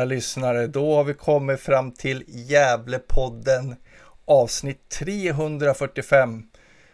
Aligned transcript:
lyssnare, 0.00 0.66
då 0.66 0.94
har 0.94 1.04
vi 1.04 1.14
kommit 1.14 1.60
fram 1.60 1.92
till 1.92 2.24
Gävlepodden 2.28 3.76
avsnitt 4.24 4.88
345. 4.88 6.42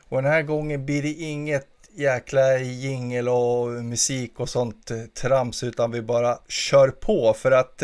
Och 0.08 0.22
den 0.22 0.32
här 0.32 0.42
gången 0.42 0.86
blir 0.86 1.02
det 1.02 1.12
inget 1.12 1.66
jäkla 1.92 2.58
jingel 2.58 3.28
och 3.28 3.68
musik 3.68 4.40
och 4.40 4.48
sånt 4.48 4.90
trams 5.14 5.62
utan 5.62 5.90
vi 5.90 6.02
bara 6.02 6.38
kör 6.48 6.88
på 6.88 7.34
för 7.34 7.52
att 7.52 7.82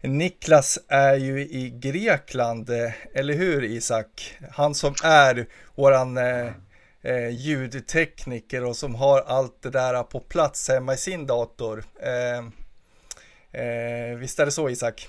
Niklas 0.00 0.78
är 0.88 1.14
ju 1.14 1.40
i 1.40 1.70
Grekland, 1.80 2.70
eller 3.14 3.34
hur 3.34 3.64
Isak? 3.64 4.38
Han 4.50 4.74
som 4.74 4.94
är 5.04 5.46
våran 5.74 6.18
eh, 6.18 6.46
eh, 7.02 7.28
ljudtekniker 7.28 8.64
och 8.64 8.76
som 8.76 8.94
har 8.94 9.20
allt 9.20 9.62
det 9.62 9.70
där 9.70 10.02
på 10.02 10.20
plats 10.20 10.68
hemma 10.68 10.94
i 10.94 10.96
sin 10.96 11.26
dator. 11.26 11.84
Eh, 12.02 12.59
Eh, 13.52 14.18
visst 14.18 14.40
är 14.40 14.44
det 14.44 14.52
så 14.52 14.68
Isak? 14.68 15.08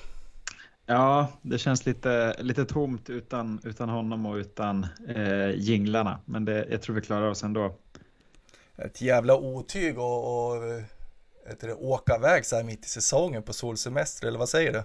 Ja, 0.86 1.28
det 1.42 1.58
känns 1.58 1.86
lite, 1.86 2.36
lite 2.40 2.66
tomt 2.66 3.10
utan, 3.10 3.60
utan 3.64 3.90
honom 3.90 4.26
och 4.26 4.36
utan 4.36 4.88
eh, 5.08 5.50
jinglarna. 5.50 6.20
Men 6.26 6.46
det, 6.46 6.68
jag 6.72 6.82
tror 6.82 6.96
vi 6.96 7.02
klarar 7.02 7.30
oss 7.30 7.44
ändå. 7.44 7.76
Ett 8.76 9.02
jävla 9.02 9.36
otyg 9.36 10.00
och, 10.00 10.52
och 10.52 10.62
det, 11.60 11.74
åka 11.74 12.16
iväg 12.16 12.46
så 12.46 12.56
här 12.56 12.64
mitt 12.64 12.86
i 12.86 12.90
säsongen 12.90 13.44
på 13.44 13.54
solsemester, 13.54 14.28
eller 14.28 14.40
vad 14.40 14.50
säger 14.50 14.74
du? 14.74 14.84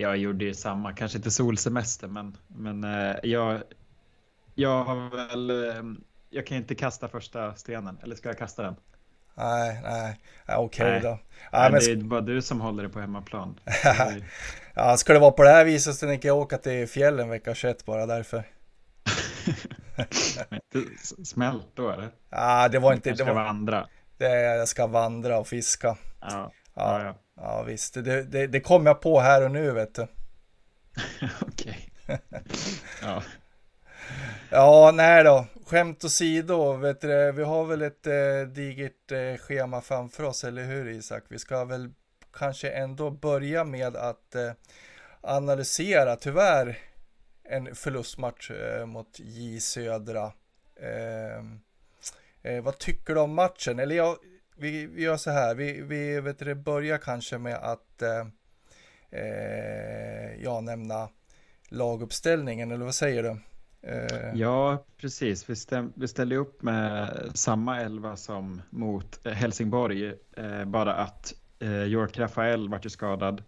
Jag 0.00 0.16
gjorde 0.16 0.44
ju 0.44 0.54
samma, 0.54 0.92
kanske 0.92 1.18
inte 1.18 1.30
solsemester, 1.30 2.08
men, 2.08 2.36
men 2.46 2.84
eh, 2.84 3.16
jag, 3.22 3.62
jag 4.54 4.84
har 4.84 5.16
väl, 5.16 5.50
eh, 5.50 5.82
jag 6.30 6.46
kan 6.46 6.56
inte 6.56 6.74
kasta 6.74 7.08
första 7.08 7.54
stenen, 7.54 7.98
eller 8.02 8.16
ska 8.16 8.28
jag 8.28 8.38
kasta 8.38 8.62
den? 8.62 8.76
Nej, 9.38 9.80
nej, 9.82 10.16
okej 10.46 10.86
okay 10.86 11.00
då. 11.00 11.18
Nej, 11.52 11.72
men... 11.72 11.80
Det 11.80 11.90
är 11.90 11.96
bara 11.96 12.20
du 12.20 12.42
som 12.42 12.60
håller 12.60 12.82
det 12.82 12.88
på 12.88 13.00
hemmaplan. 13.00 13.60
ja, 14.74 14.96
ska 14.96 15.12
det 15.12 15.18
vara 15.18 15.30
på 15.30 15.42
det 15.42 15.50
här 15.50 15.64
viset 15.64 15.94
så 15.94 16.06
tänker 16.06 16.28
jag 16.28 16.38
åka 16.38 16.58
till 16.58 16.88
fjällen 16.88 17.28
vecka 17.28 17.54
21 17.54 17.84
bara 17.84 18.06
därför. 18.06 18.44
Smält 21.24 21.66
då 21.74 21.90
eller? 21.90 22.10
Ja, 22.30 22.68
det 22.68 22.78
var 22.78 22.92
inte... 22.92 23.10
Du 23.10 23.16
ska 23.16 23.24
det 23.24 23.32
var... 23.32 23.44
vandra. 23.44 23.88
Det, 24.16 24.40
jag 24.42 24.68
ska 24.68 24.86
vandra 24.86 25.38
och 25.38 25.48
fiska. 25.48 25.96
Ja, 26.20 26.52
ja, 26.74 27.02
ja. 27.04 27.14
ja 27.36 27.62
visst. 27.62 27.94
Det, 27.94 28.22
det, 28.22 28.46
det 28.46 28.60
kom 28.60 28.86
jag 28.86 29.00
på 29.00 29.20
här 29.20 29.44
och 29.44 29.50
nu 29.50 29.70
vet 29.70 29.94
du. 29.94 30.02
Okej. 31.40 31.90
ja. 33.02 33.22
Ja, 34.50 34.90
nej 34.94 35.24
då. 35.24 35.46
Skämt 35.66 36.04
åsido, 36.04 36.72
vet 36.72 37.00
du, 37.00 37.32
vi 37.32 37.42
har 37.42 37.64
väl 37.64 37.82
ett 37.82 38.06
eh, 38.06 38.52
digert 38.54 39.12
eh, 39.12 39.36
schema 39.36 39.80
framför 39.80 40.24
oss, 40.24 40.44
eller 40.44 40.64
hur 40.64 40.88
Isak? 40.88 41.24
Vi 41.28 41.38
ska 41.38 41.64
väl 41.64 41.92
kanske 42.32 42.70
ändå 42.70 43.10
börja 43.10 43.64
med 43.64 43.96
att 43.96 44.34
eh, 44.34 44.52
analysera, 45.20 46.16
tyvärr, 46.16 46.78
en 47.44 47.74
förlustmatch 47.74 48.50
eh, 48.50 48.86
mot 48.86 49.18
J 49.18 49.60
Södra. 49.60 50.32
Ehm, 50.80 51.60
eh, 52.42 52.62
vad 52.62 52.78
tycker 52.78 53.14
du 53.14 53.20
om 53.20 53.34
matchen? 53.34 53.78
Eller 53.78 53.96
ja, 53.96 54.16
vi, 54.56 54.86
vi 54.86 55.02
gör 55.02 55.16
så 55.16 55.30
här, 55.30 55.54
vi, 55.54 55.82
vi 55.82 56.20
vet 56.20 56.38
du, 56.38 56.54
börjar 56.54 56.98
kanske 56.98 57.38
med 57.38 57.56
att 57.56 58.02
eh, 58.02 58.26
eh 59.10 60.42
ja, 60.42 60.60
nämna 60.60 61.08
laguppställningen, 61.68 62.70
eller 62.70 62.84
vad 62.84 62.94
säger 62.94 63.22
du? 63.22 63.36
Eh, 63.82 64.34
ja, 64.34 64.84
precis. 64.96 65.50
Vi, 65.50 65.56
stäm, 65.56 65.92
vi 65.94 66.08
ställde 66.08 66.36
upp 66.36 66.62
med 66.62 67.10
samma 67.34 67.80
elva 67.80 68.16
som 68.16 68.62
mot 68.70 69.26
Helsingborg, 69.26 70.14
eh, 70.36 70.64
bara 70.64 70.94
att 70.94 71.34
eh, 71.58 71.82
York 71.82 72.18
Rafael 72.18 72.68
vart 72.68 72.84
ju 72.84 72.90
skadad 72.90 73.42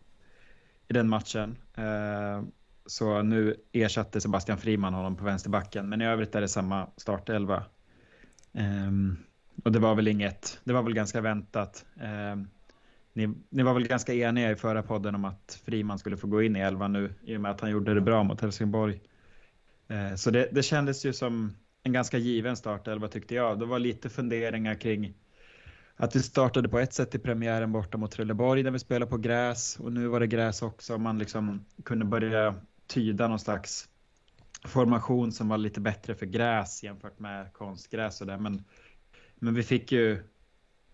i 0.89 0.93
den 0.93 1.09
matchen. 1.09 1.57
Eh, 1.75 2.43
så 2.87 3.23
nu 3.23 3.57
ersatte 3.73 4.21
Sebastian 4.21 4.59
Friman 4.59 4.95
honom 4.95 5.17
på 5.17 5.25
vänsterbacken, 5.25 5.89
men 5.89 6.03
i 6.03 6.07
övrigt 6.07 6.35
är 6.35 6.41
det 6.41 6.49
samma 6.49 6.87
startelva. 6.97 7.65
Ehm, 8.53 9.17
och 9.65 9.73
det 9.73 9.79
var 9.79 9.95
väl 9.95 10.09
inget, 10.09 10.61
det 10.65 10.73
var 10.73 10.83
väl 10.83 10.95
ganska 10.95 11.21
väntat. 11.21 11.85
Ehm, 12.01 12.49
ni, 13.13 13.35
ni, 13.49 13.63
var 13.63 13.75
väl 13.75 13.89
ganska 13.89 14.15
eniga 14.15 14.51
i 14.51 14.57
förra 14.57 14.83
podden 14.83 15.15
om 15.15 15.25
att 15.25 15.61
Friman 15.65 15.99
skulle 15.99 16.17
få 16.17 16.27
gå 16.27 16.43
in 16.43 16.57
i 16.57 16.61
elva 16.61 16.89
nu 16.89 17.15
i 17.23 17.37
och 17.37 17.41
med 17.41 17.51
att 17.51 17.61
han 17.61 17.71
gjorde 17.71 17.95
det 17.95 18.01
bra 18.01 18.23
mot 18.23 18.41
Helsingborg. 18.41 19.01
Eh, 19.91 20.15
så 20.15 20.31
det, 20.31 20.49
det 20.53 20.63
kändes 20.63 21.05
ju 21.05 21.13
som 21.13 21.53
en 21.83 21.93
ganska 21.93 22.19
given 22.19 22.57
startelva 22.57 23.09
tyckte 23.09 23.35
jag. 23.35 23.59
Det 23.59 23.67
var 23.67 23.79
lite 23.79 24.09
funderingar 24.09 24.75
kring 24.75 25.15
att 25.97 26.17
vi 26.17 26.23
startade 26.23 26.69
på 26.69 26.79
ett 26.79 26.93
sätt 26.93 27.15
i 27.15 27.19
premiären 27.19 27.73
borta 27.73 27.99
mot 27.99 28.11
Trelleborg 28.11 28.63
där 28.63 28.71
vi 28.71 28.79
spelade 28.79 29.11
på 29.11 29.17
gräs 29.17 29.81
och 29.81 29.93
nu 29.93 30.07
var 30.07 30.21
det 30.21 30.27
gräs 30.27 30.63
också. 30.63 30.99
Man 30.99 31.19
liksom 31.19 31.65
kunde 31.85 32.05
börja 32.05 32.55
tyda 32.87 33.29
någon 33.29 33.39
slags 33.39 33.89
formation 34.65 35.33
som 35.33 35.49
var 35.49 35.59
lite 35.59 35.81
bättre 35.81 36.15
för 36.15 36.27
gräs 36.27 36.83
jämfört 36.83 37.19
med 37.19 37.53
konstgräs 37.53 38.21
och 38.21 38.27
det. 38.27 38.39
Men, 38.39 38.65
men 39.35 39.55
vi 39.55 39.63
fick 39.63 39.93
ju 39.93 40.23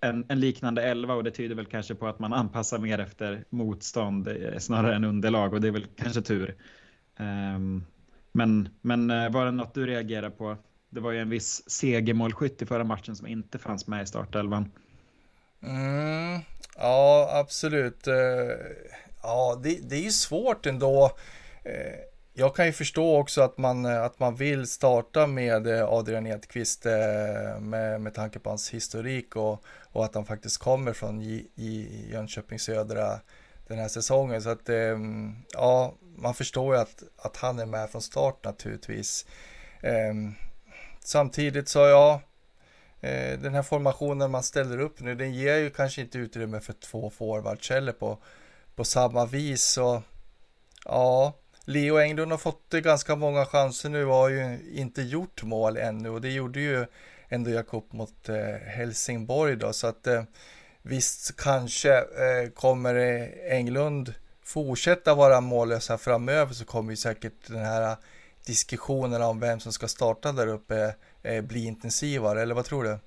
en, 0.01 0.25
en, 0.28 0.41
liknande 0.41 0.83
elva 0.83 1.15
och 1.15 1.25
det 1.25 1.31
tyder 1.31 1.55
väl 1.55 1.67
kanske 1.67 1.95
på 1.95 2.07
att 2.07 2.19
man 2.19 2.33
anpassar 2.33 2.78
mer 2.78 2.99
efter 2.99 3.45
motstånd 3.51 4.28
eh, 4.28 4.59
snarare 4.59 4.95
än 4.95 5.05
underlag 5.05 5.53
och 5.53 5.61
det 5.61 5.69
är 5.69 5.73
väl 5.73 5.87
kanske 5.97 6.23
tur. 6.23 6.55
Um, 7.19 7.84
men, 8.36 8.69
men 8.80 9.10
eh, 9.10 9.30
var 9.30 9.44
det 9.44 9.50
något 9.50 9.74
du 9.74 9.86
reagerade 9.86 10.30
på? 10.30 10.56
Det 10.91 11.00
var 11.00 11.12
ju 11.12 11.20
en 11.20 11.30
viss 11.30 11.70
segermålskytt 11.70 12.62
i 12.62 12.66
förra 12.66 12.84
matchen 12.84 13.16
som 13.16 13.26
inte 13.26 13.58
fanns 13.58 13.86
med 13.86 14.02
i 14.02 14.06
startelvan. 14.06 14.70
Mm, 15.62 16.41
ja, 16.76 17.30
absolut. 17.32 18.06
Eh, 18.06 18.14
ja, 19.22 19.60
det, 19.62 19.78
det 19.88 19.97
är 19.97 20.00
ju 20.00 20.10
svårt 20.10 20.66
ändå. 20.66 21.10
Eh, 21.64 21.94
jag 22.34 22.56
kan 22.56 22.66
ju 22.66 22.72
förstå 22.72 23.16
också 23.16 23.42
att 23.42 23.58
man, 23.58 23.86
att 23.86 24.19
man 24.19 24.34
vill 24.34 24.66
starta 24.66 25.26
med 25.26 25.66
Adrian 25.66 26.26
Edqvist 26.26 26.84
med, 27.60 28.00
med 28.00 28.14
tanke 28.14 28.38
på 28.38 28.48
hans 28.48 28.70
historik 28.70 29.36
och, 29.36 29.64
och 29.92 30.04
att 30.04 30.14
han 30.14 30.24
faktiskt 30.24 30.58
kommer 30.58 30.92
från 30.92 31.20
J, 31.20 31.47
J, 31.54 31.88
Jönköping 32.12 32.58
Södra 32.58 33.20
den 33.69 33.78
här 33.78 33.88
säsongen. 33.88 34.43
Så 34.43 34.50
att 34.50 34.69
ehm, 34.69 35.37
ja, 35.53 35.94
man 36.16 36.34
förstår 36.34 36.75
ju 36.75 36.81
att, 36.81 37.03
att 37.16 37.37
han 37.37 37.59
är 37.59 37.66
med 37.66 37.91
från 37.91 38.03
start 38.03 38.44
naturligtvis. 38.44 39.27
Eh, 39.81 40.15
samtidigt 41.00 41.69
så 41.69 41.78
ja, 41.78 42.21
eh, 43.00 43.38
den 43.38 43.54
här 43.54 43.62
formationen 43.62 44.31
man 44.31 44.43
ställer 44.43 44.78
upp 44.78 45.00
nu, 45.00 45.15
den 45.15 45.34
ger 45.34 45.56
ju 45.56 45.71
kanske 45.71 46.00
inte 46.00 46.19
utrymme 46.19 46.60
för 46.60 46.72
två 46.72 47.10
forwards 47.10 47.71
heller 47.71 47.93
på, 47.93 48.19
på 48.75 48.84
samma 48.84 49.27
vis. 49.27 49.62
Så 49.62 50.03
ja, 50.84 51.33
Leo 51.65 51.98
Englund 51.98 52.31
har 52.31 52.38
fått 52.38 52.71
ganska 52.71 53.16
många 53.16 53.44
chanser 53.44 53.88
nu 53.88 54.06
och 54.06 54.15
har 54.15 54.28
ju 54.28 54.59
inte 54.75 55.03
gjort 55.03 55.43
mål 55.43 55.77
ännu 55.77 56.09
och 56.09 56.21
det 56.21 56.33
gjorde 56.33 56.60
ju 56.60 56.87
ändå 57.28 57.50
Jakob 57.50 57.84
mot 57.91 58.28
eh, 58.28 58.54
Helsingborg 58.66 59.56
då 59.56 59.72
så 59.72 59.87
att 59.87 60.06
eh, 60.06 60.22
visst 60.86 61.36
kanske 61.36 61.97
eh, 61.98 62.50
kommer 62.54 62.94
Englund 63.50 64.14
fortsätta 64.44 65.14
vara 65.14 65.41
mållösa 65.41 65.98
framöver 65.98 66.52
så 66.52 66.64
kommer 66.64 66.91
ju 66.91 66.97
säkert 66.97 67.48
den 67.48 67.64
här 67.64 67.97
diskussionen 68.47 69.22
om 69.22 69.41
vem 69.41 69.60
som 69.60 69.72
ska 69.72 69.88
starta 69.88 70.32
där 70.32 70.47
uppe 70.47 70.94
eh, 71.22 71.44
bli 71.44 71.64
intensivare, 71.64 72.42
eller 72.42 72.54
vad 72.54 72.64
tror 72.64 72.84
du? 72.84 72.98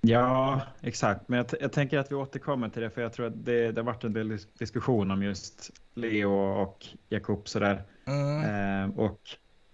Ja, 0.00 0.60
exakt. 0.80 1.28
Men 1.28 1.36
jag, 1.36 1.46
jag, 1.60 1.72
tänker 1.72 1.98
att 1.98 2.10
vi 2.10 2.14
återkommer 2.14 2.68
till 2.68 2.82
det, 2.82 2.90
för 2.90 3.02
jag 3.02 3.12
tror 3.12 3.26
att 3.26 3.44
det, 3.44 3.72
det 3.72 3.80
har 3.80 3.86
varit 3.86 4.04
en 4.04 4.12
del 4.12 4.38
diskussion 4.58 5.10
om 5.10 5.22
just 5.22 5.70
Leo 5.94 6.30
och 6.62 6.86
Jakob 7.08 7.48
sådär. 7.48 7.82
Mm. 8.04 8.44
Eh, 8.44 8.98
och 8.98 9.20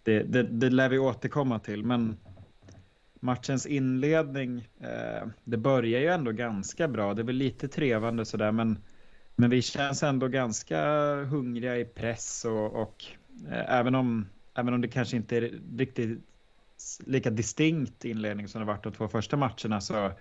det, 0.02 0.22
det, 0.22 0.42
det 0.42 0.70
lär 0.70 0.88
vi 0.88 0.98
återkomma 0.98 1.58
till, 1.58 1.84
men 1.84 2.16
matchens 3.20 3.66
inledning, 3.66 4.68
eh, 4.80 5.28
det 5.44 5.56
börjar 5.56 6.00
ju 6.00 6.06
ändå 6.06 6.32
ganska 6.32 6.88
bra. 6.88 7.14
Det 7.14 7.22
är 7.22 7.26
väl 7.26 7.36
lite 7.36 7.68
trevande 7.68 8.24
sådär, 8.24 8.52
men 8.52 8.78
men 9.40 9.50
vi 9.50 9.62
känns 9.62 10.02
ändå 10.02 10.28
ganska 10.28 11.14
hungriga 11.14 11.78
i 11.78 11.84
press 11.84 12.44
och, 12.44 12.82
och 12.82 13.04
eh, 13.50 13.74
även, 13.74 13.94
om, 13.94 14.28
även 14.54 14.74
om 14.74 14.80
det 14.80 14.88
kanske 14.88 15.16
inte 15.16 15.36
är 15.36 15.60
riktigt 15.76 16.20
lika 17.06 17.30
distinkt 17.30 18.04
inledning 18.04 18.48
som 18.48 18.60
det 18.60 18.66
varit 18.66 18.84
de 18.84 18.92
två 18.92 19.08
första 19.08 19.36
matcherna 19.36 19.80
så, 19.80 20.12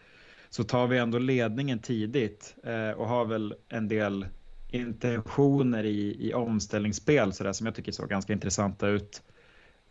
så 0.49 0.63
tar 0.63 0.87
vi 0.87 0.97
ändå 0.97 1.17
ledningen 1.17 1.79
tidigt 1.79 2.55
eh, 2.63 2.91
och 2.91 3.07
har 3.07 3.25
väl 3.25 3.55
en 3.69 3.87
del 3.87 4.25
intentioner 4.69 5.83
i, 5.83 6.27
i 6.27 6.33
omställningsspel 6.33 7.33
så 7.33 7.43
där, 7.43 7.53
som 7.53 7.65
jag 7.65 7.75
tycker 7.75 7.91
såg 7.91 8.09
ganska 8.09 8.33
intressanta 8.33 8.87
ut. 8.87 9.23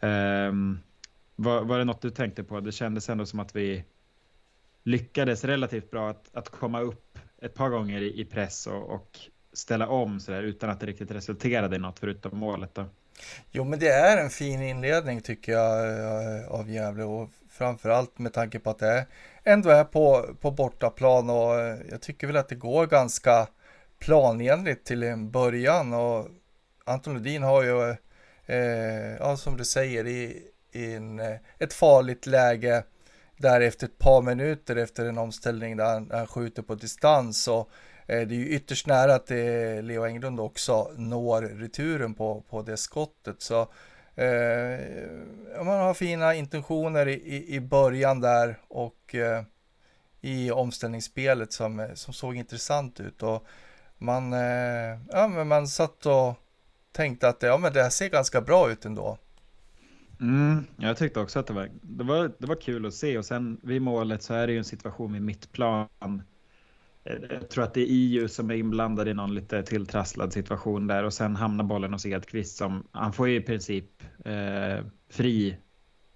Eh, 0.00 0.52
var, 1.40 1.64
var 1.64 1.79
det 1.79 1.85
något 1.85 2.02
du 2.02 2.11
tänkte 2.11 2.44
på? 2.44 2.61
Det 2.61 2.73
kändes 2.73 3.08
ändå 3.08 3.26
som 3.26 3.40
att 3.40 3.56
vi 3.56 3.85
lyckades 4.82 5.44
relativt 5.44 5.90
bra 5.90 6.11
att, 6.11 6.31
att 6.32 6.49
komma 6.49 6.81
upp 6.81 7.19
ett 7.43 7.55
par 7.55 7.69
gånger 7.69 8.00
i, 8.00 8.25
press 8.25 8.67
och, 8.67 8.90
och 8.90 9.19
ställa 9.52 9.88
om 9.88 10.20
så 10.20 10.32
där, 10.32 10.43
utan 10.43 10.70
att 10.70 10.81
det 10.81 10.87
riktigt 10.87 11.11
resulterade 11.11 11.76
i 11.76 11.79
något 11.79 11.99
förutom 11.99 12.38
målet. 12.38 12.75
Då. 12.75 12.85
Jo, 13.50 13.64
men 13.64 13.79
det 13.79 13.88
är 13.88 14.17
en 14.17 14.31
fin 14.31 14.62
inledning 14.62 15.20
tycker 15.20 15.52
jag 15.52 15.88
eh, 15.88 16.49
av 16.49 16.70
Gävle 16.70 17.05
och 17.05 17.31
framförallt 17.50 18.19
med 18.19 18.32
tanke 18.32 18.58
på 18.58 18.70
att 18.70 18.79
det 18.79 19.06
ändå 19.44 19.70
är 19.70 19.85
på, 19.85 20.35
på 20.40 20.50
bortaplan 20.50 21.31
och 21.31 21.61
eh, 21.61 21.79
jag 21.90 22.00
tycker 22.00 22.26
väl 22.26 22.37
att 22.37 22.49
det 22.49 22.55
går 22.55 22.87
ganska 22.87 23.49
planenligt 23.99 24.85
till 24.85 25.02
en 25.02 25.31
början 25.31 25.94
och 25.94 26.29
Anton 26.85 27.14
Lundin 27.14 27.43
har 27.43 27.62
ju, 27.62 27.90
eh, 28.46 29.17
ja 29.19 29.37
som 29.37 29.56
du 29.56 29.64
säger, 29.64 30.06
i, 30.06 30.50
i 30.73 30.94
en, 30.94 31.19
eh, 31.19 31.37
ett 31.59 31.73
farligt 31.73 32.26
läge 32.26 32.85
där 33.37 33.61
efter 33.61 33.87
ett 33.87 33.99
par 33.99 34.23
minuter 34.23 34.76
efter 34.76 35.06
en 35.06 35.19
omställning 35.19 35.76
där 35.76 35.85
han, 35.85 36.11
han 36.12 36.26
skjuter 36.26 36.62
på 36.62 36.75
distans 36.75 37.49
och 37.49 37.70
eh, 38.06 38.29
det 38.29 38.35
är 38.35 38.38
ju 38.38 38.49
ytterst 38.49 38.87
nära 38.87 39.15
att 39.15 39.26
det, 39.26 39.82
Leo 39.82 40.05
Englund 40.05 40.41
också 40.41 40.93
når 40.97 41.43
returen 41.43 42.15
på, 42.15 42.41
på 42.49 42.62
det 42.62 42.76
skottet. 42.76 43.43
Så 43.43 43.61
eh, 44.15 44.79
man 45.56 45.81
har 45.81 45.94
fina 45.94 46.35
intentioner 46.35 47.09
i, 47.09 47.55
i 47.55 47.61
början 47.61 48.21
där 48.21 48.59
och 48.69 49.14
eh, 49.14 49.43
i 50.21 50.50
omställningsspelet 50.50 51.53
som, 51.53 51.81
eh, 51.81 51.94
som 51.94 52.14
såg 52.14 52.37
intressant 52.37 53.00
ut. 53.00 53.23
Och 53.23 53.47
man, 53.99 54.32
eh, 54.32 54.99
ja, 55.11 55.29
men 55.29 55.49
man 55.49 55.69
satt 55.69 56.06
och 56.06 56.35
tänkte 56.93 57.29
att 57.29 57.43
ja, 57.43 57.59
men 57.59 57.73
det 57.73 57.82
här 57.82 57.91
ser 57.91 58.09
ganska 58.09 58.41
bra 58.41 58.71
ut 58.71 58.85
ändå. 58.85 59.19
Mm, 60.20 60.65
jag 60.76 60.97
tyckte 60.97 61.20
också 61.20 61.38
att 61.38 61.47
det 61.47 61.53
var, 61.53 61.70
det, 61.82 62.05
var, 62.05 62.32
det 62.38 62.47
var 62.47 62.61
kul 62.61 62.87
att 62.87 62.94
se 62.94 63.19
och 63.19 63.25
sen 63.25 63.61
vid 63.62 63.82
målet 63.82 64.23
så 64.23 64.35
är 64.35 64.47
det 64.47 64.53
ju 64.53 64.59
en 64.59 64.65
situation 64.65 65.12
vid 65.12 65.23
mittplan. 65.23 66.23
Eh, 67.05 67.17
jag 67.31 67.50
tror 67.50 67.65
att 67.65 67.75
det 67.75 67.81
är 67.81 67.87
EU 67.88 68.29
som 68.29 68.50
är 68.50 68.55
inblandad 68.55 69.09
i 69.09 69.15
någon 69.15 69.35
lite 69.35 69.62
tilltrasslad 69.62 70.32
situation 70.32 70.87
där 70.87 71.05
och 71.05 71.12
sen 71.12 71.37
hamnar 71.37 71.65
bollen 71.65 71.93
hos 71.93 72.06
Edqvist 72.06 72.56
som 72.56 72.87
han 72.93 73.12
får 73.12 73.29
ju 73.29 73.37
i 73.37 73.41
princip 73.41 74.03
eh, 74.25 74.85
fri, 75.11 75.56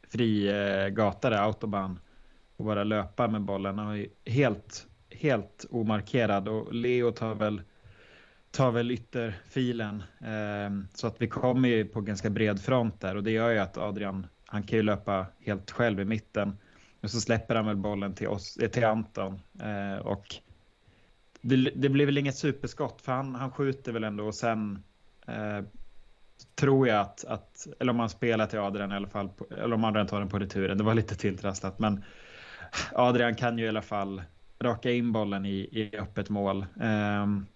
fri 0.09 0.49
eh, 0.49 0.89
gata 0.89 1.31
där, 1.31 1.43
autobahn 1.43 1.99
och 2.57 2.65
bara 2.65 2.85
löpa 2.85 3.29
med 3.29 3.43
bollen. 3.43 3.79
Han 3.79 3.97
är 3.97 4.07
helt, 4.27 4.87
helt 5.11 5.67
omarkerad 5.71 6.49
och 6.49 6.75
Leo 6.75 7.11
tar 7.11 7.35
väl 7.35 7.63
tar 8.53 8.71
väl 8.71 8.91
ytterfilen. 8.91 10.03
Eh, 10.21 10.87
så 10.95 11.07
att 11.07 11.23
vi 11.23 11.29
kommer 11.29 11.69
ju 11.69 11.85
på 11.85 12.01
ganska 12.01 12.31
bred 12.31 12.61
front 12.61 13.01
där 13.01 13.17
och 13.17 13.23
det 13.23 13.31
gör 13.31 13.51
ju 13.51 13.59
att 13.59 13.79
Adrian, 13.79 14.27
han 14.47 14.63
kan 14.63 14.77
ju 14.77 14.83
löpa 14.83 15.27
helt 15.41 15.71
själv 15.71 16.01
i 16.01 16.05
mitten. 16.05 16.57
Och 17.01 17.11
så 17.11 17.21
släpper 17.21 17.55
han 17.55 17.67
väl 17.67 17.77
bollen 17.77 18.15
till, 18.15 18.29
oss, 18.29 18.57
eh, 18.57 18.71
till 18.71 18.85
Anton. 18.85 19.41
Eh, 19.61 20.07
och 20.07 20.37
det, 21.41 21.57
det, 21.57 21.89
blir 21.89 22.07
väl 22.07 22.19
inget 22.19 22.37
superskott 22.37 23.01
för 23.03 23.13
han, 23.13 23.35
han 23.35 23.51
skjuter 23.51 23.93
väl 23.93 24.05
ändå 24.05 24.27
och 24.27 24.35
sen 24.35 24.83
eh, 25.27 25.61
tror 26.55 26.89
jag 26.89 27.01
att, 27.01 27.25
att, 27.25 27.67
eller 27.81 27.93
om 27.93 27.99
han 27.99 28.11
spelar 28.11 28.47
till 28.47 28.59
Adrian 28.59 28.93
i 28.93 28.95
alla 28.95 29.09
fall, 29.09 29.31
eller 29.51 29.75
om 29.75 29.85
Adrian 29.85 30.07
tar 30.07 30.19
den 30.21 30.29
på 30.29 30.39
returen, 30.39 30.79
det 30.79 30.85
var 30.85 30.95
lite 30.95 31.15
tilltrasslat, 31.15 31.79
men 31.79 32.05
Adrian 32.93 33.35
kan 33.35 33.59
ju 33.59 33.65
i 33.65 33.69
alla 33.69 33.83
fall 33.83 34.23
raka 34.61 34.91
in 34.91 35.13
bollen 35.13 35.47
i, 35.47 35.59
i 35.59 35.97
öppet 35.97 36.29
mål. 36.29 36.67
Um, 36.75 37.47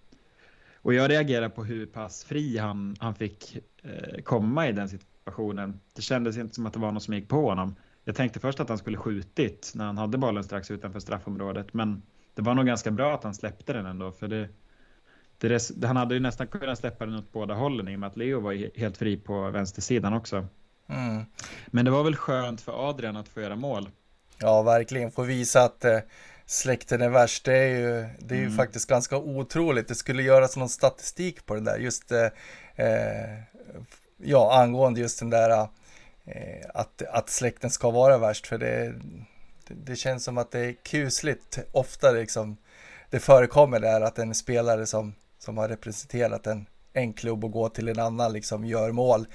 och 0.86 0.94
jag 0.94 1.10
reagerar 1.10 1.48
på 1.48 1.64
hur 1.64 1.86
pass 1.86 2.24
fri 2.24 2.58
han, 2.58 2.96
han 2.98 3.14
fick 3.14 3.58
eh, 3.82 4.22
komma 4.22 4.68
i 4.68 4.72
den 4.72 4.88
situationen. 4.88 5.80
Det 5.92 6.02
kändes 6.02 6.36
inte 6.36 6.54
som 6.54 6.66
att 6.66 6.72
det 6.72 6.78
var 6.78 6.92
någon 6.92 7.00
som 7.00 7.14
gick 7.14 7.28
på 7.28 7.48
honom. 7.48 7.76
Jag 8.04 8.16
tänkte 8.16 8.40
först 8.40 8.60
att 8.60 8.68
han 8.68 8.78
skulle 8.78 8.96
skjutit 8.96 9.72
när 9.74 9.84
han 9.86 9.98
hade 9.98 10.18
bollen 10.18 10.44
strax 10.44 10.70
utanför 10.70 11.00
straffområdet, 11.00 11.74
men 11.74 12.02
det 12.34 12.42
var 12.42 12.54
nog 12.54 12.66
ganska 12.66 12.90
bra 12.90 13.14
att 13.14 13.24
han 13.24 13.34
släppte 13.34 13.72
den 13.72 13.86
ändå, 13.86 14.12
för 14.12 14.28
det, 14.28 14.48
det, 15.38 15.86
han 15.86 15.96
hade 15.96 16.14
ju 16.14 16.20
nästan 16.20 16.46
kunnat 16.46 16.78
släppa 16.78 17.06
den 17.06 17.14
åt 17.14 17.32
båda 17.32 17.54
hållen 17.54 17.88
i 17.88 17.96
och 17.96 18.00
med 18.00 18.06
att 18.06 18.16
Leo 18.16 18.40
var 18.40 18.78
helt 18.78 18.96
fri 18.96 19.16
på 19.16 19.50
vänstersidan 19.50 20.12
också. 20.12 20.46
Mm. 20.86 21.24
Men 21.66 21.84
det 21.84 21.90
var 21.90 22.04
väl 22.04 22.16
skönt 22.16 22.60
för 22.60 22.88
Adrian 22.90 23.16
att 23.16 23.28
få 23.28 23.40
göra 23.40 23.56
mål. 23.56 23.88
Ja, 24.38 24.62
verkligen 24.62 25.10
få 25.10 25.22
visa 25.22 25.62
att 25.62 25.84
eh, 25.84 25.98
släkten 26.46 27.02
är 27.02 27.08
värst. 27.08 27.44
Det 27.44 27.58
är 27.58 27.68
ju, 27.68 28.06
det 28.18 28.34
är 28.34 28.38
ju 28.38 28.44
mm. 28.44 28.56
faktiskt 28.56 28.88
ganska 28.88 29.16
otroligt. 29.16 29.88
Det 29.88 29.94
skulle 29.94 30.22
göras 30.22 30.56
någon 30.56 30.68
statistik 30.68 31.46
på 31.46 31.54
det 31.54 31.60
där. 31.60 31.78
Just 31.78 32.12
eh, 32.12 32.28
eh 32.76 33.40
ja, 34.16 34.60
angående 34.60 35.00
just 35.00 35.18
den 35.18 35.30
där 35.30 35.68
eh, 36.24 36.66
att, 36.74 37.02
att 37.02 37.30
släkten 37.30 37.70
ska 37.70 37.90
vara 37.90 38.18
värst. 38.18 38.46
För 38.46 38.58
det, 38.58 38.94
det, 39.68 39.74
det, 39.74 39.96
känns 39.96 40.24
som 40.24 40.38
att 40.38 40.50
det 40.50 40.60
är 40.60 40.72
kusligt 40.72 41.58
ofta 41.72 42.10
liksom 42.10 42.56
det 43.10 43.20
förekommer 43.20 43.80
där 43.80 44.00
att 44.00 44.18
en 44.18 44.34
spelare 44.34 44.86
som, 44.86 45.14
som 45.38 45.58
har 45.58 45.68
representerat 45.68 46.46
en, 46.46 46.66
en 46.92 47.12
klubb 47.12 47.44
och 47.44 47.50
går 47.50 47.68
till 47.68 47.88
en 47.88 47.98
annan 47.98 48.32
liksom 48.32 48.64
gör 48.64 48.92
mål 48.92 49.26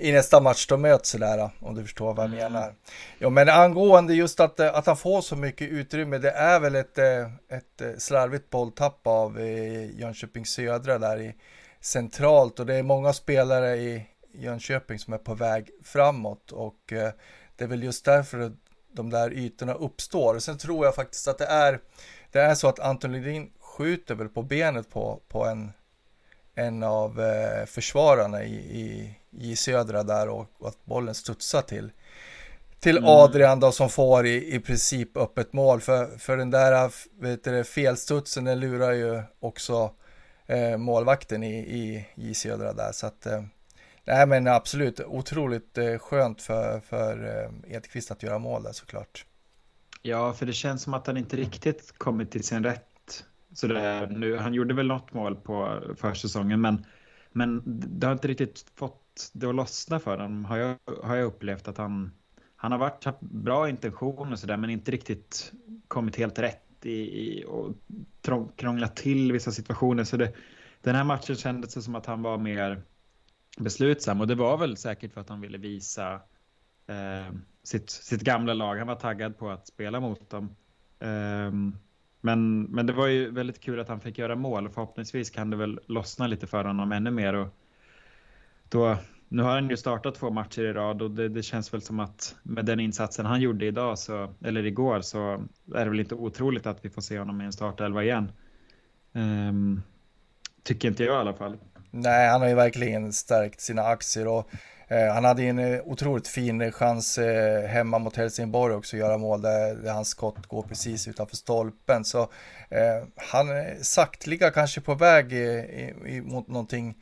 i 0.00 0.12
nästa 0.12 0.40
match 0.40 0.66
de 0.66 0.82
möts 0.82 1.10
sådär, 1.10 1.50
om 1.60 1.74
du 1.74 1.82
förstår 1.82 2.14
vad 2.14 2.24
jag 2.24 2.34
mm. 2.34 2.52
menar. 2.52 2.74
Ja, 3.18 3.30
men 3.30 3.48
angående 3.48 4.14
just 4.14 4.40
att, 4.40 4.60
att 4.60 4.86
han 4.86 4.96
får 4.96 5.20
så 5.20 5.36
mycket 5.36 5.68
utrymme, 5.68 6.18
det 6.18 6.30
är 6.30 6.60
väl 6.60 6.74
ett, 6.74 6.98
eh, 6.98 7.22
ett 7.48 7.80
eh, 7.80 7.96
slarvigt 7.98 8.50
bolltapp 8.50 9.06
av 9.06 9.38
eh, 9.38 10.00
Jönköping 10.00 10.46
Södra 10.46 10.98
där 10.98 11.20
i 11.20 11.34
centralt 11.80 12.60
och 12.60 12.66
det 12.66 12.74
är 12.74 12.82
många 12.82 13.12
spelare 13.12 13.76
i 13.76 14.06
Jönköping 14.34 14.98
som 14.98 15.12
är 15.12 15.18
på 15.18 15.34
väg 15.34 15.70
framåt 15.84 16.52
och 16.52 16.78
det 17.56 17.64
är 17.64 17.68
väl 17.68 17.82
just 17.82 18.04
därför 18.04 18.52
de 18.92 19.10
där 19.10 19.32
ytorna 19.32 19.74
uppstår. 19.74 20.38
Sen 20.38 20.58
tror 20.58 20.84
jag 20.84 20.94
faktiskt 20.94 21.28
att 21.28 21.38
det 21.38 21.46
är, 21.46 21.80
det 22.30 22.40
är 22.40 22.54
så 22.54 22.68
att 22.68 22.80
Anton 22.80 23.12
Lundin 23.12 23.50
skjuter 23.60 24.14
väl 24.14 24.28
på 24.28 24.42
benet 24.42 24.90
på, 24.90 25.20
på 25.28 25.44
en 25.46 25.72
en 26.54 26.82
av 26.82 27.20
eh, 27.20 27.66
försvararna 27.66 28.44
i, 28.44 28.54
i, 28.54 29.16
i 29.38 29.56
södra 29.56 30.02
där 30.02 30.28
och, 30.28 30.50
och, 30.58 30.68
att 30.68 30.84
bollen 30.84 31.14
studsar 31.14 31.62
till 31.62 31.90
till 32.80 32.96
mm. 32.96 33.08
Adrian 33.08 33.60
då 33.60 33.72
som 33.72 33.88
får 33.88 34.26
i, 34.26 34.54
i 34.54 34.60
princip 34.60 35.16
öppet 35.16 35.52
mål 35.52 35.80
för, 35.80 36.18
för 36.18 36.36
den 36.36 36.50
där 36.50 36.90
vet 37.22 37.44
du, 37.44 37.64
felstudsen 37.64 38.44
den 38.44 38.60
lurar 38.60 38.92
ju 38.92 39.22
också 39.40 39.92
eh, 40.46 40.76
målvakten 40.76 41.42
i, 41.42 41.58
i, 41.58 42.06
i 42.14 42.34
södra 42.34 42.72
där 42.72 42.92
så 42.92 43.06
att 43.06 43.26
eh, 43.26 43.42
nej 44.04 44.26
men 44.26 44.46
absolut 44.46 45.00
otroligt 45.00 45.78
eh, 45.78 45.98
skönt 45.98 46.42
för, 46.42 46.80
för 46.80 47.44
eh, 47.68 47.74
Edqvist 47.76 48.10
att 48.10 48.22
göra 48.22 48.38
mål 48.38 48.62
där 48.62 48.72
såklart. 48.72 49.24
Ja, 50.02 50.32
för 50.32 50.46
det 50.46 50.52
känns 50.52 50.82
som 50.82 50.94
att 50.94 51.06
han 51.06 51.16
inte 51.16 51.36
riktigt 51.36 51.98
kommit 51.98 52.30
till 52.30 52.44
sin 52.44 52.64
rätt 52.64 53.24
sådär 53.54 54.06
nu. 54.06 54.36
Han 54.36 54.54
gjorde 54.54 54.74
väl 54.74 54.86
något 54.86 55.12
mål 55.12 55.36
på 55.36 55.80
försäsongen, 55.96 56.60
men, 56.60 56.86
men 57.32 57.62
det 57.98 58.06
har 58.06 58.12
inte 58.12 58.28
riktigt 58.28 58.64
fått 58.74 58.99
det 59.32 59.46
att 59.46 59.54
lossna 59.54 59.98
för 59.98 60.18
honom. 60.18 60.44
Har 60.44 60.56
jag, 60.56 60.76
har 61.02 61.16
jag 61.16 61.26
upplevt 61.26 61.68
att 61.68 61.78
han, 61.78 62.12
han 62.56 62.72
har 62.72 62.78
varit, 62.78 63.04
haft 63.04 63.20
bra 63.20 63.68
intentioner 63.68 64.36
sådär, 64.36 64.56
men 64.56 64.70
inte 64.70 64.90
riktigt 64.90 65.52
kommit 65.88 66.16
helt 66.16 66.38
rätt 66.38 66.86
i, 66.86 66.92
i 66.92 67.44
och 67.44 67.74
krånglat 68.56 68.96
till 68.96 69.32
vissa 69.32 69.50
situationer. 69.50 70.04
Så 70.04 70.16
det, 70.16 70.32
den 70.82 70.94
här 70.94 71.04
matchen 71.04 71.36
kändes 71.36 71.74
det 71.74 71.82
som 71.82 71.94
att 71.94 72.06
han 72.06 72.22
var 72.22 72.38
mer 72.38 72.82
beslutsam 73.58 74.20
och 74.20 74.26
det 74.26 74.34
var 74.34 74.58
väl 74.58 74.76
säkert 74.76 75.12
för 75.12 75.20
att 75.20 75.28
han 75.28 75.40
ville 75.40 75.58
visa 75.58 76.14
eh, 76.86 77.34
sitt, 77.62 77.90
sitt 77.90 78.20
gamla 78.20 78.54
lag. 78.54 78.76
Han 78.76 78.86
var 78.86 78.94
taggad 78.94 79.38
på 79.38 79.50
att 79.50 79.66
spela 79.66 80.00
mot 80.00 80.30
dem. 80.30 80.56
Eh, 80.98 81.52
men, 82.20 82.62
men 82.62 82.86
det 82.86 82.92
var 82.92 83.06
ju 83.06 83.30
väldigt 83.30 83.60
kul 83.60 83.80
att 83.80 83.88
han 83.88 84.00
fick 84.00 84.18
göra 84.18 84.36
mål 84.36 84.66
och 84.66 84.74
förhoppningsvis 84.74 85.30
kan 85.30 85.50
det 85.50 85.56
väl 85.56 85.80
lossna 85.86 86.26
lite 86.26 86.46
för 86.46 86.64
honom 86.64 86.92
ännu 86.92 87.10
mer. 87.10 87.34
Och 87.34 87.48
då, 88.70 88.96
nu 89.28 89.42
har 89.42 89.50
han 89.50 89.70
ju 89.70 89.76
startat 89.76 90.14
två 90.14 90.30
matcher 90.30 90.62
i 90.62 90.72
rad 90.72 91.02
och 91.02 91.10
det, 91.10 91.28
det, 91.28 91.42
känns 91.42 91.74
väl 91.74 91.82
som 91.82 92.00
att 92.00 92.36
med 92.42 92.64
den 92.64 92.80
insatsen 92.80 93.26
han 93.26 93.40
gjorde 93.40 93.66
idag, 93.66 93.98
så, 93.98 94.34
eller 94.44 94.66
igår, 94.66 95.00
så 95.00 95.44
är 95.74 95.84
det 95.84 95.90
väl 95.90 96.00
inte 96.00 96.14
otroligt 96.14 96.66
att 96.66 96.84
vi 96.84 96.90
får 96.90 97.02
se 97.02 97.18
honom 97.18 97.40
i 97.40 97.44
en 97.44 97.52
startelva 97.52 98.02
igen. 98.02 98.32
Um, 99.12 99.82
tycker 100.62 100.88
inte 100.88 101.04
jag 101.04 101.14
i 101.14 101.18
alla 101.18 101.34
fall. 101.34 101.56
Nej, 101.90 102.28
han 102.28 102.40
har 102.40 102.48
ju 102.48 102.54
verkligen 102.54 103.12
stärkt 103.12 103.60
sina 103.60 103.82
aktier 103.82 104.28
och 104.28 104.50
Eh, 104.90 105.14
han 105.14 105.24
hade 105.24 105.42
ju 105.42 105.48
en 105.48 105.58
eh, 105.58 105.80
otroligt 105.84 106.28
fin 106.28 106.72
chans 106.72 107.18
eh, 107.18 107.68
hemma 107.68 107.98
mot 107.98 108.16
Helsingborg 108.16 108.74
också 108.74 108.96
att 108.96 109.00
göra 109.00 109.18
mål 109.18 109.42
där, 109.42 109.74
där 109.74 109.92
hans 109.92 110.08
skott 110.08 110.46
går 110.46 110.62
precis 110.62 111.08
utanför 111.08 111.36
stolpen. 111.36 112.04
Så 112.04 112.20
eh, 112.68 113.06
han 113.16 113.48
är 113.48 113.76
saktliga 113.82 114.50
kanske 114.50 114.80
på 114.80 114.94
väg 114.94 115.32
eh, 115.32 115.38
i, 115.38 115.94
i, 116.06 116.20
mot 116.20 116.48
någonting 116.48 116.94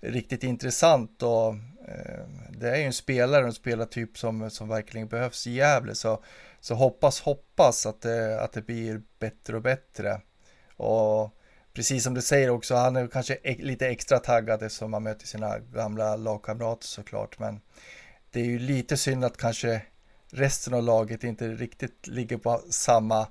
riktigt 0.00 0.44
intressant 0.44 1.22
och 1.22 1.48
eh, 1.88 2.24
det 2.50 2.70
är 2.70 2.76
ju 2.76 2.84
en 2.84 2.92
spelare, 2.92 3.44
en 3.44 3.52
spelartyp 3.52 4.18
som, 4.18 4.50
som 4.50 4.68
verkligen 4.68 5.08
behövs 5.08 5.46
i 5.46 5.50
Gävle 5.50 5.94
så, 5.94 6.22
så 6.60 6.74
hoppas, 6.74 7.20
hoppas 7.20 7.86
att 7.86 8.00
det, 8.00 8.40
att 8.40 8.52
det 8.52 8.62
blir 8.62 9.02
bättre 9.18 9.56
och 9.56 9.62
bättre. 9.62 10.20
Och 10.76 11.36
precis 11.72 12.04
som 12.04 12.14
du 12.14 12.22
säger 12.22 12.50
också, 12.50 12.74
han 12.74 12.96
är 12.96 13.06
kanske 13.06 13.38
lite 13.58 13.88
extra 13.88 14.18
taggad 14.18 14.62
eftersom 14.62 14.92
han 14.92 15.02
möter 15.02 15.26
sina 15.26 15.58
gamla 15.58 16.16
lagkamrater 16.16 16.86
såklart. 16.86 17.38
Men 17.38 17.60
det 18.30 18.40
är 18.40 18.44
ju 18.44 18.58
lite 18.58 18.96
synd 18.96 19.24
att 19.24 19.36
kanske 19.36 19.82
resten 20.30 20.74
av 20.74 20.82
laget 20.82 21.24
inte 21.24 21.48
riktigt 21.48 22.06
ligger 22.06 22.36
på 22.36 22.60
samma, 22.70 23.26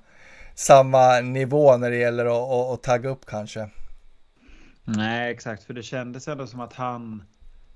samma 0.54 1.20
nivå 1.20 1.76
när 1.76 1.90
det 1.90 1.96
gäller 1.96 2.26
att, 2.26 2.50
att, 2.50 2.74
att 2.74 2.82
tagga 2.82 3.08
upp 3.08 3.26
kanske. 3.26 3.70
Nej, 4.84 5.32
exakt, 5.32 5.62
för 5.62 5.74
det 5.74 5.82
kändes 5.82 6.28
ändå 6.28 6.46
som 6.46 6.60
att 6.60 6.72
han, 6.72 7.22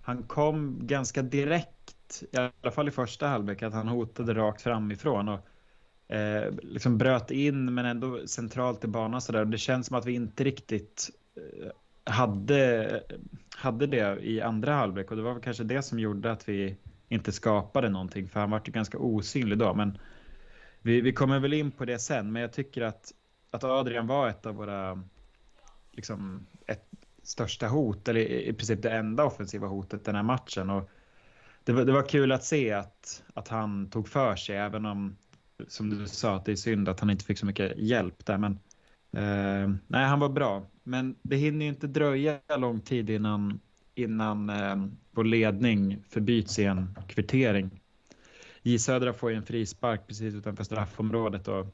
han 0.02 0.22
kom 0.22 0.78
ganska 0.86 1.22
direkt, 1.22 2.22
i 2.32 2.36
alla 2.36 2.72
fall 2.72 2.88
i 2.88 2.90
första 2.90 3.26
halvlek, 3.26 3.62
att 3.62 3.72
han 3.72 3.88
hotade 3.88 4.34
rakt 4.34 4.62
framifrån. 4.62 5.28
Och 5.28 5.40
eh, 6.14 6.52
liksom 6.62 6.98
bröt 6.98 7.30
in 7.30 7.74
men 7.74 7.86
ändå 7.86 8.26
centralt 8.26 8.84
i 8.84 8.86
banan 8.88 9.20
sådär. 9.20 9.44
Det 9.44 9.58
känns 9.58 9.86
som 9.86 9.96
att 9.96 10.06
vi 10.06 10.12
inte 10.12 10.44
riktigt 10.44 11.10
eh, 11.36 11.70
hade, 12.12 13.02
hade 13.56 13.86
det 13.86 14.18
i 14.20 14.40
andra 14.40 14.74
halvlek 14.74 15.10
och 15.10 15.16
det 15.16 15.22
var 15.22 15.32
väl 15.32 15.42
kanske 15.42 15.64
det 15.64 15.82
som 15.82 15.98
gjorde 15.98 16.32
att 16.32 16.48
vi 16.48 16.76
inte 17.08 17.32
skapade 17.32 17.88
någonting 17.88 18.28
för 18.28 18.40
han 18.40 18.50
var 18.50 18.62
ju 18.64 18.72
ganska 18.72 18.98
osynlig 18.98 19.58
då. 19.58 19.74
Men 19.74 19.98
vi, 20.82 21.00
vi 21.00 21.12
kommer 21.12 21.38
väl 21.38 21.52
in 21.52 21.70
på 21.70 21.84
det 21.84 21.98
sen, 21.98 22.32
men 22.32 22.42
jag 22.42 22.52
tycker 22.52 22.82
att, 22.82 23.12
att 23.50 23.64
Adrian 23.64 24.06
var 24.06 24.28
ett 24.28 24.46
av 24.46 24.54
våra 24.54 25.02
liksom, 25.92 26.46
ett 26.66 26.88
största 27.22 27.68
hot, 27.68 28.08
eller 28.08 28.20
i 28.20 28.52
princip 28.52 28.82
det 28.82 28.90
enda 28.90 29.24
offensiva 29.24 29.66
hotet 29.66 30.04
den 30.04 30.14
här 30.14 30.22
matchen. 30.22 30.70
Och 30.70 30.90
det, 31.64 31.72
var, 31.72 31.84
det 31.84 31.92
var 31.92 32.08
kul 32.08 32.32
att 32.32 32.44
se 32.44 32.72
att, 32.72 33.22
att 33.34 33.48
han 33.48 33.90
tog 33.90 34.08
för 34.08 34.36
sig, 34.36 34.56
även 34.56 34.86
om, 34.86 35.16
som 35.68 35.90
du 35.90 36.08
sa, 36.08 36.36
att 36.36 36.44
det 36.44 36.52
är 36.52 36.56
synd 36.56 36.88
att 36.88 37.00
han 37.00 37.10
inte 37.10 37.24
fick 37.24 37.38
så 37.38 37.46
mycket 37.46 37.72
hjälp 37.76 38.26
där. 38.26 38.38
Men 38.38 38.52
eh, 39.12 39.76
nej, 39.86 40.06
han 40.06 40.20
var 40.20 40.28
bra. 40.28 40.66
Men 40.82 41.16
det 41.22 41.36
hinner 41.36 41.64
ju 41.64 41.68
inte 41.68 41.86
dröja 41.86 42.40
lång 42.56 42.80
tid 42.80 43.10
innan, 43.10 43.60
innan 43.94 44.50
eh, 44.50 44.76
vår 45.10 45.24
ledning 45.24 46.04
förbyts 46.08 46.58
i 46.58 46.64
en 46.64 46.98
kvittering. 47.08 47.80
J 48.62 48.78
Södra 48.78 49.12
får 49.12 49.30
ju 49.30 49.36
en 49.36 49.42
frispark 49.42 50.06
precis 50.06 50.34
utanför 50.34 50.64
straffområdet 50.64 51.48
och 51.48 51.66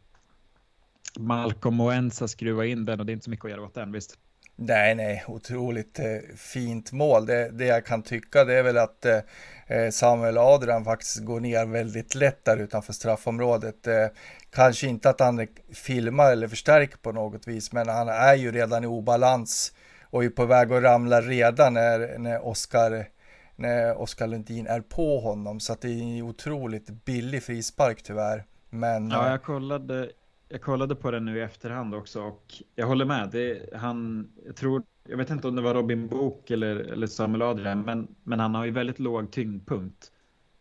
Malcolm 1.18 1.74
Moensa 1.74 2.28
skruvar 2.28 2.64
in 2.64 2.84
den 2.84 3.00
och 3.00 3.06
det 3.06 3.12
är 3.12 3.14
inte 3.14 3.24
så 3.24 3.30
mycket 3.30 3.44
att 3.44 3.50
göra 3.50 3.62
åt 3.62 3.74
den, 3.74 3.92
visst? 3.92 4.18
Nej, 4.62 4.94
nej, 4.94 5.24
otroligt 5.26 5.98
eh, 5.98 6.36
fint 6.36 6.92
mål. 6.92 7.26
Det, 7.26 7.50
det 7.50 7.64
jag 7.64 7.86
kan 7.86 8.02
tycka 8.02 8.44
det 8.44 8.54
är 8.54 8.62
väl 8.62 8.78
att 8.78 9.06
eh, 9.06 9.18
eh, 9.66 9.90
Samuel 9.90 10.38
Adrian 10.38 10.84
faktiskt 10.84 11.24
går 11.24 11.40
ner 11.40 11.66
väldigt 11.66 12.14
lätt 12.14 12.44
där 12.44 12.56
utanför 12.56 12.92
straffområdet. 12.92 13.86
Eh, 13.86 14.06
kanske 14.50 14.86
inte 14.86 15.10
att 15.10 15.20
han 15.20 15.46
filmar 15.72 16.32
eller 16.32 16.48
förstärker 16.48 16.96
på 16.96 17.12
något 17.12 17.48
vis, 17.48 17.72
men 17.72 17.88
han 17.88 18.08
är 18.08 18.34
ju 18.34 18.52
redan 18.52 18.84
i 18.84 18.86
obalans 18.86 19.72
och 20.02 20.24
är 20.24 20.28
på 20.28 20.44
väg 20.44 20.72
att 20.72 20.82
ramla 20.82 21.20
redan 21.20 21.74
när, 21.74 22.18
när 22.18 22.46
Oskar 22.46 23.06
när 23.56 24.00
Oskar 24.00 24.26
Lundin 24.26 24.66
är 24.66 24.80
på 24.80 25.20
honom. 25.20 25.60
Så 25.60 25.72
att 25.72 25.80
det 25.80 25.88
är 25.88 26.02
en 26.02 26.22
otroligt 26.22 26.90
billig 27.04 27.42
frispark 27.42 28.02
tyvärr. 28.02 28.44
Men, 28.70 29.10
ja, 29.10 29.30
jag 29.30 29.42
kollade, 29.42 30.10
jag 30.52 30.62
kollade 30.62 30.94
på 30.94 31.10
den 31.10 31.24
nu 31.24 31.38
i 31.38 31.40
efterhand 31.40 31.94
också 31.94 32.22
och 32.22 32.54
jag 32.74 32.86
håller 32.86 33.04
med. 33.04 33.30
Det, 33.30 33.70
han, 33.74 34.28
jag, 34.46 34.56
tror, 34.56 34.82
jag 35.08 35.16
vet 35.16 35.30
inte 35.30 35.48
om 35.48 35.56
det 35.56 35.62
var 35.62 35.74
Robin 35.74 36.08
Book 36.08 36.50
eller, 36.50 36.76
eller 36.76 37.06
Samuel 37.06 37.42
Adrian, 37.42 37.82
men, 37.82 38.14
men 38.22 38.40
han 38.40 38.54
har 38.54 38.64
ju 38.64 38.70
väldigt 38.70 38.98
låg 38.98 39.32
tyngdpunkt. 39.32 40.12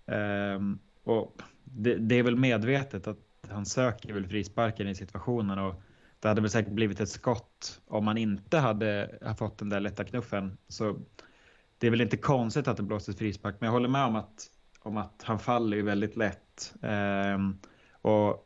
Um, 0.05 0.79
och 1.03 1.41
det, 1.63 1.95
det, 1.95 2.15
är 2.15 2.23
väl 2.23 2.35
medvetet 2.35 3.07
att 3.07 3.17
han 3.49 3.65
söker 3.65 4.13
väl 4.13 4.27
frisparken 4.27 4.87
i 4.87 4.95
situationen 4.95 5.59
och 5.59 5.81
det 6.19 6.27
hade 6.27 6.41
väl 6.41 6.49
säkert 6.49 6.73
blivit 6.73 6.99
ett 6.99 7.09
skott 7.09 7.81
om 7.87 8.05
man 8.05 8.17
inte 8.17 8.57
hade 8.57 9.19
fått 9.37 9.57
den 9.57 9.69
där 9.69 9.79
lätta 9.79 10.03
knuffen. 10.03 10.57
Så 10.67 10.99
det 11.77 11.87
är 11.87 11.91
väl 11.91 12.01
inte 12.01 12.17
konstigt 12.17 12.67
att 12.67 12.77
det 12.77 12.83
blåses 12.83 13.17
frispark, 13.17 13.55
men 13.59 13.67
jag 13.67 13.73
håller 13.73 13.89
med 13.89 14.05
om 14.05 14.15
att, 14.15 14.49
om 14.79 14.97
att 14.97 15.23
han 15.23 15.39
faller 15.39 15.77
ju 15.77 15.83
väldigt 15.83 16.15
lätt. 16.15 16.73
Um, 16.81 17.59
och 18.01 18.45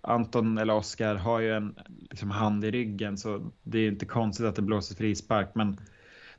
Anton 0.00 0.58
eller 0.58 0.74
Oskar 0.74 1.14
har 1.14 1.40
ju 1.40 1.52
en 1.52 1.74
liksom, 2.10 2.30
hand 2.30 2.64
i 2.64 2.70
ryggen 2.70 3.18
så 3.18 3.50
det 3.62 3.78
är 3.78 3.88
inte 3.88 4.06
konstigt 4.06 4.46
att 4.46 4.56
det 4.56 4.62
blåser 4.62 4.94
frispark. 4.94 5.48
Men 5.54 5.76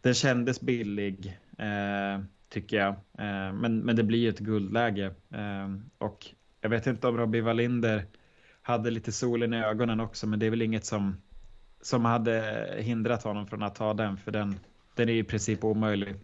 den 0.02 0.14
kändes 0.14 0.62
billig 0.62 1.40
eh, 1.58 2.24
tycker 2.50 2.78
jag. 2.78 2.90
Eh, 3.18 3.54
men, 3.54 3.80
men 3.80 3.96
det 3.96 4.04
blir 4.04 4.20
ju 4.20 4.30
ett 4.30 4.40
guldläge. 4.40 5.06
Eh, 5.34 5.76
och 5.98 6.26
jag 6.62 6.70
vet 6.70 6.88
inte 6.88 7.08
om 7.08 7.18
Robbie 7.18 7.42
Wallinder 7.42 8.06
hade 8.62 8.92
lite 8.92 9.12
solen 9.12 9.54
i 9.54 9.64
ögonen 9.64 10.00
också. 10.00 10.28
Men 10.28 10.40
det 10.40 10.46
är 10.46 10.50
väl 10.50 10.62
inget 10.62 10.86
som, 10.86 11.22
som 11.82 12.06
hade 12.06 12.68
hindrat 12.78 13.24
honom 13.24 13.48
från 13.48 13.64
att 13.64 13.76
ta 13.76 13.94
den. 13.94 14.18
För 14.18 14.32
den, 14.32 14.60
den 14.96 15.10
är 15.10 15.14
i 15.14 15.24
princip 15.24 15.64
omöjlig. 15.64 16.16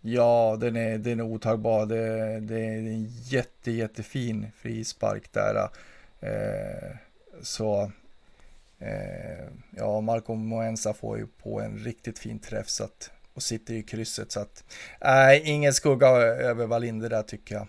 Ja, 0.00 0.56
den 0.60 0.76
är, 0.76 0.98
den 0.98 1.20
är 1.20 1.24
otagbar. 1.24 1.86
Det, 1.86 2.40
det 2.40 2.60
är 2.60 2.78
en 2.78 3.04
jätte, 3.04 3.70
jättefin 3.70 4.46
frispark 4.56 5.32
där. 5.32 5.68
Eh, 6.24 6.96
så 7.42 7.92
eh, 8.78 9.48
ja, 9.70 10.00
Marco 10.00 10.34
Moensa 10.34 10.94
får 10.94 11.18
ju 11.18 11.26
på 11.26 11.60
en 11.60 11.78
riktigt 11.78 12.18
fin 12.18 12.38
träff 12.38 12.68
så 12.68 12.84
att, 12.84 13.10
och 13.34 13.42
sitter 13.42 13.74
i 13.74 13.82
krysset 13.82 14.32
så 14.32 14.40
att 14.40 14.64
nej, 15.00 15.42
ingen 15.44 15.72
skugga 15.72 16.08
över 16.08 16.66
Wallinder 16.66 17.10
där 17.10 17.22
tycker 17.22 17.54
jag. 17.54 17.68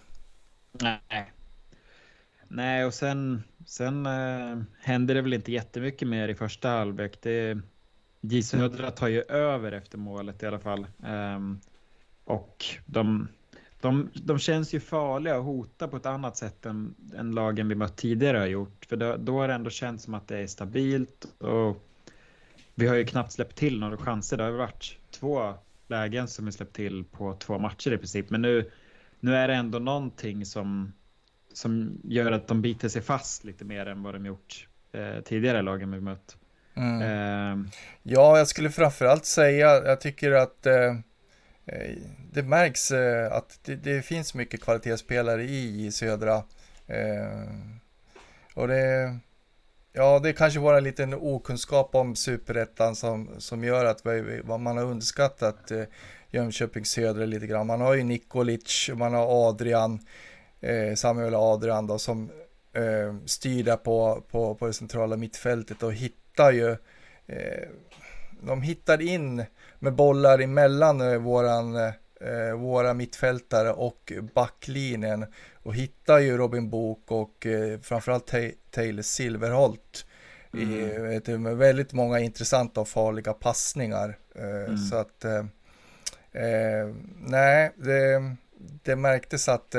Nej. 0.71 1.31
Nej, 2.47 2.85
och 2.85 2.93
sen, 2.93 3.43
sen 3.65 4.05
eh, 4.05 4.61
händer 4.81 5.15
det 5.15 5.21
väl 5.21 5.33
inte 5.33 5.51
jättemycket 5.51 6.07
mer 6.07 6.27
i 6.27 6.35
första 6.35 6.69
halvlek. 6.69 7.21
Det, 7.21 7.57
J 8.21 8.43
Södra 8.43 8.91
tar 8.91 9.07
ju 9.07 9.21
över 9.21 9.71
efter 9.71 9.97
målet 9.97 10.43
i 10.43 10.45
alla 10.45 10.59
fall. 10.59 10.87
Ehm, 11.05 11.59
och 12.23 12.65
de, 12.85 13.27
de, 13.85 14.09
de 14.13 14.39
känns 14.39 14.73
ju 14.73 14.79
farliga 14.79 15.37
och 15.37 15.43
hota 15.43 15.87
på 15.87 15.97
ett 15.97 16.05
annat 16.05 16.37
sätt 16.37 16.65
än, 16.65 16.95
än 17.17 17.31
lagen 17.31 17.67
vi 17.67 17.75
mött 17.75 17.97
tidigare 17.97 18.37
har 18.37 18.45
gjort. 18.45 18.85
För 18.89 18.97
då, 18.97 19.15
då 19.17 19.39
har 19.39 19.47
det 19.47 19.53
ändå 19.53 19.69
känts 19.69 20.03
som 20.03 20.13
att 20.13 20.27
det 20.27 20.37
är 20.37 20.47
stabilt 20.47 21.25
och 21.37 21.83
vi 22.75 22.87
har 22.87 22.95
ju 22.95 23.05
knappt 23.05 23.31
släppt 23.31 23.55
till 23.55 23.79
några 23.79 23.97
chanser. 23.97 24.37
Det 24.37 24.43
har 24.43 24.51
varit 24.51 24.97
två 25.11 25.53
lägen 25.87 26.27
som 26.27 26.45
vi 26.45 26.51
släppt 26.51 26.75
till 26.75 27.03
på 27.03 27.33
två 27.33 27.59
matcher 27.59 27.93
i 27.93 27.97
princip. 27.97 28.29
Men 28.29 28.41
nu, 28.41 28.71
nu 29.19 29.35
är 29.35 29.47
det 29.47 29.53
ändå 29.53 29.79
någonting 29.79 30.45
som, 30.45 30.93
som 31.53 32.01
gör 32.03 32.31
att 32.31 32.47
de 32.47 32.61
biter 32.61 32.89
sig 32.89 33.01
fast 33.01 33.43
lite 33.43 33.65
mer 33.65 33.85
än 33.85 34.03
vad 34.03 34.15
de 34.15 34.25
gjort 34.25 34.67
eh, 34.91 35.23
tidigare 35.23 35.61
lagen 35.61 35.91
vi 35.91 36.01
mött. 36.01 36.37
Mm. 36.73 37.01
Eh. 37.01 37.71
Ja, 38.03 38.37
jag 38.37 38.47
skulle 38.47 38.69
framförallt 38.69 39.25
säga, 39.25 39.67
jag 39.85 40.01
tycker 40.01 40.31
att 40.31 40.65
Eh, 40.65 40.95
Eh, 41.65 41.95
det 42.31 42.43
märks 42.43 42.91
eh, 42.91 43.33
att 43.33 43.59
det, 43.63 43.75
det, 43.75 44.01
finns 44.01 44.33
mycket 44.33 44.61
kvalitetsspelare 44.61 45.43
i, 45.43 45.85
i 45.85 45.91
södra. 45.91 46.43
Eh, 46.87 47.49
och 48.53 48.67
det, 48.67 49.17
ja, 49.93 50.19
det 50.19 50.33
kanske 50.33 50.59
var 50.59 50.77
en 50.77 50.83
liten 50.83 51.13
okunskap 51.13 51.95
om 51.95 52.15
superettan 52.15 52.95
som, 52.95 53.29
som 53.37 53.63
gör 53.63 53.85
att 53.85 54.03
man 54.45 54.77
har 54.77 54.83
underskattat 54.83 55.71
eh, 55.71 55.83
Jönköping 56.29 56.85
södra 56.85 57.25
lite 57.25 57.47
grann. 57.47 57.67
Man 57.67 57.81
har 57.81 57.93
ju 57.93 58.03
Nikolic, 58.03 58.89
man 58.93 59.13
har 59.13 59.49
Adrian, 59.49 59.99
eh, 60.61 60.95
Samuel 60.95 61.35
Adrian 61.35 61.87
då, 61.87 61.99
som 61.99 62.31
styr 63.25 63.63
där 63.63 63.77
på, 63.77 64.23
på, 64.31 64.55
på 64.55 64.67
det 64.67 64.73
centrala 64.73 65.17
mittfältet 65.17 65.83
och 65.83 65.93
hittar 65.93 66.51
ju 66.51 66.77
de 68.41 68.61
hittar 68.61 69.01
in 69.01 69.45
med 69.85 69.93
bollar 69.93 70.39
emellan 70.39 71.01
eh, 71.01 71.17
våran, 71.17 71.75
eh, 71.75 72.55
våra 72.57 72.93
mittfältare 72.93 73.71
och 73.71 74.13
backlinjen 74.33 75.25
och 75.53 75.75
hittar 75.75 76.19
ju 76.19 76.37
Robin 76.37 76.69
Book 76.69 77.11
och 77.11 77.45
eh, 77.45 77.79
framförallt 77.79 78.33
Taylor 78.71 79.01
Silverholt 79.01 80.05
mm. 80.53 81.21
i, 81.27 81.37
med 81.37 81.57
väldigt 81.57 81.93
många 81.93 82.19
intressanta 82.19 82.81
och 82.81 82.87
farliga 82.87 83.33
passningar. 83.33 84.17
Eh, 84.35 84.65
mm. 84.65 84.77
Så 84.77 84.95
att 84.95 85.25
eh, 85.25 85.45
eh, 86.31 86.93
nej, 87.25 87.71
det, 87.75 88.35
det 88.83 88.95
märktes 88.95 89.49
att, 89.49 89.75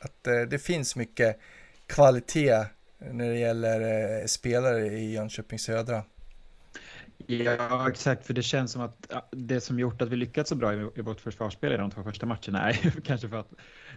att 0.00 0.24
det 0.48 0.62
finns 0.62 0.96
mycket 0.96 1.38
kvalitet 1.86 2.64
när 2.98 3.28
det 3.28 3.38
gäller 3.38 4.26
spelare 4.26 4.86
i 4.86 5.12
Jönköping 5.12 5.58
Södra. 5.58 6.02
Ja, 7.26 7.88
exakt. 7.88 8.26
För 8.26 8.34
det 8.34 8.42
känns 8.42 8.72
som 8.72 8.82
att 8.82 9.12
det 9.30 9.60
som 9.60 9.78
gjort 9.78 10.02
att 10.02 10.08
vi 10.08 10.16
lyckats 10.16 10.48
så 10.48 10.56
bra 10.56 10.74
i, 10.74 11.02
vårt 11.02 11.20
försvarsspel 11.20 11.72
i 11.72 11.76
de 11.76 11.90
två 11.90 12.02
första 12.02 12.26
matcherna 12.26 12.70
är 12.70 13.00
kanske 13.04 13.28
för 13.28 13.36
att 13.36 13.52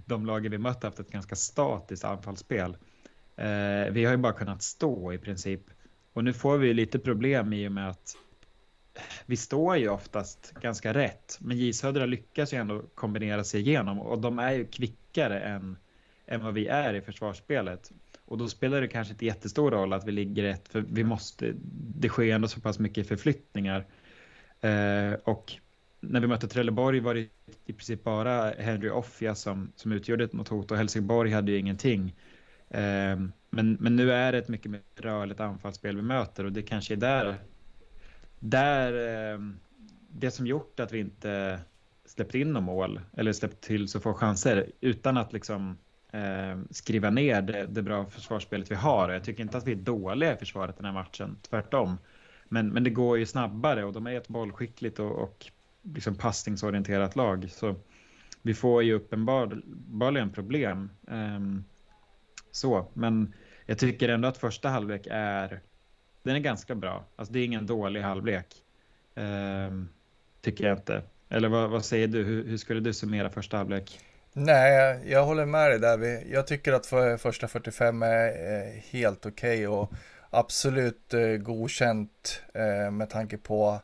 de 0.05 0.25
lagen 0.25 0.51
vi 0.51 0.57
mött 0.57 0.83
haft 0.83 0.99
ett 0.99 1.11
ganska 1.11 1.35
statiskt 1.35 2.03
anfallsspel. 2.03 2.77
Eh, 3.35 3.91
vi 3.91 4.05
har 4.05 4.11
ju 4.11 4.17
bara 4.17 4.33
kunnat 4.33 4.61
stå 4.63 5.13
i 5.13 5.17
princip. 5.17 5.61
Och 6.13 6.23
nu 6.23 6.33
får 6.33 6.57
vi 6.57 6.73
lite 6.73 6.99
problem 6.99 7.53
i 7.53 7.67
och 7.67 7.71
med 7.71 7.89
att 7.89 8.15
vi 9.25 9.37
står 9.37 9.77
ju 9.77 9.89
oftast 9.89 10.53
ganska 10.61 10.93
rätt. 10.93 11.37
Men 11.39 11.57
J 11.57 11.73
Södra 11.73 12.05
lyckas 12.05 12.53
ju 12.53 12.57
ändå 12.57 12.81
kombinera 12.95 13.43
sig 13.43 13.61
igenom 13.61 13.99
och 13.99 14.19
de 14.19 14.39
är 14.39 14.51
ju 14.51 14.65
kvickare 14.65 15.39
än, 15.39 15.77
än 16.25 16.43
vad 16.43 16.53
vi 16.53 16.67
är 16.67 16.93
i 16.93 17.01
försvarsspelet. 17.01 17.91
Och 18.29 18.37
då 18.37 18.47
spelar 18.47 18.81
det 18.81 18.87
kanske 18.87 19.13
inte 19.13 19.25
jättestor 19.25 19.71
roll 19.71 19.93
att 19.93 20.07
vi 20.07 20.11
ligger 20.11 20.43
rätt, 20.43 20.67
för 20.67 20.85
vi 20.89 21.03
måste, 21.03 21.53
det 21.95 22.09
sker 22.09 22.35
ändå 22.35 22.47
så 22.47 22.61
pass 22.61 22.79
mycket 22.79 23.07
förflyttningar. 23.07 23.85
Eh, 24.61 25.13
och 25.23 25.53
när 25.99 26.19
vi 26.19 26.27
mötte 26.27 26.47
Trelleborg 26.47 26.99
var 26.99 27.13
det 27.13 27.27
i 27.65 27.73
princip 27.73 28.03
bara 28.03 28.51
Henry 28.51 28.89
Offia 28.89 29.35
som, 29.35 29.71
som 29.75 29.91
utgjorde 29.91 30.29
något 30.31 30.47
hot 30.47 30.71
och 30.71 30.77
Helsingborg 30.77 31.31
hade 31.31 31.51
ju 31.51 31.57
ingenting. 31.57 32.15
Eh, 32.69 33.19
men, 33.49 33.77
men 33.79 33.95
nu 33.95 34.11
är 34.11 34.31
det 34.31 34.37
ett 34.37 34.49
mycket 34.49 34.71
mer 34.71 34.81
rörligt 34.95 35.39
anfallsspel 35.39 35.95
vi 35.95 36.01
möter 36.01 36.43
och 36.43 36.51
det 36.51 36.61
kanske 36.61 36.93
är 36.93 36.97
där, 36.97 37.35
där 38.39 38.93
eh, 39.33 39.39
det 40.09 40.31
som 40.31 40.47
gjort 40.47 40.79
att 40.79 40.91
vi 40.91 40.99
inte 40.99 41.59
släppt 42.05 42.35
in 42.35 42.47
några 42.47 42.65
mål 42.65 43.01
eller 43.17 43.33
släppt 43.33 43.61
till 43.61 43.87
så 43.87 43.99
få 43.99 44.13
chanser 44.13 44.71
utan 44.81 45.17
att 45.17 45.33
liksom 45.33 45.77
eh, 46.11 46.59
skriva 46.71 47.09
ner 47.09 47.41
det, 47.41 47.65
det, 47.65 47.81
bra 47.81 48.05
försvarsspelet 48.05 48.71
vi 48.71 48.75
har. 48.75 49.09
Jag 49.09 49.23
tycker 49.23 49.43
inte 49.43 49.57
att 49.57 49.67
vi 49.67 49.71
är 49.71 49.75
dåliga 49.75 50.33
i 50.33 50.37
försvaret 50.37 50.77
den 50.77 50.85
här 50.85 50.93
matchen, 50.93 51.37
tvärtom. 51.49 51.97
Men, 52.45 52.69
men 52.69 52.83
det 52.83 52.89
går 52.89 53.17
ju 53.17 53.25
snabbare 53.25 53.83
och 53.85 53.93
de 53.93 54.07
är 54.07 54.17
ett 54.17 54.27
bollskickligt 54.27 54.99
och, 54.99 55.11
och 55.11 55.45
liksom 55.81 56.15
passningsorienterat 56.15 57.15
lag. 57.15 57.49
Så 57.51 57.75
vi 58.41 58.53
får 58.53 58.83
ju 58.83 58.93
uppenbarligen 58.93 60.31
problem. 60.31 60.89
Eh, 61.07 61.39
så, 62.51 62.87
men 62.93 63.33
jag 63.65 63.77
tycker 63.77 64.09
ändå 64.09 64.27
att 64.27 64.37
första 64.37 64.69
halvlek 64.69 65.07
är, 65.11 65.61
den 66.23 66.35
är 66.35 66.39
ganska 66.39 66.75
bra. 66.75 67.05
Alltså 67.15 67.33
det 67.33 67.39
är 67.39 67.45
ingen 67.45 67.65
dålig 67.65 68.01
halvlek. 68.01 68.45
Eh, 69.15 69.71
tycker 70.41 70.67
jag 70.67 70.77
inte. 70.77 71.03
Eller 71.29 71.49
vad, 71.49 71.69
vad 71.69 71.85
säger 71.85 72.07
du? 72.07 72.23
Hur, 72.23 72.45
hur, 72.45 72.57
skulle 72.57 72.79
du 72.79 72.93
summera 72.93 73.29
första 73.29 73.57
halvlek? 73.57 73.99
Nej, 74.33 74.99
jag 75.05 75.25
håller 75.25 75.45
med 75.45 75.71
dig 75.71 75.79
där. 75.79 76.23
Jag 76.31 76.47
tycker 76.47 76.73
att 76.73 76.85
för 76.85 77.17
första 77.17 77.47
45 77.47 78.03
är 78.03 78.71
helt 78.91 79.25
okej 79.25 79.67
okay 79.67 79.77
och 79.77 79.93
absolut 80.29 81.13
eh, 81.13 81.27
godkänt 81.27 82.41
eh, 82.53 82.91
med 82.91 83.09
tanke 83.09 83.37
på, 83.37 83.81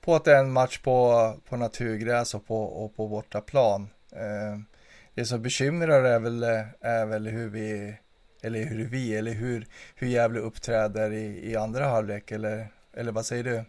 på 0.00 0.14
att 0.14 0.24
det 0.24 0.32
är 0.32 0.40
en 0.40 0.52
match 0.52 0.78
på, 0.78 1.34
på 1.48 1.56
naturgräs 1.56 2.34
och 2.34 2.46
på, 2.46 2.62
och 2.62 2.96
på 2.96 3.08
bortaplan. 3.08 3.88
Eh, 4.12 4.60
det 5.14 5.24
som 5.24 5.42
bekymrar 5.42 6.04
är 6.04 6.18
väl, 6.18 6.42
är 6.80 7.06
väl 7.06 7.26
hur 7.26 7.48
vi, 7.48 7.94
eller 8.42 8.64
hur 8.64 8.84
vi, 8.84 9.16
eller 9.16 9.32
hur, 9.32 9.66
hur 9.94 10.06
Gävle 10.06 10.40
uppträder 10.40 11.12
i, 11.12 11.50
i 11.50 11.56
andra 11.56 11.84
halvlek, 11.84 12.30
eller, 12.30 12.68
eller 12.92 13.12
vad 13.12 13.26
säger 13.26 13.44
du? 13.44 13.64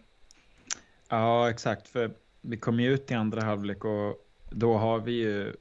Ja, 1.08 1.50
exakt, 1.50 1.88
för 1.88 2.10
vi 2.40 2.56
kom 2.56 2.80
ju 2.80 2.92
ut 2.94 3.10
i 3.10 3.14
andra 3.14 3.42
halvlek 3.42 3.84
och 3.84 4.16
då 4.50 4.76
har 4.76 4.98
vi 4.98 5.12
ju 5.12 5.56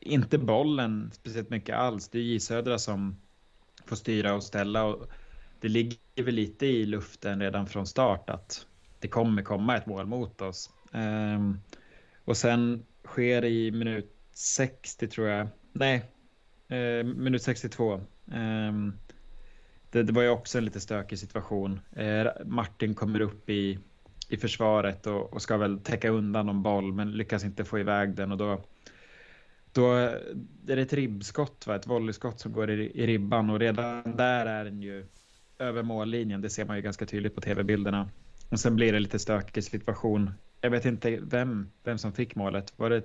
inte 0.00 0.38
bollen 0.38 1.10
speciellt 1.12 1.50
mycket 1.50 1.76
alls. 1.76 2.08
Det 2.08 2.18
är 2.18 2.22
J 2.22 2.40
Södra 2.40 2.78
som 2.78 3.16
får 3.86 3.96
styra 3.96 4.34
och 4.34 4.44
ställa 4.44 4.84
och 4.84 5.10
det 5.60 5.68
ligger 5.68 6.24
väl 6.24 6.34
lite 6.34 6.66
i 6.66 6.86
luften 6.86 7.40
redan 7.40 7.66
från 7.66 7.86
start 7.86 8.30
att 8.30 8.66
det 8.98 9.08
kommer 9.08 9.42
komma 9.42 9.76
ett 9.76 9.86
mål 9.86 10.06
mot 10.06 10.40
oss. 10.40 10.70
Um, 10.92 11.60
och 12.24 12.36
sen 12.36 12.84
sker 13.04 13.44
i 13.44 13.70
minut 13.70 14.16
60 14.32 15.08
tror 15.08 15.28
jag. 15.28 15.48
Nej, 15.72 16.04
uh, 16.72 17.04
minut 17.04 17.42
62. 17.42 17.94
Um, 17.94 18.02
ehm, 18.32 18.92
det, 19.90 20.02
det, 20.02 20.12
var 20.12 20.22
ju 20.22 20.28
också 20.28 20.58
en 20.58 20.64
lite 20.64 20.80
stökig 20.80 21.18
situation. 21.18 21.80
Uh, 21.98 22.26
Martin 22.44 22.94
kommer 22.94 23.20
upp 23.20 23.50
i, 23.50 23.78
i 24.28 24.36
försvaret 24.36 25.06
och, 25.06 25.32
och, 25.32 25.42
ska 25.42 25.56
väl 25.56 25.78
täcka 25.78 26.08
undan 26.10 26.46
någon 26.46 26.62
boll 26.62 26.92
men 26.92 27.12
lyckas 27.12 27.44
inte 27.44 27.64
få 27.64 27.78
iväg 27.78 28.14
den 28.14 28.32
och 28.32 28.38
då 28.38 28.60
då 29.72 29.92
är 29.92 30.76
det 30.76 30.82
ett 30.82 30.92
ribbskott, 30.92 31.66
va? 31.66 31.76
ett 31.76 31.86
volleyskott 31.86 32.40
som 32.40 32.52
går 32.52 32.70
i, 32.70 33.02
i 33.02 33.06
ribban 33.06 33.50
och 33.50 33.58
redan 33.58 34.16
där 34.16 34.46
är 34.46 34.64
den 34.64 34.82
ju 34.82 35.06
över 35.58 35.82
mållinjen. 35.82 36.40
Det 36.40 36.50
ser 36.50 36.64
man 36.64 36.76
ju 36.76 36.82
ganska 36.82 37.06
tydligt 37.06 37.34
på 37.34 37.40
tv-bilderna. 37.40 38.08
Och 38.48 38.60
sen 38.60 38.76
blir 38.76 38.92
det 38.92 39.00
lite 39.00 39.18
stökig 39.18 39.64
situation. 39.64 40.30
Jag 40.60 40.70
vet 40.70 40.84
inte 40.84 41.18
vem, 41.22 41.70
vem 41.84 41.98
som 41.98 42.12
fick 42.12 42.34
målet. 42.34 42.72
Var 42.76 42.90
det 42.90 43.02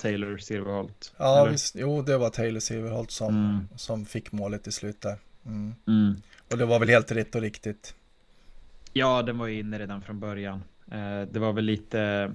Taylor 0.00 0.38
Silverholt? 0.38 1.14
Ja, 1.16 1.48
visst, 1.50 1.76
jo, 1.78 2.02
det 2.02 2.18
var 2.18 2.30
Taylor 2.30 2.60
Silverholt 2.60 3.10
som, 3.10 3.34
mm. 3.34 3.68
som 3.76 4.06
fick 4.06 4.32
målet 4.32 4.66
i 4.66 4.72
slutet. 4.72 5.20
Mm. 5.46 5.74
Mm. 5.86 6.16
Och 6.50 6.58
det 6.58 6.66
var 6.66 6.78
väl 6.78 6.88
helt 6.88 7.12
rätt 7.12 7.34
och 7.34 7.40
riktigt. 7.40 7.94
Ja, 8.92 9.22
den 9.22 9.38
var 9.38 9.46
ju 9.46 9.58
inne 9.58 9.78
redan 9.78 10.02
från 10.02 10.20
början. 10.20 10.62
Eh, 10.90 11.22
det 11.32 11.38
var 11.38 11.52
väl 11.52 11.64
lite 11.64 12.32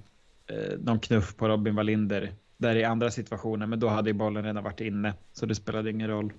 eh, 0.48 0.80
någon 0.80 1.00
knuff 1.00 1.36
på 1.36 1.48
Robin 1.48 1.76
Wallinder 1.76 2.34
där 2.60 2.76
i 2.76 2.84
andra 2.84 3.12
situationer, 3.12 3.66
men 3.66 3.80
då 3.80 3.88
hade 3.88 4.10
ju 4.10 4.14
bollen 4.14 4.44
redan 4.44 4.64
varit 4.64 4.82
inne, 4.82 5.14
så 5.34 5.46
det 5.46 5.56
spelade 5.56 5.90
ingen 5.90 6.08
roll. 6.08 6.34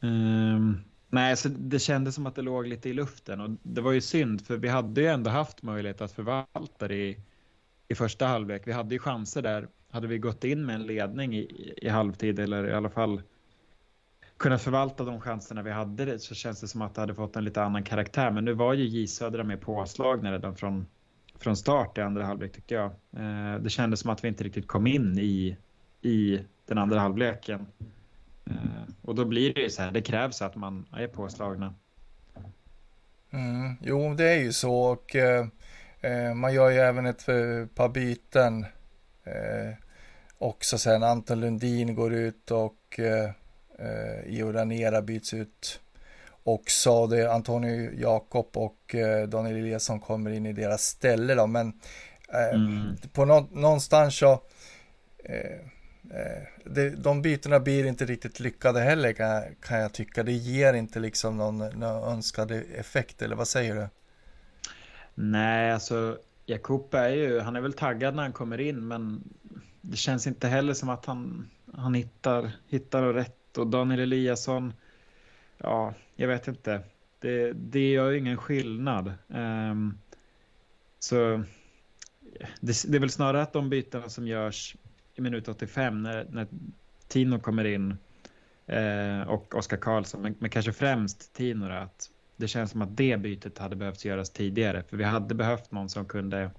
Um, 0.00 0.80
nej, 1.08 1.36
så 1.36 1.48
det 1.48 1.78
kändes 1.78 2.14
som 2.14 2.26
att 2.26 2.34
det 2.34 2.42
låg 2.42 2.66
lite 2.66 2.88
i 2.88 2.92
luften 2.92 3.40
och 3.40 3.50
det 3.62 3.80
var 3.80 3.92
ju 3.92 4.00
synd, 4.00 4.46
för 4.46 4.56
vi 4.56 4.68
hade 4.68 5.00
ju 5.00 5.06
ändå 5.06 5.30
haft 5.30 5.62
möjlighet 5.62 6.00
att 6.00 6.12
förvalta 6.12 6.88
det 6.88 6.96
i, 6.96 7.18
i 7.88 7.94
första 7.94 8.26
halvlek. 8.26 8.62
Vi 8.66 8.72
hade 8.72 8.94
ju 8.94 8.98
chanser 8.98 9.42
där. 9.42 9.68
Hade 9.90 10.06
vi 10.06 10.18
gått 10.18 10.44
in 10.44 10.66
med 10.66 10.74
en 10.74 10.86
ledning 10.86 11.36
i, 11.36 11.74
i 11.82 11.88
halvtid 11.88 12.38
eller 12.38 12.68
i 12.68 12.72
alla 12.72 12.90
fall 12.90 13.22
kunnat 14.36 14.62
förvalta 14.62 15.04
de 15.04 15.20
chanserna 15.20 15.62
vi 15.62 15.70
hade 15.70 16.18
så 16.18 16.34
känns 16.34 16.60
det 16.60 16.68
som 16.68 16.82
att 16.82 16.94
det 16.94 17.00
hade 17.00 17.14
fått 17.14 17.36
en 17.36 17.44
lite 17.44 17.62
annan 17.62 17.82
karaktär. 17.82 18.30
Men 18.30 18.44
nu 18.44 18.52
var 18.52 18.74
ju 18.74 18.84
J 18.84 19.06
Södra 19.06 19.44
med 19.44 19.60
påslagna 19.60 20.32
redan 20.32 20.56
från 20.56 20.86
från 21.40 21.56
start 21.56 21.98
i 21.98 22.00
andra 22.00 22.24
halvlek 22.24 22.52
tycker 22.52 22.74
jag. 22.74 22.90
Eh, 23.16 23.60
det 23.60 23.70
kändes 23.70 24.00
som 24.00 24.10
att 24.10 24.24
vi 24.24 24.28
inte 24.28 24.44
riktigt 24.44 24.66
kom 24.66 24.86
in 24.86 25.18
i, 25.18 25.56
i 26.02 26.40
den 26.66 26.78
andra 26.78 27.00
halvleken. 27.00 27.66
Eh, 28.44 28.54
och 29.02 29.14
då 29.14 29.24
blir 29.24 29.54
det 29.54 29.60
ju 29.60 29.70
så 29.70 29.82
här, 29.82 29.90
det 29.90 30.02
krävs 30.02 30.42
att 30.42 30.56
man 30.56 30.86
är 30.92 31.06
påslagna. 31.06 31.74
Mm, 33.30 33.76
jo, 33.82 34.14
det 34.14 34.28
är 34.30 34.38
ju 34.38 34.52
så 34.52 34.74
och 34.74 35.16
eh, 35.16 35.46
eh 36.00 36.34
man 36.34 36.54
gör 36.54 36.70
ju 36.70 36.78
även 36.78 37.06
ett 37.06 37.28
eh, 37.28 37.66
par 37.74 37.88
byten. 37.88 38.66
Eh, 39.24 39.74
också 40.38 40.78
sen 40.78 41.02
Anton 41.02 41.40
Lundin 41.40 41.94
går 41.94 42.14
ut 42.14 42.50
och 42.50 42.98
eh, 42.98 43.30
eh 43.78 44.20
Ioranera 44.26 45.02
byts 45.02 45.34
ut 45.34 45.80
också. 46.54 47.06
Det 47.06 47.22
är 47.22 47.28
Antonio 47.28 47.90
Jakob 48.00 48.48
och 48.52 48.94
eh, 48.94 49.28
Daniel 49.28 49.56
Eliasson 49.56 50.00
kommer 50.00 50.30
in 50.30 50.46
i 50.46 50.52
deras 50.52 50.82
ställe 50.82 51.34
då. 51.34 51.46
Men 51.46 51.72
eh, 52.32 52.54
mm. 52.54 52.96
på 53.12 53.24
nå 53.24 53.48
någonstans 53.52 54.18
så 54.18 54.32
eh, 55.24 55.60
det, 56.64 56.90
de 56.90 57.22
bytena 57.22 57.60
blir 57.60 57.86
inte 57.86 58.04
riktigt 58.04 58.40
lyckade 58.40 58.80
heller 58.80 59.12
kan 59.12 59.26
jag, 59.26 59.44
kan 59.60 59.78
jag 59.78 59.92
tycka. 59.92 60.22
Det 60.22 60.32
ger 60.32 60.74
inte 60.74 61.00
liksom 61.00 61.36
någon, 61.36 61.58
någon 61.58 62.12
önskad 62.12 62.50
effekt 62.50 63.22
eller 63.22 63.36
vad 63.36 63.48
säger 63.48 63.74
du? 63.74 63.88
Nej, 65.14 65.72
alltså 65.72 66.18
Jakob 66.46 66.94
är 66.94 67.08
ju, 67.08 67.40
han 67.40 67.56
är 67.56 67.60
väl 67.60 67.72
taggad 67.72 68.14
när 68.14 68.22
han 68.22 68.32
kommer 68.32 68.60
in 68.60 68.88
men 68.88 69.24
det 69.80 69.96
känns 69.96 70.26
inte 70.26 70.48
heller 70.48 70.74
som 70.74 70.88
att 70.88 71.06
han, 71.06 71.50
han 71.74 71.94
hittar, 71.94 72.52
hittar 72.68 73.02
rätt 73.02 73.58
och 73.58 73.66
Daniel 73.66 74.00
Eliasson 74.00 74.72
ja, 75.58 75.94
jag 76.20 76.28
vet 76.28 76.48
inte. 76.48 76.82
Det, 77.18 77.52
det 77.52 77.90
gör 77.90 78.12
ingen 78.12 78.36
skillnad. 78.36 79.12
Um, 79.28 79.98
så 80.98 81.42
det, 82.60 82.84
det, 82.88 82.96
är 82.96 83.00
väl 83.00 83.10
snarare 83.10 83.42
att 83.42 83.52
de 83.52 83.70
bytena 83.70 84.08
som 84.08 84.26
görs 84.26 84.76
i 85.14 85.20
minut 85.20 85.48
85 85.48 86.02
när, 86.02 86.26
när 86.30 86.46
Tino 87.08 87.38
kommer 87.38 87.64
in 87.64 87.96
eh, 88.66 89.20
och 89.20 89.54
Oskar 89.54 89.76
Karlsson, 89.76 90.22
men, 90.22 90.34
men, 90.38 90.50
kanske 90.50 90.72
främst 90.72 91.32
Tino, 91.32 91.72
att 91.72 92.10
det 92.36 92.48
känns 92.48 92.70
som 92.70 92.82
att 92.82 92.96
det 92.96 93.16
bytet 93.16 93.58
hade 93.58 93.76
behövt 93.76 94.04
göras 94.04 94.30
tidigare, 94.30 94.82
för 94.82 94.96
vi 94.96 95.04
hade 95.04 95.34
behövt 95.34 95.72
någon 95.72 95.88
som 95.88 96.04
kunde 96.04 96.50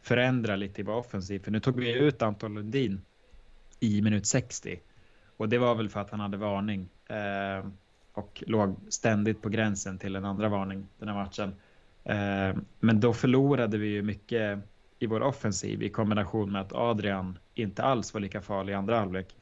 förändra 0.00 0.56
lite 0.56 0.80
i 0.80 0.84
vår 0.84 0.94
offensiv, 0.94 1.38
för 1.44 1.50
nu 1.50 1.60
tog 1.60 1.80
vi 1.80 1.92
ut 1.92 2.22
Anton 2.22 2.54
Lundin 2.54 3.02
i 3.80 4.02
minut 4.02 4.26
60 4.26 4.80
och 5.36 5.48
det 5.48 5.58
var 5.58 5.74
väl 5.74 5.88
för 5.88 6.00
att 6.00 6.10
han 6.10 6.20
hade 6.20 6.36
varning. 6.36 6.88
Eh, 7.08 7.64
och 8.12 8.44
låg 8.46 8.76
ständigt 8.88 9.42
på 9.42 9.48
gränsen 9.48 9.98
till 9.98 10.16
en 10.16 10.24
andra 10.24 10.48
varning 10.48 10.86
den 10.98 11.08
här 11.08 11.14
matchen. 11.14 11.54
Eh, 12.04 12.62
men 12.80 13.00
då 13.00 13.12
förlorade 13.12 13.78
vi 13.78 13.86
ju 13.86 14.02
mycket 14.02 14.58
i 14.98 15.06
vår 15.06 15.22
offensiv 15.22 15.82
i 15.82 15.88
kombination 15.88 16.52
med 16.52 16.60
att 16.60 16.72
Adrian 16.72 17.38
inte 17.54 17.82
alls 17.82 18.14
var 18.14 18.20
lika 18.20 18.40
farlig 18.40 18.72
i 18.72 18.76
andra 18.76 18.98
halvlek. 18.98 19.36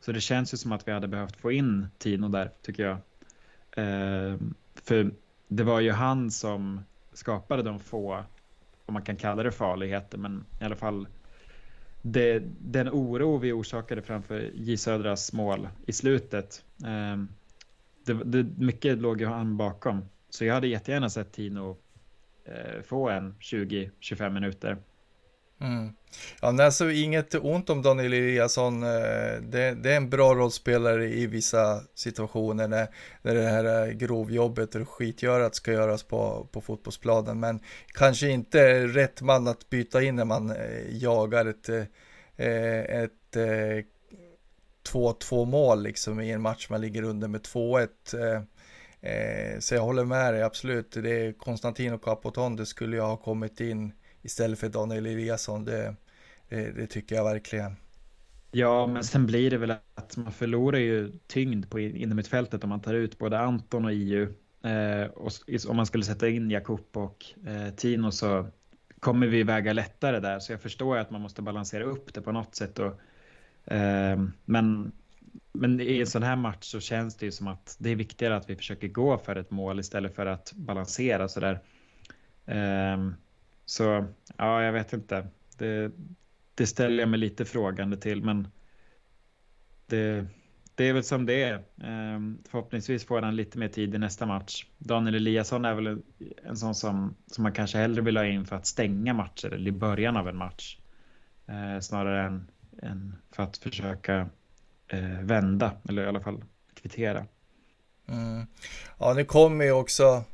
Så 0.00 0.12
det 0.12 0.20
känns 0.20 0.54
ju 0.54 0.58
som 0.58 0.72
att 0.72 0.88
vi 0.88 0.92
hade 0.92 1.08
behövt 1.08 1.36
få 1.36 1.52
in 1.52 1.86
Tino 1.98 2.28
där, 2.28 2.50
tycker 2.62 2.82
jag. 2.82 2.96
Eh, 3.70 4.36
för 4.74 5.10
det 5.48 5.62
var 5.62 5.80
ju 5.80 5.92
han 5.92 6.30
som 6.30 6.80
skapade 7.12 7.62
de 7.62 7.80
få, 7.80 8.24
om 8.86 8.94
man 8.94 9.02
kan 9.02 9.16
kalla 9.16 9.42
det 9.42 9.52
farligheter, 9.52 10.18
men 10.18 10.44
i 10.60 10.64
alla 10.64 10.76
fall 10.76 11.06
det, 12.02 12.42
den 12.58 12.88
oro 12.88 13.36
vi 13.36 13.52
orsakade 13.52 14.02
framför 14.02 14.50
J 14.54 14.76
Södras 14.76 15.32
mål 15.32 15.68
i 15.86 15.92
slutet. 15.92 16.64
Eh, 16.84 17.24
det, 18.08 18.42
det, 18.42 18.64
mycket 18.64 18.98
låg 18.98 19.20
ju 19.20 19.26
han 19.26 19.56
bakom. 19.56 20.08
Så 20.30 20.44
jag 20.44 20.54
hade 20.54 20.68
jättegärna 20.68 21.10
sett 21.10 21.32
Tino 21.32 21.76
eh, 22.44 22.82
få 22.82 23.08
en 23.08 23.34
20-25 23.34 24.30
minuter. 24.30 24.76
Mm. 25.60 25.92
Ja, 26.40 26.64
alltså 26.64 26.90
inget 26.90 27.34
ont 27.34 27.70
om 27.70 27.82
Daniel 27.82 28.12
Eliasson. 28.12 28.82
Eh, 28.82 29.40
det, 29.42 29.74
det, 29.74 29.92
är 29.92 29.96
en 29.96 30.10
bra 30.10 30.34
rollspelare 30.34 31.08
i 31.08 31.26
vissa 31.26 31.80
situationer 31.94 32.68
när, 32.68 32.88
när 33.22 33.34
det 33.34 33.48
här 33.48 33.88
eh, 33.88 33.92
grovjobbet 33.92 34.74
och 34.74 34.88
skitgörat 34.88 35.54
ska 35.54 35.72
göras 35.72 36.02
på, 36.02 36.48
på 36.52 36.60
fotbollsplanen. 36.60 37.40
Men 37.40 37.60
kanske 37.86 38.28
inte 38.28 38.86
rätt 38.86 39.22
man 39.22 39.48
att 39.48 39.70
byta 39.70 40.02
in 40.02 40.16
när 40.16 40.24
man 40.24 40.50
eh, 40.50 40.96
jagar 40.96 41.46
ett, 41.46 41.68
ett, 42.36 43.36
ett 43.36 43.86
2-2 44.92 45.44
mål 45.44 45.82
liksom 45.82 46.20
i 46.20 46.30
en 46.30 46.42
match 46.42 46.66
man 46.70 46.80
ligger 46.80 47.02
under 47.02 47.28
med 47.28 47.40
2-1. 47.40 47.88
Eh, 48.14 48.42
eh, 49.12 49.58
så 49.58 49.74
jag 49.74 49.82
håller 49.82 50.04
med 50.04 50.34
dig, 50.34 50.42
absolut. 50.42 50.92
Det 50.92 51.10
är 51.10 51.32
Konstantino 51.32 51.98
Capoton, 51.98 52.56
det 52.56 52.66
skulle 52.66 52.96
jag 52.96 53.06
ha 53.06 53.16
kommit 53.16 53.60
in 53.60 53.92
istället 54.22 54.58
för 54.58 54.68
Daniel 54.68 55.06
Eliasson. 55.06 55.64
Det, 55.64 55.94
det, 56.48 56.70
det, 56.70 56.86
tycker 56.86 57.16
jag 57.16 57.24
verkligen. 57.24 57.76
Ja, 58.50 58.86
men 58.86 59.04
sen 59.04 59.26
blir 59.26 59.50
det 59.50 59.58
väl 59.58 59.70
att 59.70 60.16
man 60.16 60.32
förlorar 60.32 60.78
ju 60.78 61.12
tyngd 61.26 61.70
på 61.70 61.80
innermittfältet 61.80 62.64
om 62.64 62.70
man 62.70 62.80
tar 62.80 62.94
ut 62.94 63.18
både 63.18 63.38
Anton 63.38 63.84
och 63.84 63.92
IU. 63.92 64.34
Eh, 64.62 65.10
och 65.10 65.32
om 65.68 65.76
man 65.76 65.86
skulle 65.86 66.04
sätta 66.04 66.28
in 66.28 66.50
Jakob 66.50 66.86
och 66.92 67.24
eh, 67.46 67.74
Tino 67.74 68.10
så 68.10 68.48
kommer 69.00 69.26
vi 69.26 69.42
väga 69.42 69.72
lättare 69.72 70.20
där. 70.20 70.38
Så 70.38 70.52
jag 70.52 70.60
förstår 70.60 70.96
att 70.96 71.10
man 71.10 71.20
måste 71.20 71.42
balansera 71.42 71.84
upp 71.84 72.14
det 72.14 72.20
på 72.20 72.32
något 72.32 72.54
sätt. 72.54 72.78
Och, 72.78 72.86
eh, 72.86 72.92
Ehm, 73.70 74.32
men, 74.44 74.92
men 75.52 75.80
i 75.80 76.00
en 76.00 76.06
sån 76.06 76.22
här 76.22 76.36
match 76.36 76.64
så 76.64 76.80
känns 76.80 77.16
det 77.16 77.26
ju 77.26 77.32
som 77.32 77.46
att 77.46 77.76
det 77.78 77.90
är 77.90 77.96
viktigare 77.96 78.36
att 78.36 78.50
vi 78.50 78.56
försöker 78.56 78.88
gå 78.88 79.18
för 79.18 79.36
ett 79.36 79.50
mål 79.50 79.80
istället 79.80 80.14
för 80.14 80.26
att 80.26 80.52
balansera 80.56 81.28
sådär. 81.28 81.60
Eh, 82.46 83.10
så 83.64 84.06
ja, 84.36 84.62
jag 84.62 84.72
vet 84.72 84.92
inte. 84.92 85.26
Det, 85.58 85.92
det 86.54 86.66
ställer 86.66 86.98
jag 86.98 87.08
mig 87.08 87.20
lite 87.20 87.44
frågande 87.44 87.96
till, 87.96 88.22
men 88.22 88.48
det, 89.86 90.26
det 90.74 90.88
är 90.88 90.92
väl 90.92 91.04
som 91.04 91.26
det 91.26 91.42
är. 91.42 91.64
Ehm, 91.82 92.38
förhoppningsvis 92.48 93.04
får 93.04 93.22
han 93.22 93.36
lite 93.36 93.58
mer 93.58 93.68
tid 93.68 93.94
i 93.94 93.98
nästa 93.98 94.26
match. 94.26 94.66
Daniel 94.78 95.14
Eliasson 95.14 95.64
är 95.64 95.74
väl 95.74 96.02
en 96.44 96.56
sån 96.56 96.74
som, 96.74 97.14
som 97.26 97.42
man 97.42 97.52
kanske 97.52 97.78
hellre 97.78 98.02
vill 98.02 98.16
ha 98.16 98.24
in 98.24 98.46
för 98.46 98.56
att 98.56 98.66
stänga 98.66 99.14
matcher 99.14 99.52
eller 99.52 99.68
i 99.68 99.72
början 99.72 100.16
av 100.16 100.28
en 100.28 100.36
match. 100.36 100.78
Eh, 101.46 101.80
snarare 101.80 102.26
än, 102.26 102.50
en, 102.82 103.16
för 103.32 103.42
att 103.42 103.56
försöka 103.56 104.28
eh, 104.88 105.20
vända 105.22 105.72
eller 105.88 106.02
i 106.02 106.06
alla 106.06 106.20
fall 106.20 106.44
kvittera. 106.74 107.26
Mm. 108.08 108.46
Ja, 108.98 109.14
nu 109.14 109.24
kommer 109.24 109.64
ju 109.64 109.72
också, 109.72 110.24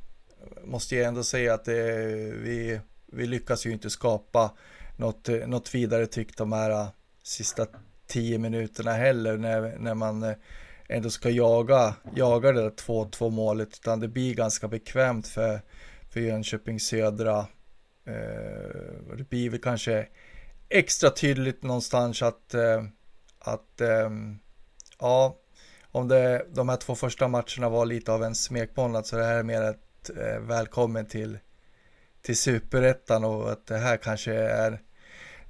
måste 0.64 0.96
jag 0.96 1.08
ändå 1.08 1.24
säga 1.24 1.54
att 1.54 1.64
det, 1.64 1.92
vi, 2.42 2.80
vi 3.06 3.26
lyckas 3.26 3.66
ju 3.66 3.72
inte 3.72 3.90
skapa 3.90 4.52
något, 4.96 5.28
något 5.46 5.74
vidare 5.74 6.06
tryck 6.06 6.36
de 6.36 6.52
här 6.52 6.70
äh, 6.70 6.88
sista 7.22 7.66
tio 8.06 8.38
minuterna 8.38 8.92
heller 8.92 9.36
när, 9.36 9.78
när 9.78 9.94
man 9.94 10.22
äh, 10.22 10.34
ändå 10.88 11.10
ska 11.10 11.30
jaga, 11.30 11.94
jaga 12.14 12.52
det 12.52 12.62
där 12.62 12.70
2-2 12.70 13.30
målet 13.30 13.68
utan 13.68 14.00
det 14.00 14.08
blir 14.08 14.34
ganska 14.34 14.68
bekvämt 14.68 15.28
för, 15.28 15.60
för 16.10 16.20
Jönköping 16.20 16.80
Södra. 16.80 17.38
Eh, 18.04 19.16
det 19.16 19.28
blir 19.28 19.50
väl 19.50 19.60
kanske 19.60 20.08
extra 20.74 21.10
tydligt 21.10 21.62
någonstans 21.62 22.22
att, 22.22 22.54
eh, 22.54 22.84
att 23.38 23.80
eh, 23.80 24.10
ja, 24.98 25.38
om 25.90 26.08
det, 26.08 26.46
de 26.52 26.68
här 26.68 26.76
två 26.76 26.94
första 26.94 27.28
matcherna 27.28 27.68
var 27.68 27.86
lite 27.86 28.12
av 28.12 28.24
en 28.24 28.34
smekmånad 28.34 29.06
så 29.06 29.16
det 29.16 29.24
här 29.24 29.38
är 29.38 29.42
mer 29.42 29.62
ett 29.62 30.10
eh, 30.10 30.40
välkommen 30.40 31.06
till, 31.06 31.38
till 32.22 32.36
superettan 32.36 33.24
och 33.24 33.52
att 33.52 33.66
det 33.66 33.78
här 33.78 33.96
kanske 33.96 34.34
är 34.34 34.80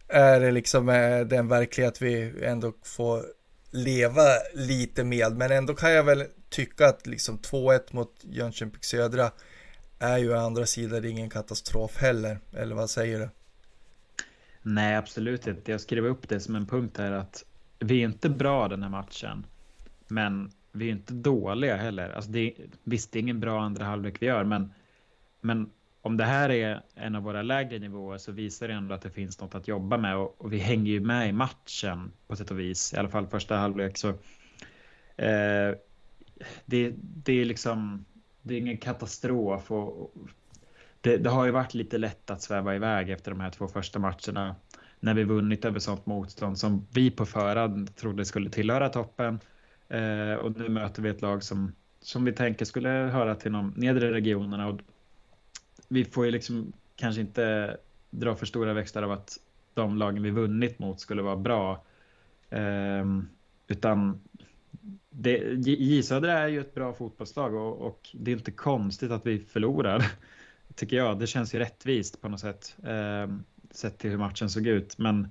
är 0.09 0.53
liksom 0.53 0.89
eh, 0.89 1.21
den 1.21 1.49
verklighet 1.49 2.03
vi 2.03 2.45
ändå 2.45 2.73
får 2.83 3.25
leva 3.71 4.23
lite 4.55 5.05
med. 5.05 5.37
Men 5.37 5.53
ändå 5.53 5.75
kan 5.75 5.93
jag 5.93 6.05
väl 6.05 6.25
tycka 6.49 6.87
att 6.87 7.07
liksom 7.07 7.39
2-1 7.39 7.81
mot 7.91 8.13
Jönköping 8.21 8.83
Södra 8.83 9.31
är 9.99 10.19
ju 10.19 10.35
å 10.35 10.39
andra 10.39 10.67
sidan 10.67 11.05
ingen 11.05 11.31
katastrof 11.31 11.97
heller. 11.97 12.39
Eller 12.53 12.75
vad 12.75 12.91
säger 12.91 13.19
du? 13.19 13.29
Nej, 14.67 14.97
absolut 14.97 15.47
inte. 15.47 15.71
Jag 15.71 15.81
skrev 15.81 16.07
upp 16.07 16.29
det 16.29 16.41
som 16.41 16.55
en 16.55 16.67
punkt 16.67 16.99
här 16.99 17.13
att 17.13 17.45
vi 17.79 18.01
är 18.01 18.05
inte 18.05 18.29
bra 18.29 18.69
den 18.69 18.83
här 18.83 18.91
matchen. 18.91 19.47
Men 20.09 20.51
vi 20.73 20.89
är 20.89 20.93
inte 20.93 21.15
dåliga 21.15 21.77
heller. 21.77 22.11
Alltså 22.11 22.31
det, 22.31 22.55
visst, 22.85 23.13
det 23.13 23.19
är 23.19 23.21
ingen 23.21 23.41
bra 23.41 23.63
andra 23.63 23.85
halvlek 23.85 24.23
vi 24.23 24.27
gör, 24.27 24.45
men, 24.45 24.73
men 25.41 25.71
om 26.03 26.17
det 26.17 26.25
här 26.25 26.51
är 26.51 26.83
en 26.95 27.15
av 27.15 27.23
våra 27.23 27.43
lägre 27.43 27.79
nivåer 27.79 28.19
så 28.19 28.33
visar 28.33 28.69
det 28.69 28.75
ändå 28.75 28.95
att 28.95 29.03
det 29.03 29.11
finns 29.11 29.41
något 29.41 29.55
att 29.55 29.69
jobba 29.69 29.97
med 29.97 30.17
och, 30.17 30.35
och 30.39 30.53
vi 30.53 30.59
hänger 30.59 30.93
ju 30.93 31.01
med 31.01 31.29
i 31.29 31.33
matchen 31.33 32.13
på 32.27 32.37
sätt 32.37 32.51
och 32.51 32.61
vis, 32.61 32.95
i 32.95 32.97
alla 32.97 33.09
fall 33.09 33.27
första 33.27 33.57
halvlek. 33.57 33.99
Så, 33.99 34.09
eh, 35.17 35.75
det, 36.65 36.95
det 36.99 37.33
är 37.33 37.45
liksom, 37.45 38.05
det 38.43 38.55
är 38.55 38.59
ingen 38.59 38.79
katastrof 38.79 39.71
och, 39.71 40.17
det, 41.05 41.17
det, 41.17 41.31
har 41.31 41.45
ju 41.45 41.51
varit 41.51 41.75
lite 41.75 41.99
lätt 41.99 42.31
att 42.31 42.43
sväva 42.43 42.75
iväg 42.75 43.11
efter 43.11 43.31
de 43.31 43.41
här 43.41 43.51
två 43.51 43.69
första 43.69 43.99
matcherna 43.99 44.57
när 45.01 45.15
vi 45.15 45.25
vunnit 45.25 45.65
över 45.65 45.79
sånt 45.79 46.07
motstånd 46.07 46.59
som 46.59 46.87
vi 46.91 47.11
på 47.11 47.27
förhand 47.27 47.97
trodde 47.97 48.25
skulle 48.25 48.51
tillhöra 48.51 48.89
toppen. 48.89 49.41
Eh, 49.89 50.35
och 50.35 50.59
nu 50.59 50.69
möter 50.69 51.03
vi 51.03 51.09
ett 51.09 51.23
lag 51.23 51.43
som, 51.43 51.73
som 52.01 52.25
vi 52.25 52.33
tänker 52.33 52.65
skulle 52.65 52.89
höra 52.89 53.35
till 53.35 53.53
de 53.53 53.73
nedre 53.77 54.13
regionerna 54.13 54.69
och 54.69 54.81
vi 55.89 56.05
får 56.05 56.25
ju 56.25 56.31
liksom 56.31 56.73
kanske 56.97 57.21
inte 57.21 57.77
dra 58.11 58.35
för 58.35 58.47
stora 58.47 58.73
växlar 58.73 59.03
av 59.03 59.13
att 59.13 59.39
de 59.75 59.97
lagen 59.97 60.23
vi 60.23 60.31
vunnit 60.31 60.79
mot 60.79 61.01
skulle 61.01 61.23
vara 61.23 61.37
bra. 61.37 61.85
Eh, 62.51 63.05
utan 63.67 64.21
J 65.67 66.03
Södra 66.03 66.33
är 66.33 66.49
ju 66.49 66.61
ett 66.61 66.75
bra 66.75 66.93
fotbollslag 66.93 67.55
och, 67.55 67.87
och, 67.87 68.11
det 68.13 68.31
är 68.31 68.37
inte 68.37 68.51
konstigt 68.51 69.11
att 69.11 69.27
vi 69.27 69.39
förlorar. 69.39 70.13
Tycker 70.75 70.97
jag. 70.97 71.19
Det 71.19 71.27
känns 71.27 71.55
ju 71.55 71.59
rättvist 71.59 72.21
på 72.21 72.29
något 72.29 72.41
sätt. 72.41 72.77
Eh, 72.85 73.37
sett 73.71 73.99
till 73.99 74.11
hur 74.11 74.19
matchen 74.19 74.51
såg 74.51 74.67
ut. 74.67 74.99
Men, 74.99 75.29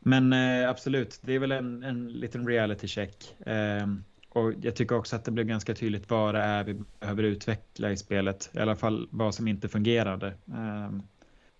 men 0.00 0.32
eh, 0.32 0.70
absolut, 0.70 1.18
det 1.22 1.32
är 1.32 1.38
väl 1.38 1.52
en, 1.52 1.82
en 1.82 2.08
liten 2.12 2.46
reality 2.46 2.86
check. 2.86 3.46
Eh, 3.46 3.86
och 4.32 4.52
jag 4.62 4.76
tycker 4.76 4.96
också 4.96 5.16
att 5.16 5.24
det 5.24 5.30
blev 5.30 5.46
ganska 5.46 5.74
tydligt 5.74 6.10
vad 6.10 6.34
det 6.34 6.40
är 6.40 6.64
vi 6.64 6.82
behöver 7.00 7.22
utveckla 7.22 7.92
i 7.92 7.96
spelet. 7.96 8.50
I 8.52 8.58
alla 8.58 8.76
fall 8.76 9.08
vad 9.10 9.34
som 9.34 9.48
inte 9.48 9.68
fungerade. 9.68 10.34
Ehm, 10.54 11.02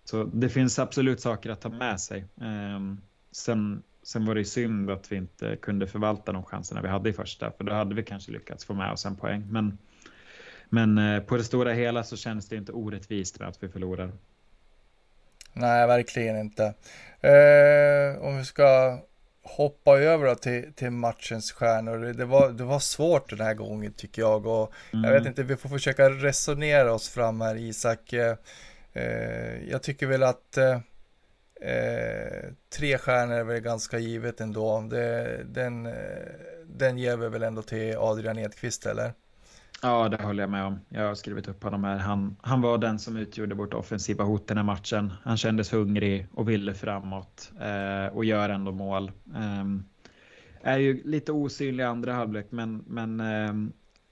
så 0.05 0.25
det 0.25 0.49
finns 0.49 0.79
absolut 0.79 1.21
saker 1.21 1.51
att 1.51 1.61
ta 1.61 1.69
med 1.69 2.01
sig. 2.01 2.25
Ehm, 2.41 3.01
sen, 3.33 3.83
sen 4.03 4.27
var 4.27 4.35
det 4.35 4.45
synd 4.45 4.91
att 4.91 5.13
vi 5.13 5.17
inte 5.17 5.57
kunde 5.57 5.87
förvalta 5.87 6.33
de 6.33 6.45
chanserna 6.45 6.83
vi 6.83 6.89
hade 6.89 7.11
i 7.11 7.13
första. 7.13 7.51
För 7.51 7.65
då 7.65 7.73
hade 7.73 7.95
vi 7.95 8.03
kanske 8.03 8.33
lyckats 8.33 8.65
få 8.65 8.75
med 8.75 8.93
oss 8.93 9.07
en 9.07 9.17
poäng. 9.17 9.47
Men, 9.51 9.79
men 10.71 10.99
uh, 10.99 11.23
på 11.23 11.37
det 11.37 11.45
stora 11.45 11.73
hela 11.73 12.05
så 12.05 12.17
känns 12.17 12.49
det 12.49 12.57
inte 12.57 12.73
orättvist 12.73 13.41
med 13.41 13.49
att 13.49 13.63
vi 13.63 13.69
förlorar. 13.69 14.13
Nej, 15.53 15.87
verkligen 15.87 16.37
inte. 16.37 16.75
Uh, 17.25 18.25
om 18.25 18.39
vi 18.39 18.45
ska 18.45 18.99
hoppa 19.43 19.99
över 19.99 20.35
till, 20.35 20.73
till 20.75 20.91
matchens 20.91 21.53
stjärnor. 21.53 21.99
Det 22.13 22.25
var, 22.25 22.51
det 22.51 22.65
var 22.65 22.79
svårt 22.79 23.31
den 23.31 23.41
här 23.41 23.55
gången 23.55 23.93
tycker 23.93 24.23
jag 24.23 24.47
och 24.47 24.73
mm. 24.93 25.05
jag 25.05 25.19
vet 25.19 25.27
inte, 25.27 25.43
vi 25.43 25.57
får 25.57 25.69
försöka 25.69 26.11
resonera 26.11 26.93
oss 26.93 27.09
fram 27.09 27.41
här 27.41 27.57
Isak. 27.57 28.13
Eh, 28.13 28.37
eh 28.93 29.71
jag 29.71 29.83
tycker 29.83 30.07
väl 30.07 30.23
att 30.23 30.57
eh, 30.57 30.81
eh, 31.61 32.51
tre 32.77 32.99
stjärnor 32.99 33.35
är 33.35 33.45
väl 33.45 33.61
ganska 33.61 33.99
givet 33.99 34.41
ändå. 34.41 34.81
Det, 34.81 35.41
den, 35.45 35.87
eh, 35.87 35.93
den 36.67 36.99
ger 36.99 37.17
vi 37.17 37.29
väl 37.29 37.43
ändå 37.43 37.63
till 37.63 37.97
Adrian 37.97 38.39
Edqvist 38.39 38.87
eller? 38.87 39.13
Ja, 39.83 40.09
det 40.09 40.23
håller 40.23 40.43
jag 40.43 40.51
med 40.51 40.65
om. 40.65 40.81
Jag 40.89 41.07
har 41.07 41.15
skrivit 41.15 41.49
upp 41.49 41.63
honom 41.63 41.85
här. 41.85 41.99
Han, 41.99 42.37
han 42.43 42.61
var 42.61 42.79
den 42.79 42.99
som 42.99 43.17
utgjorde 43.17 43.55
vårt 43.55 43.75
offensiva 43.75 44.25
hot 44.25 44.49
den 44.49 44.57
här 44.57 44.65
matchen. 44.65 45.13
Han 45.23 45.37
kändes 45.37 45.73
hungrig 45.73 46.27
och 46.35 46.49
ville 46.49 46.75
framåt 46.75 47.53
eh, 47.61 48.17
och 48.17 48.25
gör 48.25 48.49
ändå 48.49 48.73
mål. 48.73 49.13
Eh, 49.35 49.65
är 50.63 50.79
ju 50.79 51.03
lite 51.05 51.33
osynlig 51.33 51.85
i 51.85 51.87
andra 51.87 52.13
halvlek, 52.13 52.47
men, 52.51 52.85
men 52.87 53.21
eh, 53.21 53.53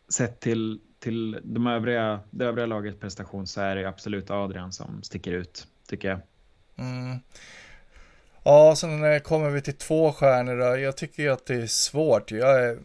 sett 0.09 0.41
till, 0.41 0.81
till 0.99 1.41
de 1.45 1.67
övriga, 1.67 2.21
det 2.31 2.45
övriga 2.45 2.67
lagets 2.67 3.01
prestation 3.01 3.47
så 3.47 3.61
är 3.61 3.77
det 3.77 3.89
absolut 3.89 4.31
Adrian 4.31 4.73
som 4.73 5.03
sticker 5.03 5.33
ut, 5.33 5.67
tycker 5.89 6.09
jag. 6.09 6.21
Mm. 6.77 7.19
Ja, 8.43 8.75
sen 8.77 9.21
kommer 9.21 9.51
vi 9.51 9.63
till 9.63 9.77
två 9.77 10.13
stjärnor 10.13 10.57
då. 10.57 10.79
Jag 10.79 10.97
tycker 10.97 11.23
ju 11.23 11.29
att 11.29 11.47
det 11.47 11.55
är 11.55 11.67
svårt. 11.67 12.31
Jag 12.31 12.65
är 12.65 12.79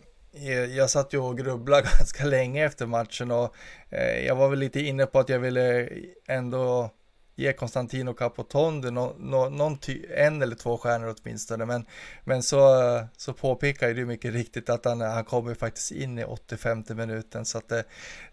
jag 0.75 0.89
satt 0.89 1.13
ju 1.13 1.17
och 1.17 1.37
grubblade 1.37 1.81
ganska 1.97 2.25
länge 2.25 2.65
efter 2.65 2.85
matchen 2.85 3.31
och 3.31 3.55
eh, 3.89 4.25
jag 4.25 4.35
var 4.35 4.49
väl 4.49 4.59
lite 4.59 4.79
inne 4.79 5.05
på 5.05 5.19
att 5.19 5.29
jag 5.29 5.39
ville 5.39 5.89
ändå 6.27 6.91
ge 7.35 7.53
Konstantino 7.53 8.13
Capotonde 8.13 8.91
no, 8.91 9.15
no, 9.17 9.49
någon 9.49 9.77
ty, 9.77 10.05
en 10.09 10.41
eller 10.41 10.55
två 10.55 10.77
stjärnor 10.77 11.15
åtminstone. 11.17 11.65
Men, 11.65 11.85
men 12.23 12.43
så, 12.43 12.59
så 13.17 13.33
påpekar 13.33 13.93
du 13.93 14.05
mycket 14.05 14.33
riktigt 14.33 14.69
att 14.69 14.85
han, 14.85 15.01
han 15.01 15.25
kommer 15.25 15.53
faktiskt 15.53 15.91
in 15.91 16.19
i 16.19 16.23
85 16.23 16.83
minuten 16.89 17.45
så 17.45 17.57
att 17.57 17.69
det, 17.69 17.83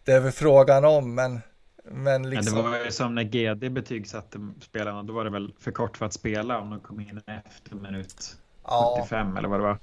det 0.04 0.12
är 0.12 0.20
väl 0.20 0.32
frågan 0.32 0.84
om. 0.84 1.14
Men, 1.14 1.40
men 1.84 2.30
liksom... 2.30 2.56
det 2.56 2.62
var 2.62 2.84
ju 2.84 2.90
som 2.90 3.14
när 3.14 3.22
GD 3.22 3.72
betygsatte 3.72 4.38
spelarna. 4.60 5.02
Då 5.02 5.12
var 5.12 5.24
det 5.24 5.30
väl 5.30 5.54
för 5.58 5.72
kort 5.72 5.96
för 5.96 6.06
att 6.06 6.12
spela 6.12 6.58
om 6.58 6.70
de 6.70 6.80
kom 6.80 7.00
in 7.00 7.20
efter 7.26 7.76
minut 7.76 8.36
ja. 8.64 8.96
75 8.98 9.36
eller 9.36 9.48
vad 9.48 9.60
det 9.60 9.64
var. 9.64 9.78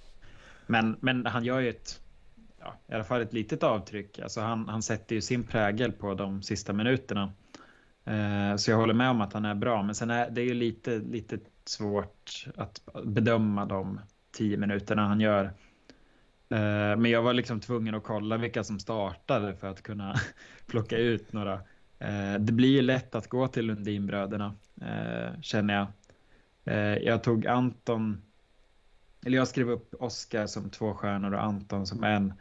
Men, 0.67 0.97
men 0.99 1.25
han 1.25 1.43
gör 1.43 1.59
ju 1.59 1.69
ett 1.69 2.01
ja, 2.67 2.93
i 2.93 2.95
alla 2.95 3.03
fall 3.03 3.21
ett 3.21 3.33
litet 3.33 3.63
avtryck. 3.63 4.19
Alltså 4.19 4.41
han, 4.41 4.67
han 4.67 4.81
sätter 4.81 5.15
ju 5.15 5.21
sin 5.21 5.43
prägel 5.43 5.91
på 5.91 6.13
de 6.13 6.41
sista 6.41 6.73
minuterna. 6.73 7.33
Eh, 8.05 8.55
så 8.55 8.71
jag 8.71 8.77
håller 8.77 8.93
med 8.93 9.09
om 9.09 9.21
att 9.21 9.33
han 9.33 9.45
är 9.45 9.55
bra, 9.55 9.83
men 9.83 9.95
sen 9.95 10.09
är 10.09 10.29
det 10.29 10.41
ju 10.41 10.53
lite, 10.53 10.97
lite 10.97 11.39
svårt 11.65 12.45
att 12.55 12.81
bedöma 13.03 13.65
de 13.65 13.99
tio 14.31 14.57
minuterna 14.57 15.07
han 15.07 15.19
gör. 15.21 15.45
Eh, 16.49 16.97
men 16.97 17.05
jag 17.05 17.21
var 17.21 17.33
liksom 17.33 17.59
tvungen 17.59 17.95
att 17.95 18.03
kolla 18.03 18.37
vilka 18.37 18.63
som 18.63 18.79
startade 18.79 19.55
för 19.55 19.67
att 19.67 19.83
kunna 19.83 20.15
plocka 20.67 20.97
ut 20.97 21.33
några. 21.33 21.53
Eh, 21.99 22.33
det 22.39 22.53
blir 22.53 22.69
ju 22.69 22.81
lätt 22.81 23.15
att 23.15 23.27
gå 23.27 23.47
till 23.47 23.65
Lundinbröderna, 23.65 24.55
eh, 24.81 25.41
känner 25.41 25.73
jag. 25.73 25.87
Eh, 26.65 26.97
jag 26.97 27.23
tog 27.23 27.47
Anton, 27.47 28.21
eller 29.25 29.37
jag 29.37 29.47
skrev 29.47 29.69
upp 29.69 29.95
Oskar 29.99 30.47
som 30.47 30.69
två 30.69 30.93
stjärnor 30.93 31.33
och 31.33 31.43
Anton 31.43 31.87
som 31.87 32.03
en. 32.03 32.33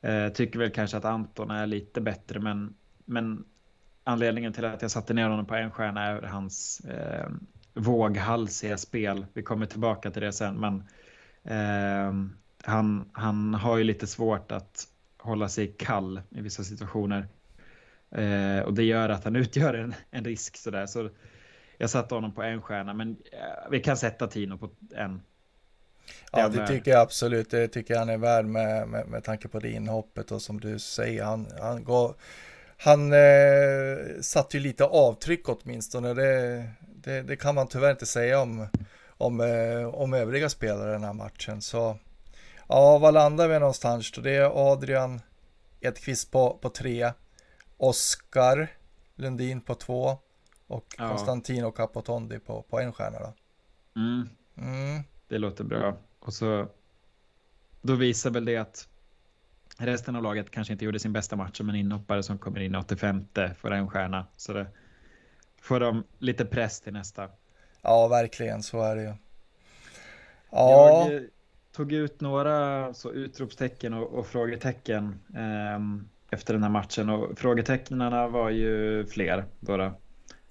Eh, 0.00 0.28
tycker 0.28 0.58
väl 0.58 0.70
kanske 0.70 0.96
att 0.96 1.04
Anton 1.04 1.50
är 1.50 1.66
lite 1.66 2.00
bättre, 2.00 2.40
men, 2.40 2.74
men 3.04 3.44
anledningen 4.04 4.52
till 4.52 4.64
att 4.64 4.82
jag 4.82 4.90
satte 4.90 5.14
ner 5.14 5.28
honom 5.28 5.46
på 5.46 5.54
en 5.54 5.70
stjärna 5.70 6.06
är 6.06 6.22
hans 6.22 6.80
eh, 6.80 7.30
våghalsiga 7.74 8.78
spel. 8.78 9.26
Vi 9.32 9.42
kommer 9.42 9.66
tillbaka 9.66 10.10
till 10.10 10.22
det 10.22 10.32
sen, 10.32 10.60
men 10.60 10.84
eh, 11.44 12.14
han, 12.64 13.10
han 13.12 13.54
har 13.54 13.78
ju 13.78 13.84
lite 13.84 14.06
svårt 14.06 14.52
att 14.52 14.86
hålla 15.18 15.48
sig 15.48 15.74
kall 15.78 16.20
i 16.30 16.40
vissa 16.40 16.64
situationer. 16.64 17.28
Eh, 18.10 18.60
och 18.60 18.74
det 18.74 18.84
gör 18.84 19.08
att 19.08 19.24
han 19.24 19.36
utgör 19.36 19.74
en, 19.74 19.94
en 20.10 20.24
risk 20.24 20.56
sådär. 20.56 20.86
Så 20.86 21.10
jag 21.78 21.90
satte 21.90 22.14
honom 22.14 22.34
på 22.34 22.42
en 22.42 22.62
stjärna, 22.62 22.94
men 22.94 23.10
eh, 23.32 23.70
vi 23.70 23.80
kan 23.80 23.96
sätta 23.96 24.26
Tino 24.26 24.58
på 24.58 24.70
en. 24.94 25.22
Ja, 26.32 26.48
det 26.48 26.66
tycker 26.66 26.90
jag 26.90 27.00
absolut. 27.00 27.50
Det 27.50 27.68
tycker 27.68 27.94
jag 27.94 27.98
han 27.98 28.08
är 28.08 28.18
värd 28.18 28.44
med, 28.44 28.88
med, 28.88 29.08
med 29.08 29.24
tanke 29.24 29.48
på 29.48 29.58
det 29.58 29.70
inhoppet 29.70 30.32
och 30.32 30.42
som 30.42 30.60
du 30.60 30.78
säger, 30.78 31.24
han, 31.24 31.46
han 31.60 31.84
går 31.84 32.14
han 32.82 33.12
eh, 33.12 34.20
satte 34.20 34.56
ju 34.56 34.62
lite 34.62 34.84
avtryck 34.84 35.48
åtminstone. 35.48 36.14
Det, 36.14 36.64
det, 36.80 37.22
det, 37.22 37.36
kan 37.36 37.54
man 37.54 37.68
tyvärr 37.68 37.90
inte 37.90 38.06
säga 38.06 38.40
om, 38.40 38.66
om, 39.08 39.40
eh, 39.40 39.86
om 39.86 40.14
övriga 40.14 40.48
spelare 40.48 40.92
den 40.92 41.04
här 41.04 41.12
matchen. 41.12 41.62
Så 41.62 41.98
ja, 42.68 42.98
vad 42.98 43.14
landar 43.14 43.48
vi 43.48 43.58
någonstans 43.58 44.12
då? 44.12 44.20
Det 44.20 44.36
är 44.36 44.72
Adrian 44.72 45.20
Edqvist 45.80 46.30
på, 46.30 46.58
på 46.62 46.68
tre, 46.68 47.12
Oskar 47.76 48.68
Lundin 49.16 49.60
på 49.60 49.74
två 49.74 50.18
och 50.66 50.86
ja. 50.98 51.08
Konstantino 51.08 51.70
Capotondi 51.70 52.38
på, 52.38 52.62
på 52.62 52.80
en 52.80 52.92
stjärna 52.92 53.18
då. 53.18 53.32
Mm. 54.00 54.28
Mm. 54.56 55.02
Det 55.30 55.38
låter 55.38 55.64
bra. 55.64 55.96
Och 56.18 56.32
så 56.34 56.68
då 57.82 57.94
visar 57.94 58.30
väl 58.30 58.44
det 58.44 58.56
att 58.56 58.88
resten 59.76 60.16
av 60.16 60.22
laget 60.22 60.50
kanske 60.50 60.72
inte 60.72 60.84
gjorde 60.84 60.98
sin 60.98 61.12
bästa 61.12 61.36
match 61.36 61.56
som 61.56 61.68
en 61.68 61.74
inhoppare 61.74 62.22
som 62.22 62.38
kommer 62.38 62.60
in 62.60 62.74
85 62.74 63.24
för 63.56 63.70
en 63.70 63.88
stjärna. 63.88 64.26
Så 64.36 64.52
det 64.52 64.66
får 65.60 65.80
de 65.80 66.04
lite 66.18 66.44
press 66.44 66.80
till 66.80 66.92
nästa. 66.92 67.28
Ja, 67.82 68.08
verkligen 68.08 68.62
så 68.62 68.82
är 68.82 68.96
det 68.96 69.02
ju. 69.02 69.14
Ja. 70.50 71.10
Jag 71.10 71.26
tog 71.72 71.92
ut 71.92 72.20
några 72.20 72.94
så 72.94 73.12
utropstecken 73.12 73.94
och, 73.94 74.12
och 74.12 74.26
frågetecken 74.26 75.20
eh, 75.34 75.78
efter 76.30 76.54
den 76.54 76.62
här 76.62 76.70
matchen 76.70 77.10
och 77.10 77.38
frågetecknen 77.38 78.32
var 78.32 78.50
ju 78.50 79.04
fler. 79.06 79.44
Då, 79.60 79.92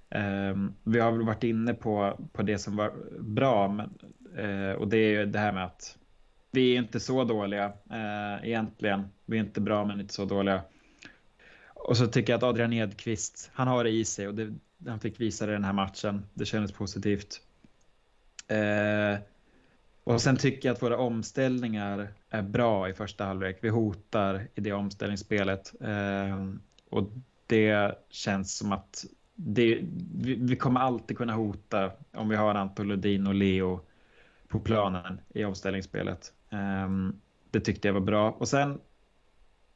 Eh, 0.09 0.55
vi 0.83 0.99
har 0.99 1.11
väl 1.11 1.25
varit 1.25 1.43
inne 1.43 1.73
på, 1.73 2.19
på 2.31 2.41
det 2.41 2.57
som 2.57 2.75
var 2.75 2.93
bra 3.19 3.67
men, 3.67 3.97
eh, 4.37 4.71
och 4.71 4.87
det 4.87 4.97
är 4.97 5.09
ju 5.09 5.25
det 5.25 5.39
här 5.39 5.51
med 5.51 5.65
att 5.65 5.97
vi 6.51 6.75
är 6.75 6.79
inte 6.79 6.99
så 6.99 7.23
dåliga 7.23 7.65
eh, 7.91 8.47
egentligen. 8.47 9.09
Vi 9.25 9.37
är 9.37 9.41
inte 9.41 9.61
bra 9.61 9.85
men 9.85 9.99
inte 9.99 10.13
så 10.13 10.25
dåliga. 10.25 10.61
Och 11.73 11.97
så 11.97 12.07
tycker 12.07 12.33
jag 12.33 12.37
att 12.37 12.43
Adrian 12.43 12.73
Edqvist, 12.73 13.51
han 13.53 13.67
har 13.67 13.83
det 13.83 13.89
i 13.89 14.05
sig 14.05 14.27
och 14.27 14.35
det, 14.35 14.53
han 14.87 14.99
fick 14.99 15.19
visa 15.19 15.45
det 15.45 15.51
i 15.51 15.55
den 15.55 15.63
här 15.63 15.73
matchen. 15.73 16.25
Det 16.33 16.45
kändes 16.45 16.71
positivt. 16.71 17.41
Eh, 18.47 19.19
och 20.03 20.21
sen 20.21 20.37
tycker 20.37 20.69
jag 20.69 20.73
att 20.73 20.81
våra 20.81 20.97
omställningar 20.97 22.07
är 22.29 22.41
bra 22.41 22.89
i 22.89 22.93
första 22.93 23.25
halvlek. 23.25 23.57
Vi 23.61 23.69
hotar 23.69 24.47
i 24.55 24.61
det 24.61 24.73
omställningsspelet. 24.73 25.73
Eh, 25.81 26.53
och 26.89 27.11
det 27.47 27.95
känns 28.09 28.57
som 28.57 28.71
att 28.71 29.05
det, 29.41 29.79
vi, 30.15 30.35
vi, 30.35 30.55
kommer 30.55 30.79
alltid 30.79 31.17
kunna 31.17 31.33
hota 31.33 31.91
om 32.13 32.29
vi 32.29 32.35
har 32.35 32.55
Anton 32.55 32.87
Lundin 32.87 33.27
och 33.27 33.35
Leo 33.35 33.81
på 34.47 34.59
planen 34.59 35.21
i 35.29 35.45
omställningsspelet. 35.45 36.33
Um, 36.49 37.21
det 37.51 37.59
tyckte 37.59 37.87
jag 37.87 37.93
var 37.93 38.01
bra. 38.01 38.31
Och 38.31 38.47
sen 38.47 38.79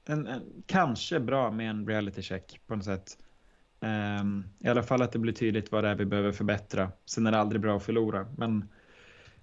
en, 0.06 0.28
en, 0.28 0.63
kanske 0.65 1.19
bra 1.19 1.52
med 1.52 1.69
en 1.69 1.88
reality 1.88 2.21
check 2.21 2.60
på 2.67 2.76
något 2.76 2.86
sätt. 2.86 3.17
Um, 3.80 4.45
I 4.60 4.67
alla 4.67 4.84
fall 4.84 5.02
att 5.02 5.12
det 5.12 5.19
blir 5.19 5.34
tydligt 5.34 5.71
vad 5.71 5.84
det 5.84 5.89
är 5.89 5.95
vi 5.95 6.06
behöver 6.06 6.32
förbättra. 6.32 6.91
Sen 7.06 7.28
är 7.28 7.32
det 7.32 7.39
aldrig 7.39 7.62
bra 7.62 7.78
att 7.78 7.84
förlora. 7.84 8.28
Men, 8.38 8.69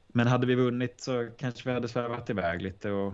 men 0.09 0.27
hade 0.27 0.47
vi 0.47 0.55
vunnit 0.55 1.01
så 1.01 1.31
kanske 1.39 1.69
vi 1.69 1.75
hade 1.75 1.89
svävat 1.89 2.31
iväg 2.31 2.63
lite. 2.63 2.91
Och, 2.91 3.13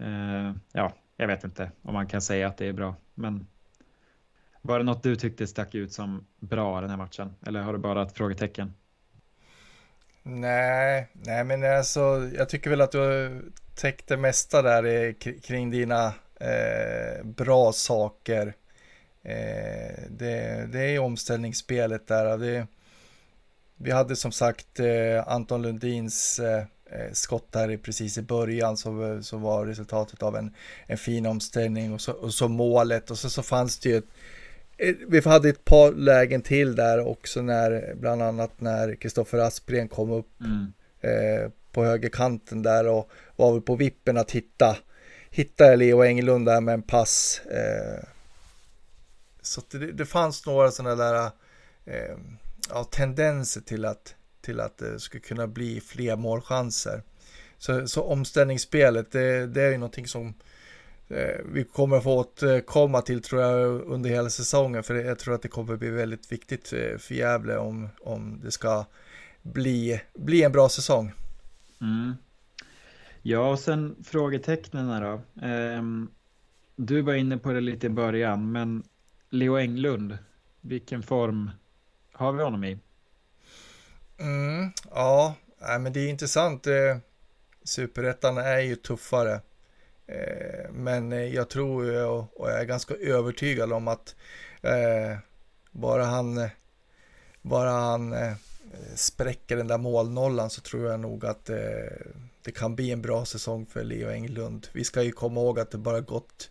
uh, 0.00 0.52
ja, 0.72 0.92
jag 1.16 1.26
vet 1.26 1.44
inte 1.44 1.70
om 1.82 1.94
man 1.94 2.06
kan 2.06 2.22
säga 2.22 2.46
att 2.46 2.56
det 2.56 2.66
är 2.66 2.72
bra. 2.72 2.94
Men 3.14 3.46
var 4.66 4.78
det 4.78 4.84
något 4.84 5.02
du 5.02 5.16
tyckte 5.16 5.46
stack 5.46 5.74
ut 5.74 5.92
som 5.92 6.26
bra 6.40 6.80
den 6.80 6.90
här 6.90 6.96
matchen? 6.96 7.34
Eller 7.46 7.60
har 7.60 7.72
du 7.72 7.78
bara 7.78 8.02
ett 8.02 8.16
frågetecken? 8.16 8.72
Nej, 10.22 11.08
nej 11.12 11.44
men 11.44 11.76
alltså 11.76 12.30
jag 12.36 12.48
tycker 12.48 12.70
väl 12.70 12.80
att 12.80 12.92
du 12.92 13.42
täckt 13.74 14.08
det 14.08 14.16
mesta 14.16 14.62
där 14.62 15.12
kring 15.40 15.70
dina 15.70 16.06
eh, 16.40 17.24
bra 17.24 17.72
saker. 17.72 18.54
Eh, 19.22 20.02
det, 20.10 20.68
det 20.72 20.80
är 20.80 20.98
omställningsspelet 20.98 22.06
där. 22.06 22.38
Det, 22.38 22.66
vi 23.76 23.90
hade 23.90 24.16
som 24.16 24.32
sagt 24.32 24.80
eh, 24.80 25.28
Anton 25.28 25.62
Lundins 25.62 26.38
eh, 26.38 26.64
eh 26.90 27.12
skott 27.12 27.52
där 27.52 27.76
precis 27.76 28.18
i 28.18 28.22
början 28.22 28.76
som, 28.76 29.22
som 29.22 29.42
var 29.42 29.66
resultatet 29.66 30.22
av 30.22 30.36
en, 30.36 30.54
en 30.86 30.98
fin 30.98 31.26
omställning 31.26 31.92
och 31.92 32.00
så, 32.00 32.12
och 32.12 32.34
så 32.34 32.48
målet 32.48 33.10
och 33.10 33.18
så, 33.18 33.30
så 33.30 33.42
fanns 33.42 33.78
det 33.78 33.88
ju 33.88 33.96
ett 33.96 34.10
vi 35.08 35.20
hade 35.24 35.48
ett 35.48 35.64
par 35.64 35.92
lägen 35.92 36.42
till 36.42 36.76
där 36.76 37.06
också 37.06 37.42
när 37.42 37.94
bland 37.94 38.22
annat 38.22 38.60
när 38.60 38.94
Kristoffer 38.94 39.38
Aspgren 39.38 39.88
kom 39.88 40.10
upp 40.10 40.40
mm. 40.40 40.72
eh, 41.00 41.50
på 41.72 41.84
högerkanten 41.84 42.62
där 42.62 42.86
och 42.88 43.10
var 43.36 43.52
väl 43.52 43.62
på 43.62 43.76
vippen 43.76 44.16
att 44.16 44.30
hitta 44.30 44.76
hitta 45.30 45.74
Leo 45.74 46.02
Englund 46.02 46.46
där 46.46 46.60
med 46.60 46.74
en 46.74 46.82
pass. 46.82 47.40
Eh, 47.50 48.04
så 49.42 49.62
det, 49.70 49.92
det, 49.92 50.06
fanns 50.06 50.46
några 50.46 50.70
sådana 50.70 50.94
där 50.94 51.30
eh, 51.84 52.16
ja, 52.68 52.84
tendenser 52.84 53.60
till 53.60 53.84
att 53.84 54.14
till 54.40 54.60
att 54.60 54.78
det 54.78 55.00
skulle 55.00 55.20
kunna 55.20 55.46
bli 55.46 55.80
fler 55.80 56.16
målchanser. 56.16 57.02
Så, 57.58 57.88
så 57.88 58.02
omställningsspelet, 58.02 59.12
det, 59.12 59.46
det 59.46 59.62
är 59.62 59.70
ju 59.70 59.78
någonting 59.78 60.06
som 60.06 60.26
Eh, 60.28 60.34
vi 61.44 61.64
kommer 61.72 62.00
få 62.00 62.18
återkomma 62.18 63.00
till 63.00 63.22
tror 63.22 63.42
jag 63.42 63.80
under 63.82 64.10
hela 64.10 64.30
säsongen 64.30 64.82
för 64.82 64.94
jag 64.94 65.18
tror 65.18 65.34
att 65.34 65.42
det 65.42 65.48
kommer 65.48 65.76
bli 65.76 65.90
väldigt 65.90 66.32
viktigt 66.32 66.72
eh, 66.72 66.98
för 66.98 67.14
Gävle 67.14 67.56
om, 67.56 67.88
om 68.00 68.40
det 68.44 68.50
ska 68.50 68.84
bli, 69.42 70.00
bli 70.14 70.42
en 70.42 70.52
bra 70.52 70.68
säsong. 70.68 71.12
Mm. 71.80 72.14
Ja, 73.22 73.50
och 73.50 73.58
sen 73.58 73.96
frågetecknen 74.04 75.02
då. 75.02 75.46
Um, 75.46 76.10
du 76.76 77.02
var 77.02 77.14
inne 77.14 77.38
på 77.38 77.52
det 77.52 77.60
lite 77.60 77.86
i 77.86 77.90
början, 77.90 78.52
men 78.52 78.82
Leo 79.30 79.58
Englund, 79.58 80.18
vilken 80.60 81.02
form 81.02 81.50
har 82.12 82.32
vi 82.32 82.42
honom 82.42 82.64
i? 82.64 82.78
Mm, 84.18 84.70
ja, 84.90 85.34
men 85.80 85.92
det 85.92 86.00
är 86.00 86.08
intressant. 86.08 86.66
Eh, 86.66 86.96
superettan 87.64 88.38
är 88.38 88.58
ju 88.60 88.76
tuffare. 88.76 89.40
Eh, 90.06 90.70
men 90.70 91.12
eh, 91.12 91.34
jag 91.34 91.48
tror 91.48 91.96
eh, 91.96 92.04
och 92.04 92.50
jag 92.50 92.60
är 92.60 92.64
ganska 92.64 92.94
övertygad 92.94 93.72
om 93.72 93.88
att 93.88 94.14
bara 95.70 96.04
han, 96.04 96.48
bara 97.42 97.70
han 97.70 98.14
spräcker 98.94 99.56
den 99.56 99.68
där 99.68 99.78
målnollan 99.78 100.50
så 100.50 100.60
tror 100.60 100.90
jag 100.90 101.00
nog 101.00 101.26
att 101.26 101.44
det 102.42 102.52
kan 102.54 102.74
bli 102.74 102.90
en 102.90 103.02
bra 103.02 103.24
säsong 103.24 103.66
för 103.66 103.84
Leo 103.84 104.10
Englund. 104.10 104.68
Vi 104.72 104.84
ska 104.84 105.02
ju 105.02 105.12
komma 105.12 105.40
ihåg 105.40 105.60
att 105.60 105.70
det 105.70 105.78
bara 105.78 106.00
gått 106.00 106.50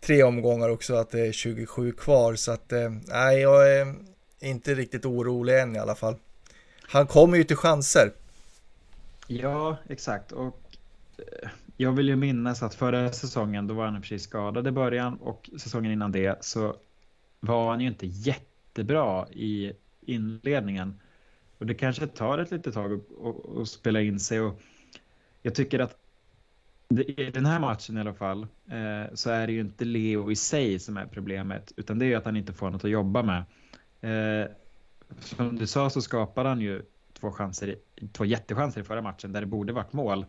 tre 0.00 0.22
omgångar 0.22 0.68
också, 0.68 0.94
att 0.94 1.10
det 1.10 1.20
är 1.26 1.32
27 1.32 1.92
kvar. 1.92 2.34
Så 2.34 2.52
att 2.52 2.72
nej, 3.06 3.40
jag 3.40 3.72
är 3.72 3.94
inte 4.40 4.74
riktigt 4.74 5.04
orolig 5.04 5.60
än 5.60 5.76
i 5.76 5.78
alla 5.78 5.94
fall. 5.94 6.16
Han 6.82 7.06
kommer 7.06 7.36
ju 7.36 7.44
till 7.44 7.56
chanser. 7.56 8.12
Ja, 9.26 9.76
exakt. 9.88 10.32
Och 10.32 10.60
jag 11.76 11.92
vill 11.92 12.08
ju 12.08 12.16
minnas 12.16 12.62
att 12.62 12.74
förra 12.74 13.12
säsongen, 13.12 13.66
då 13.66 13.74
var 13.74 13.86
han 13.86 14.00
precis 14.00 14.22
skadad 14.22 14.66
i 14.66 14.70
början 14.70 15.16
och 15.16 15.50
säsongen 15.58 15.92
innan 15.92 16.12
det 16.12 16.44
så 16.44 16.76
var 17.40 17.70
han 17.70 17.80
ju 17.80 17.86
inte 17.86 18.06
jättebra 18.06 19.28
i 19.28 19.72
inledningen. 20.00 21.00
Och 21.58 21.66
det 21.66 21.74
kanske 21.74 22.06
tar 22.06 22.38
ett 22.38 22.50
litet 22.50 22.74
tag 22.74 23.00
att 23.60 23.68
spela 23.68 24.00
in 24.00 24.20
sig. 24.20 24.40
Och 24.40 24.60
jag 25.42 25.54
tycker 25.54 25.78
att 25.78 25.98
i 26.88 27.30
den 27.30 27.46
här 27.46 27.58
matchen 27.58 27.96
i 27.96 28.00
alla 28.00 28.14
fall 28.14 28.46
eh, 28.66 29.14
så 29.14 29.30
är 29.30 29.46
det 29.46 29.52
ju 29.52 29.60
inte 29.60 29.84
Leo 29.84 30.30
i 30.30 30.36
sig 30.36 30.78
som 30.78 30.96
är 30.96 31.06
problemet 31.06 31.72
utan 31.76 31.98
det 31.98 32.04
är 32.04 32.06
ju 32.06 32.14
att 32.14 32.24
han 32.24 32.36
inte 32.36 32.52
får 32.52 32.70
något 32.70 32.84
att 32.84 32.90
jobba 32.90 33.22
med. 33.22 33.44
Eh, 34.00 34.50
som 35.18 35.56
du 35.56 35.66
sa 35.66 35.90
så 35.90 36.02
skapade 36.02 36.48
han 36.48 36.60
ju 36.60 36.82
två, 37.12 37.32
chanser, 37.32 37.76
två 38.12 38.24
jättechanser 38.24 38.80
i 38.80 38.84
förra 38.84 39.02
matchen 39.02 39.32
där 39.32 39.40
det 39.40 39.46
borde 39.46 39.72
varit 39.72 39.92
mål. 39.92 40.26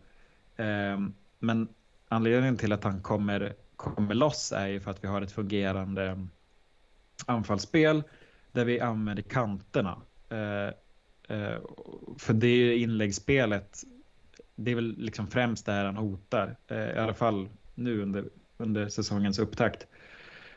Eh, 0.56 0.98
men 1.38 1.68
anledningen 2.08 2.56
till 2.56 2.72
att 2.72 2.84
han 2.84 3.02
kommer, 3.02 3.54
kommer 3.76 4.14
loss 4.14 4.52
är 4.52 4.66
ju 4.66 4.80
för 4.80 4.90
att 4.90 5.04
vi 5.04 5.08
har 5.08 5.22
ett 5.22 5.32
fungerande 5.32 6.26
anfallsspel 7.26 8.02
där 8.52 8.64
vi 8.64 8.80
använder 8.80 9.22
kanterna. 9.22 10.02
Eh, 10.28 10.66
eh, 11.36 11.58
för 12.18 12.32
det 12.32 12.46
är 12.46 12.76
inläggsspelet, 12.76 13.82
det 14.54 14.70
är 14.70 14.74
väl 14.74 14.94
liksom 14.98 15.26
främst 15.26 15.66
där 15.66 15.84
han 15.84 15.96
hotar, 15.96 16.56
eh, 16.68 16.78
i 16.78 16.98
alla 16.98 17.14
fall 17.14 17.48
nu 17.74 18.02
under, 18.02 18.24
under 18.56 18.88
säsongens 18.88 19.38
upptakt. 19.38 19.86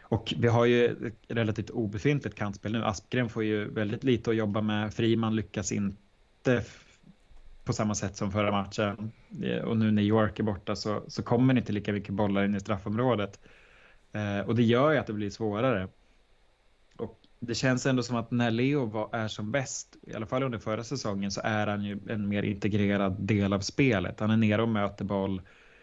Och 0.01 0.33
vi 0.37 0.47
har 0.47 0.65
ju 0.65 0.85
ett 0.85 1.13
relativt 1.27 1.69
obefintligt 1.69 2.35
kantspel 2.35 2.71
nu. 2.71 2.85
Aspgren 2.85 3.29
får 3.29 3.43
ju 3.43 3.69
väldigt 3.69 4.03
lite 4.03 4.29
att 4.29 4.35
jobba 4.35 4.61
med. 4.61 4.93
Friman 4.93 5.35
lyckas 5.35 5.71
inte 5.71 6.63
på 7.69 7.73
samma 7.73 7.95
sätt 7.95 8.15
som 8.15 8.32
förra 8.32 8.51
matchen. 8.51 9.12
Och 9.63 9.77
nu 9.77 9.91
när 9.91 10.01
York 10.01 10.39
är 10.39 10.43
borta 10.43 10.75
så, 10.75 11.03
så 11.08 11.23
kommer 11.23 11.53
det 11.53 11.60
inte 11.60 11.71
lika 11.71 11.93
mycket 11.93 12.13
bollar 12.13 12.45
in 12.45 12.55
i 12.55 12.60
straffområdet. 12.60 13.39
Eh, 14.12 14.39
och 14.47 14.55
det 14.55 14.63
gör 14.63 14.91
ju 14.91 14.97
att 14.97 15.08
det 15.08 15.13
blir 15.13 15.29
svårare. 15.29 15.88
Och 16.97 17.19
det 17.39 17.55
känns 17.55 17.86
ändå 17.86 18.03
som 18.03 18.15
att 18.15 18.32
när 18.32 18.51
Leo 18.51 18.86
var, 18.86 19.10
är 19.15 19.27
som 19.27 19.51
bäst, 19.51 19.97
i 20.01 20.13
alla 20.13 20.25
fall 20.25 20.43
under 20.43 20.60
förra 20.60 20.84
säsongen, 20.84 21.32
så 21.32 21.41
är 21.43 21.67
han 21.67 21.84
ju 21.84 21.99
en 22.10 22.27
mer 22.27 22.43
integrerad 22.43 23.21
del 23.21 23.53
av 23.53 23.60
spelet. 23.60 24.19
Han 24.19 24.32
är 24.32 24.38
nere 24.38 24.62
och 24.62 24.69
möter 24.69 25.05
boll 25.05 25.41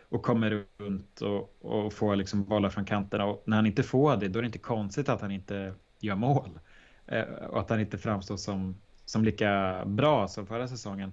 och 0.08 0.22
kommer 0.22 0.64
runt 0.78 1.20
och, 1.20 1.56
och 1.60 1.92
får 1.92 2.16
liksom 2.16 2.44
bollar 2.44 2.70
från 2.70 2.84
kanterna. 2.84 3.24
Och 3.24 3.42
när 3.46 3.56
han 3.56 3.66
inte 3.66 3.82
får 3.82 4.16
det, 4.16 4.28
då 4.28 4.38
är 4.38 4.42
det 4.42 4.46
inte 4.46 4.58
konstigt 4.58 5.08
att 5.08 5.20
han 5.20 5.30
inte 5.30 5.74
gör 6.00 6.16
mål. 6.16 6.58
Eh, 7.06 7.22
och 7.22 7.60
att 7.60 7.70
han 7.70 7.80
inte 7.80 7.98
framstår 7.98 8.36
som, 8.36 8.76
som 9.04 9.24
lika 9.24 9.82
bra 9.84 10.28
som 10.28 10.46
förra 10.46 10.68
säsongen. 10.68 11.12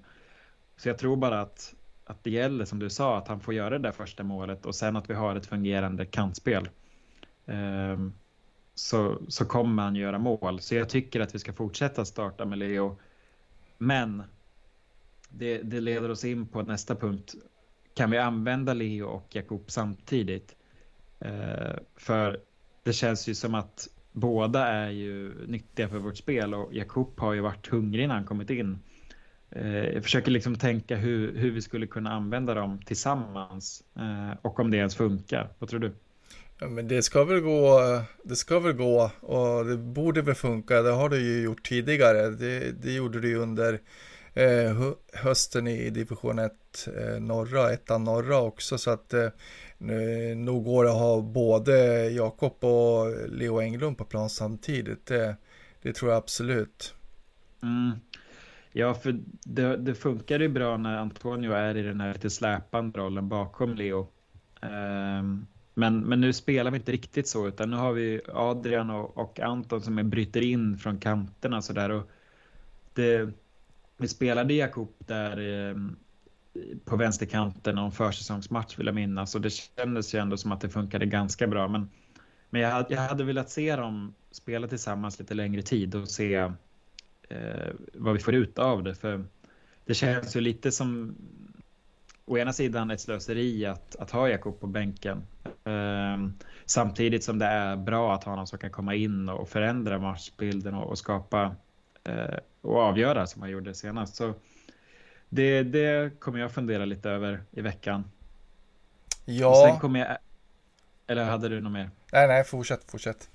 Så 0.77 0.89
jag 0.89 0.97
tror 0.97 1.15
bara 1.15 1.41
att, 1.41 1.75
att 2.05 2.23
det 2.23 2.29
gäller, 2.29 2.65
som 2.65 2.79
du 2.79 2.89
sa, 2.89 3.17
att 3.17 3.27
han 3.27 3.39
får 3.39 3.53
göra 3.53 3.69
det 3.69 3.87
där 3.87 3.91
första 3.91 4.23
målet 4.23 4.65
och 4.65 4.75
sen 4.75 4.95
att 4.95 5.09
vi 5.09 5.13
har 5.13 5.35
ett 5.35 5.45
fungerande 5.45 6.05
kantspel. 6.05 6.69
Eh, 7.45 7.99
så, 8.75 9.21
så 9.27 9.45
kommer 9.45 9.83
han 9.83 9.95
göra 9.95 10.19
mål. 10.19 10.59
Så 10.59 10.75
jag 10.75 10.89
tycker 10.89 11.19
att 11.19 11.35
vi 11.35 11.39
ska 11.39 11.53
fortsätta 11.53 12.05
starta 12.05 12.45
med 12.45 12.57
Leo. 12.57 12.97
Men 13.77 14.23
det, 15.29 15.57
det 15.57 15.79
leder 15.79 16.11
oss 16.11 16.25
in 16.25 16.47
på 16.47 16.61
nästa 16.61 16.95
punkt 16.95 17.35
kan 17.93 18.11
vi 18.11 18.17
använda 18.17 18.73
Leo 18.73 19.07
och 19.07 19.35
Jakob 19.35 19.63
samtidigt? 19.67 20.55
Eh, 21.19 21.75
för 21.95 22.39
det 22.83 22.93
känns 22.93 23.27
ju 23.27 23.35
som 23.35 23.55
att 23.55 23.87
båda 24.11 24.67
är 24.67 24.89
ju 24.89 25.47
nyttiga 25.47 25.89
för 25.89 25.97
vårt 25.97 26.17
spel 26.17 26.53
och 26.53 26.73
Jakob 26.73 27.19
har 27.19 27.33
ju 27.33 27.41
varit 27.41 27.67
hungrig 27.67 28.07
när 28.07 28.15
han 28.15 28.25
kommit 28.25 28.49
in. 28.49 28.79
Eh, 29.55 29.85
jag 29.93 30.03
försöker 30.03 30.31
liksom 30.31 30.55
tänka 30.55 30.95
hur, 30.95 31.37
hur 31.37 31.51
vi 31.51 31.61
skulle 31.61 31.87
kunna 31.87 32.11
använda 32.11 32.53
dem 32.53 32.79
tillsammans 32.85 33.83
eh, 33.95 34.37
och 34.41 34.59
om 34.59 34.71
det 34.71 34.77
ens 34.77 34.95
funkar. 34.95 35.49
Vad 35.59 35.69
tror 35.69 35.79
du? 35.79 35.91
Ja, 36.59 36.67
men 36.67 36.87
det 36.87 37.03
ska 37.03 37.23
väl 37.23 37.39
gå, 37.39 37.79
det 38.23 38.35
ska 38.35 38.59
väl 38.59 38.73
gå 38.73 39.11
och 39.21 39.65
det 39.65 39.77
borde 39.77 40.21
väl 40.21 40.35
funka. 40.35 40.81
Det 40.81 40.91
har 40.91 41.09
du 41.09 41.19
ju 41.19 41.43
gjort 41.43 41.67
tidigare. 41.67 42.29
Det, 42.29 42.71
det 42.71 42.91
gjorde 42.91 43.19
du 43.19 43.27
ju 43.27 43.37
under 43.37 43.79
eh, 44.33 44.91
hösten 45.13 45.67
i 45.67 45.89
division 45.89 46.39
1 46.39 46.53
eh, 46.97 47.21
norra, 47.21 47.73
ettan 47.73 48.03
norra 48.03 48.41
också 48.41 48.77
så 48.77 48.91
att 48.91 49.13
eh, 49.13 49.29
nog 50.35 50.63
går 50.63 50.83
det 50.83 50.91
att 50.91 50.97
ha 50.97 51.21
både 51.21 51.73
Jakob 52.09 52.63
och 52.63 53.29
Leo 53.29 53.61
Englund 53.61 53.97
på 53.97 54.05
plan 54.05 54.29
samtidigt. 54.29 55.05
Det, 55.05 55.35
det 55.81 55.93
tror 55.93 56.11
jag 56.11 56.17
absolut. 56.17 56.93
Mm. 57.63 57.91
Ja, 58.75 58.93
för 58.93 59.19
det, 59.43 59.77
det 59.77 59.95
funkar 59.95 60.39
ju 60.39 60.47
bra 60.49 60.77
när 60.77 60.97
Antonio 60.97 61.51
är 61.51 61.77
i 61.77 61.81
den 61.81 62.01
här 62.01 62.13
lite 62.13 62.29
släpande 62.29 62.99
rollen 62.99 63.29
bakom 63.29 63.75
Leo. 63.75 64.07
Um, 64.61 65.47
men, 65.73 65.99
men 65.99 66.21
nu 66.21 66.33
spelar 66.33 66.71
vi 66.71 66.77
inte 66.77 66.91
riktigt 66.91 67.27
så, 67.27 67.47
utan 67.47 67.69
nu 67.69 67.77
har 67.77 67.93
vi 67.93 68.21
Adrian 68.33 68.89
och, 68.89 69.17
och 69.17 69.39
Anton 69.39 69.81
som 69.81 69.97
är 69.97 70.03
bryter 70.03 70.41
in 70.41 70.77
från 70.77 70.99
kanterna 70.99 71.61
så 71.61 71.73
där 71.73 71.89
och 71.89 72.09
det, 72.93 73.29
vi 73.97 74.07
spelade 74.07 74.53
Jakob 74.53 74.93
där 74.97 75.69
eh, 75.69 75.75
på 76.85 76.95
vänsterkanten 76.95 77.75
någon 77.75 77.91
försäsongsmatch 77.91 78.79
vill 78.79 78.85
jag 78.85 78.95
minnas 78.95 79.35
och 79.35 79.41
det 79.41 79.49
kändes 79.49 80.15
ju 80.15 80.19
ändå 80.19 80.37
som 80.37 80.51
att 80.51 80.61
det 80.61 80.69
funkade 80.69 81.05
ganska 81.05 81.47
bra. 81.47 81.67
Men, 81.67 81.89
men 82.49 82.61
jag, 82.61 82.85
jag 82.89 83.01
hade 83.01 83.23
velat 83.23 83.49
se 83.49 83.75
dem 83.75 84.13
spela 84.31 84.67
tillsammans 84.67 85.19
lite 85.19 85.33
längre 85.33 85.61
tid 85.61 85.95
och 85.95 86.07
se 86.07 86.51
eh, 87.29 87.73
vad 87.93 88.13
vi 88.13 88.19
får 88.19 88.33
ut 88.33 88.59
av 88.59 88.83
det. 88.83 88.95
För 88.95 89.25
det 89.85 89.93
känns 89.93 90.35
ju 90.35 90.41
lite 90.41 90.71
som 90.71 91.15
å 92.25 92.37
ena 92.37 92.53
sidan 92.53 92.91
ett 92.91 93.01
slöseri 93.01 93.65
att, 93.65 93.95
att 93.95 94.11
ha 94.11 94.29
Jakob 94.29 94.59
på 94.59 94.67
bänken. 94.67 95.23
Eh, 95.63 96.27
samtidigt 96.65 97.23
som 97.23 97.39
det 97.39 97.45
är 97.45 97.75
bra 97.75 98.13
att 98.13 98.23
ha 98.23 98.35
någon 98.35 98.47
som 98.47 98.59
kan 98.59 98.71
komma 98.71 98.95
in 98.95 99.29
och 99.29 99.49
förändra 99.49 99.99
matchbilden 99.99 100.73
och, 100.73 100.89
och 100.89 100.97
skapa 100.97 101.55
eh, 102.03 102.37
och 102.61 102.77
avgöra 102.77 103.27
som 103.27 103.41
han 103.41 103.51
gjorde 103.51 103.73
senast. 103.73 104.15
Så 104.15 104.33
det, 105.29 105.63
det 105.63 106.19
kommer 106.19 106.39
jag 106.39 106.51
fundera 106.51 106.85
lite 106.85 107.09
över 107.09 107.43
i 107.51 107.61
veckan. 107.61 108.03
Ja. 109.25 109.49
Och 109.49 109.69
sen 109.69 109.79
kommer 109.79 109.99
jag... 109.99 110.17
Eller 111.07 111.23
hade 111.23 111.49
du 111.49 111.61
något 111.61 111.71
mer? 111.71 111.89
Nej, 112.11 112.27
nej, 112.27 112.43
fortsätt, 112.43 112.91
fortsätt. 112.91 113.29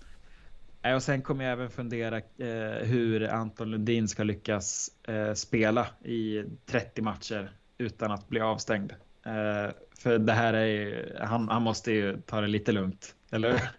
Och 0.94 1.03
sen 1.03 1.22
kommer 1.22 1.44
jag 1.44 1.53
även 1.53 1.70
fundera 1.70 2.16
eh, 2.16 2.87
hur 2.87 3.29
Anton 3.29 3.70
Lundin 3.70 4.09
ska 4.09 4.22
lyckas 4.22 4.90
eh, 5.09 5.35
spela 5.35 5.87
i 6.05 6.44
30 6.66 7.03
matcher 7.03 7.53
utan 7.79 8.12
att 8.12 8.29
bli 8.29 8.40
avstängd. 8.40 8.92
Eh, 9.27 9.72
för 9.98 10.18
det 10.18 10.33
här 10.33 10.55
är 10.55 11.16
han, 11.20 11.48
han 11.48 11.62
måste 11.62 11.92
ju 11.92 12.20
ta 12.27 12.40
det 12.40 12.46
lite 12.46 12.72
lugnt, 12.72 13.14
eller 13.31 13.70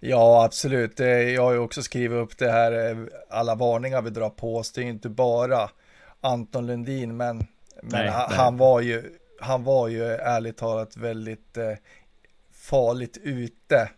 Ja, 0.00 0.44
absolut. 0.44 0.98
Jag 0.98 1.42
har 1.42 1.52
ju 1.52 1.58
också 1.58 1.82
skrivit 1.82 2.16
upp 2.16 2.38
det 2.38 2.50
här, 2.50 2.90
eh, 2.90 2.96
alla 3.30 3.54
varningar 3.54 4.02
vi 4.02 4.10
drar 4.10 4.30
på 4.30 4.56
oss. 4.56 4.72
Det 4.72 4.80
är 4.80 4.82
ju 4.82 4.90
inte 4.90 5.08
bara 5.08 5.70
Anton 6.20 6.66
Lundin, 6.66 7.16
men, 7.16 7.36
men 7.36 7.46
nej, 7.82 8.08
han, 8.08 8.26
nej. 8.28 8.38
han, 8.38 8.56
var 8.56 8.80
ju, 8.80 9.18
han 9.40 9.64
var 9.64 9.88
ju 9.88 10.04
ärligt 10.04 10.56
talat 10.56 10.96
väldigt 10.96 11.56
eh, 11.56 11.72
farligt 12.52 13.18
ute. 13.22 13.90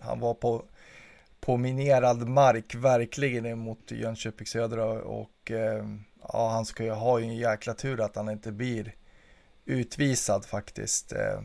Han 0.00 0.20
var 0.20 0.34
på, 0.34 0.64
på 1.44 1.56
minerad 1.56 2.28
mark, 2.28 2.74
verkligen 2.74 3.58
mot 3.58 3.90
Jönköping 3.90 4.46
Södra 4.46 4.84
och 5.02 5.50
eh, 5.50 5.84
ja, 6.32 6.48
han 6.48 6.64
ska 6.64 6.84
ju 6.84 6.90
ha 6.90 7.20
en 7.20 7.36
jäkla 7.36 7.74
tur 7.74 8.00
att 8.00 8.16
han 8.16 8.28
inte 8.28 8.52
blir 8.52 8.94
utvisad 9.64 10.44
faktiskt. 10.44 11.12
Eh, 11.12 11.40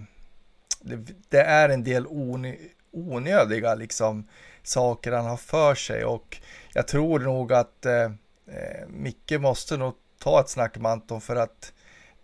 det, 0.81 1.13
det, 1.29 1.41
är 1.41 1.69
en 1.69 1.83
del 1.83 2.07
on, 2.07 2.55
onödiga 2.91 3.75
liksom 3.75 4.27
saker 4.63 5.11
han 5.11 5.25
har 5.25 5.37
för 5.37 5.75
sig 5.75 6.05
och 6.05 6.37
jag 6.73 6.87
tror 6.87 7.19
nog 7.19 7.53
att 7.53 7.85
eh, 7.85 8.11
eh, 8.45 8.87
Micke 8.87 9.31
måste 9.39 9.77
nog 9.77 9.93
ta 10.19 10.39
ett 10.39 10.49
snack 10.49 10.77
med 10.77 10.91
Anton 10.91 11.21
för 11.21 11.35
att 11.35 11.73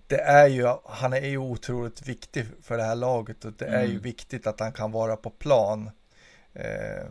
det 0.08 0.22
är 0.22 0.48
ju, 0.48 0.68
han 0.86 1.14
är 1.14 1.28
ju 1.28 1.38
otroligt 1.38 2.08
viktig 2.08 2.46
för 2.62 2.78
det 2.78 2.84
här 2.84 2.96
laget 2.96 3.46
och 3.46 3.54
det 3.54 3.66
mm. 3.66 3.80
är 3.80 3.84
ju 3.84 3.92
mm. 3.92 4.02
viktigt 4.02 4.48
att 4.48 4.60
han 4.60 4.72
kan 4.72 4.92
vara 4.92 5.16
på 5.16 5.30
plan. 5.30 5.90
Eh, 6.54 7.06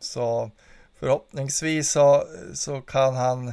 så 0.00 0.50
förhoppningsvis 0.94 1.90
så, 1.90 2.24
så 2.54 2.80
kan 2.80 3.14
han 3.14 3.52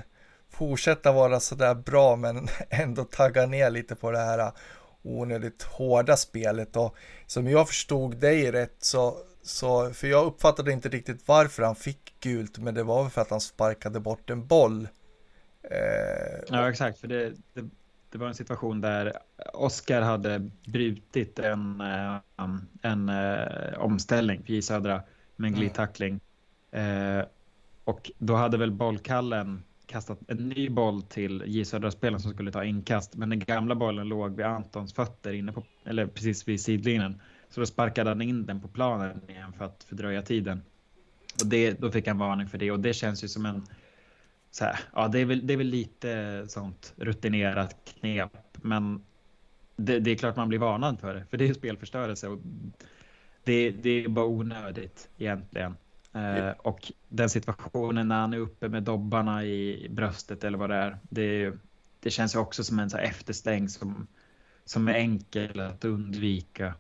fortsätta 0.49 1.11
vara 1.11 1.39
sådär 1.39 1.75
bra 1.75 2.15
men 2.15 2.47
ändå 2.69 3.03
tagga 3.03 3.45
ner 3.45 3.69
lite 3.69 3.95
på 3.95 4.11
det 4.11 4.19
här 4.19 4.51
onödigt 5.01 5.63
hårda 5.63 6.17
spelet 6.17 6.75
och 6.75 6.95
som 7.27 7.47
jag 7.47 7.67
förstod 7.67 8.17
dig 8.17 8.51
rätt 8.51 8.75
så, 8.79 9.17
så 9.41 9.93
för 9.93 10.07
jag 10.07 10.25
uppfattade 10.25 10.71
inte 10.71 10.89
riktigt 10.89 11.27
varför 11.27 11.63
han 11.63 11.75
fick 11.75 12.19
gult 12.19 12.57
men 12.57 12.73
det 12.73 12.83
var 12.83 13.03
väl 13.03 13.11
för 13.11 13.21
att 13.21 13.29
han 13.29 13.41
sparkade 13.41 13.99
bort 13.99 14.29
en 14.29 14.47
boll. 14.47 14.87
Eh, 15.71 16.43
ja 16.47 16.69
exakt, 16.69 16.99
för 16.99 17.07
det, 17.07 17.29
det, 17.53 17.69
det, 18.09 18.17
var 18.17 18.27
en 18.27 18.35
situation 18.35 18.81
där 18.81 19.13
Oskar 19.53 20.01
hade 20.01 20.49
brutit 20.65 21.39
en, 21.39 21.81
eh, 21.81 22.15
en, 22.37 22.67
en 22.81 23.09
uh, 23.09 23.79
omställning 23.79 24.43
för 24.43 24.61
Södra 24.61 25.03
med 25.43 25.47
en 25.47 25.53
mm. 25.53 25.59
glidtackling. 25.59 26.19
Uh, 26.75 27.25
och 27.83 28.11
då 28.17 28.35
hade 28.35 28.57
väl 28.57 28.71
bollkallen 28.71 29.63
kastat 29.85 30.19
en 30.27 30.49
ny 30.49 30.69
boll 30.69 31.01
till 31.01 31.43
J 31.45 31.65
Södra-spelaren 31.65 32.19
som 32.19 32.33
skulle 32.33 32.51
ta 32.51 32.63
inkast. 32.63 33.15
Men 33.15 33.29
den 33.29 33.39
gamla 33.39 33.75
bollen 33.75 34.07
låg 34.07 34.35
vid 34.35 34.45
Antons 34.45 34.93
fötter 34.93 35.33
inne 35.33 35.51
på, 35.51 35.63
eller 35.85 36.07
precis 36.07 36.47
vid 36.47 36.61
sidlinjen. 36.61 37.21
Så 37.49 37.59
då 37.59 37.65
sparkade 37.65 38.09
han 38.09 38.21
in 38.21 38.45
den 38.45 38.61
på 38.61 38.67
planen 38.67 39.21
igen 39.29 39.53
för 39.53 39.65
att 39.65 39.83
fördröja 39.83 40.21
tiden. 40.21 40.61
Och 41.41 41.47
det, 41.47 41.71
då 41.81 41.91
fick 41.91 42.07
han 42.07 42.17
varning 42.17 42.47
för 42.47 42.57
det 42.57 42.71
och 42.71 42.79
det 42.79 42.93
känns 42.93 43.23
ju 43.23 43.27
som 43.27 43.45
en 43.45 43.65
så 44.51 44.65
här, 44.65 44.79
ja, 44.93 45.07
det 45.07 45.19
är, 45.19 45.25
väl, 45.25 45.47
det 45.47 45.53
är 45.53 45.57
väl 45.57 45.67
lite 45.67 46.45
sånt 46.47 46.93
rutinerat 46.95 47.75
knep, 47.99 48.31
men 48.53 49.01
det, 49.75 49.99
det, 49.99 50.11
är 50.11 50.15
klart 50.15 50.35
man 50.35 50.49
blir 50.49 50.59
varnad 50.59 50.99
för 50.99 51.13
det, 51.13 51.25
för 51.29 51.37
det 51.37 51.49
är 51.49 51.53
spelförstörelse 51.53 52.27
och 52.27 52.39
det, 53.43 53.71
det 53.71 54.03
är 54.03 54.07
bara 54.07 54.25
onödigt 54.25 55.09
egentligen. 55.17 55.75
Eh, 56.13 56.49
och 56.57 56.91
den 57.09 57.29
situationen 57.29 58.07
när 58.07 58.19
han 58.19 58.33
är 58.33 58.37
uppe 58.37 58.69
med 58.69 58.83
dobbarna 58.83 59.45
i 59.45 59.87
bröstet 59.89 60.43
eller 60.43 60.57
vad 60.57 60.69
det 60.69 60.75
är, 60.75 60.97
det, 61.09 61.53
det 61.99 62.09
känns 62.09 62.35
ju 62.35 62.39
också 62.39 62.63
som 62.63 62.79
en 62.79 62.89
så 62.89 62.97
efterstäng 62.97 63.69
som, 63.69 64.07
som 64.65 64.87
är 64.87 64.93
enkel 64.93 65.59
att 65.59 65.85
undvika. 65.85 66.73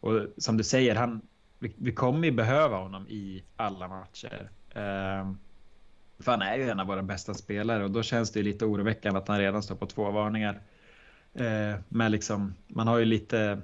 Och 0.00 0.26
som 0.36 0.56
du 0.56 0.64
säger, 0.64 0.94
han, 0.94 1.20
vi, 1.58 1.74
vi 1.76 1.92
kommer 1.92 2.24
ju 2.24 2.32
behöva 2.32 2.76
honom 2.76 3.08
i 3.08 3.44
alla 3.56 3.88
matcher. 3.88 4.50
Eh, 4.70 5.32
för 6.18 6.30
han 6.30 6.42
är 6.42 6.56
ju 6.56 6.70
en 6.70 6.80
av 6.80 6.86
våra 6.86 7.02
bästa 7.02 7.34
spelare 7.34 7.84
och 7.84 7.90
då 7.90 8.02
känns 8.02 8.32
det 8.32 8.42
lite 8.42 8.64
oroväckande 8.64 9.18
att 9.18 9.28
han 9.28 9.38
redan 9.38 9.62
står 9.62 9.74
på 9.74 9.86
två 9.86 10.10
varningar. 10.10 10.60
Eh, 11.34 11.74
men 11.88 12.12
liksom, 12.12 12.54
man 12.66 12.88
har 12.88 12.98
ju 12.98 13.04
lite 13.04 13.60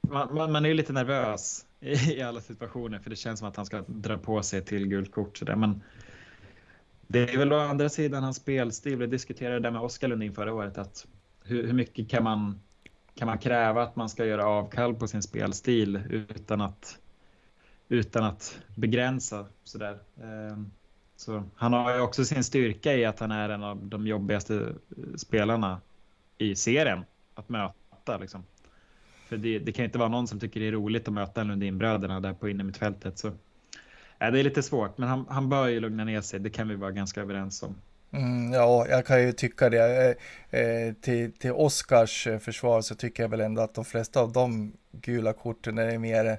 man, 0.00 0.34
man, 0.34 0.52
man 0.52 0.64
är 0.64 0.68
ju 0.68 0.74
lite 0.74 0.92
nervös 0.92 1.66
i, 1.80 2.12
i, 2.12 2.22
alla 2.22 2.40
situationer 2.40 2.98
för 2.98 3.10
det 3.10 3.16
känns 3.16 3.38
som 3.38 3.48
att 3.48 3.56
han 3.56 3.66
ska 3.66 3.84
dra 3.86 4.18
på 4.18 4.42
sig 4.42 4.64
till 4.64 4.88
gult 4.88 5.12
kort. 5.12 5.38
Så 5.38 5.44
där. 5.44 5.56
Men 5.56 5.82
det 7.06 7.34
är 7.34 7.38
väl 7.38 7.52
å 7.52 7.58
andra 7.58 7.88
sidan 7.88 8.22
hans 8.22 8.36
spelstil. 8.36 8.96
Vi 8.96 9.06
diskuterade 9.06 9.60
det 9.60 9.70
med 9.70 9.80
Oskar 9.80 10.08
Lundin 10.08 10.34
förra 10.34 10.54
året. 10.54 10.78
Att 10.78 11.06
hur, 11.44 11.66
hur 11.66 11.72
mycket 11.72 12.08
kan 12.08 12.24
man, 12.24 12.60
kan 13.14 13.26
man 13.26 13.38
kräva 13.38 13.82
att 13.82 13.96
man 13.96 14.08
ska 14.08 14.24
göra 14.24 14.46
avkall 14.46 14.94
på 14.94 15.08
sin 15.08 15.22
spelstil 15.22 16.02
utan 16.10 16.60
att, 16.60 16.98
utan 17.88 18.24
att 18.24 18.60
begränsa 18.74 19.46
sådär. 19.64 19.98
Ehm, 20.22 20.70
så 21.16 21.44
han 21.54 21.72
har 21.72 21.94
ju 21.94 22.00
också 22.00 22.24
sin 22.24 22.44
styrka 22.44 22.94
i 22.94 23.04
att 23.04 23.20
han 23.20 23.30
är 23.30 23.48
en 23.48 23.62
av 23.62 23.86
de 23.86 24.06
jobbigaste 24.06 24.72
spelarna 25.16 25.80
i 26.38 26.54
serien 26.54 27.04
att 27.34 27.48
möta. 27.48 28.18
Liksom. 28.20 28.44
För 29.28 29.36
det, 29.36 29.58
det 29.58 29.72
kan 29.72 29.84
inte 29.84 29.98
vara 29.98 30.08
någon 30.08 30.28
som 30.28 30.40
tycker 30.40 30.60
det 30.60 30.66
är 30.68 30.72
roligt 30.72 31.08
att 31.08 31.14
möta 31.14 31.42
Lundinbröderna 31.42 32.20
där 32.20 32.32
på 32.32 32.48
innermittfältet. 32.48 33.18
Så 33.18 33.28
äh, 33.28 33.32
det 34.18 34.40
är 34.40 34.42
lite 34.42 34.62
svårt, 34.62 34.98
men 34.98 35.08
han, 35.08 35.26
han 35.28 35.48
bör 35.48 35.68
ju 35.68 35.80
lugna 35.80 36.04
ner 36.04 36.20
sig. 36.20 36.40
Det 36.40 36.50
kan 36.50 36.68
vi 36.68 36.74
vara 36.74 36.90
ganska 36.90 37.20
överens 37.20 37.62
om. 37.62 37.74
Mm, 38.10 38.52
ja, 38.52 38.86
jag 38.88 39.06
kan 39.06 39.22
ju 39.22 39.32
tycka 39.32 39.70
det. 39.70 40.16
Eh, 40.50 40.60
eh 40.60 40.94
till, 40.94 41.32
till 41.32 41.52
Oscars 41.52 42.26
eh, 42.26 42.38
försvar 42.38 42.80
så 42.80 42.94
tycker 42.94 43.22
jag 43.22 43.30
väl 43.30 43.40
ändå 43.40 43.62
att 43.62 43.74
de 43.74 43.84
flesta 43.84 44.20
av 44.20 44.32
de 44.32 44.72
gula 44.92 45.32
korten 45.32 45.78
är 45.78 45.98
mer 45.98 46.38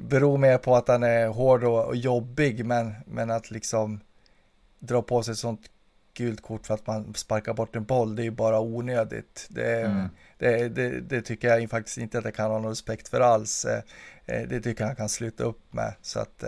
beror 0.00 0.38
mer 0.38 0.58
på 0.58 0.76
att 0.76 0.88
han 0.88 1.02
är 1.02 1.28
hård 1.28 1.64
och, 1.64 1.86
och 1.86 1.96
jobbig, 1.96 2.64
men, 2.64 2.94
men 3.06 3.30
att 3.30 3.50
liksom 3.50 4.00
dra 4.78 5.02
på 5.02 5.22
sig 5.22 5.32
ett 5.32 5.38
sånt 5.38 5.70
gult 6.16 6.42
kort 6.42 6.66
för 6.66 6.74
att 6.74 6.86
man 6.86 7.14
sparkar 7.14 7.54
bort 7.54 7.76
en 7.76 7.84
boll, 7.84 8.16
det 8.16 8.22
är 8.22 8.24
ju 8.24 8.30
bara 8.30 8.60
onödigt. 8.60 9.46
Det, 9.50 9.80
mm. 9.80 10.08
det, 10.38 10.68
det, 10.68 11.00
det, 11.00 11.22
tycker 11.22 11.48
jag 11.48 11.70
faktiskt 11.70 11.98
inte 11.98 12.18
att 12.18 12.24
jag 12.24 12.34
kan 12.34 12.50
ha 12.50 12.58
någon 12.58 12.70
respekt 12.70 13.08
för 13.08 13.20
alls. 13.20 13.64
Eh, 13.64 14.48
det 14.48 14.60
tycker 14.60 14.82
jag 14.82 14.88
han 14.88 14.96
kan 14.96 15.08
sluta 15.08 15.44
upp 15.44 15.72
med. 15.72 15.94
Så 16.02 16.20
att 16.20 16.44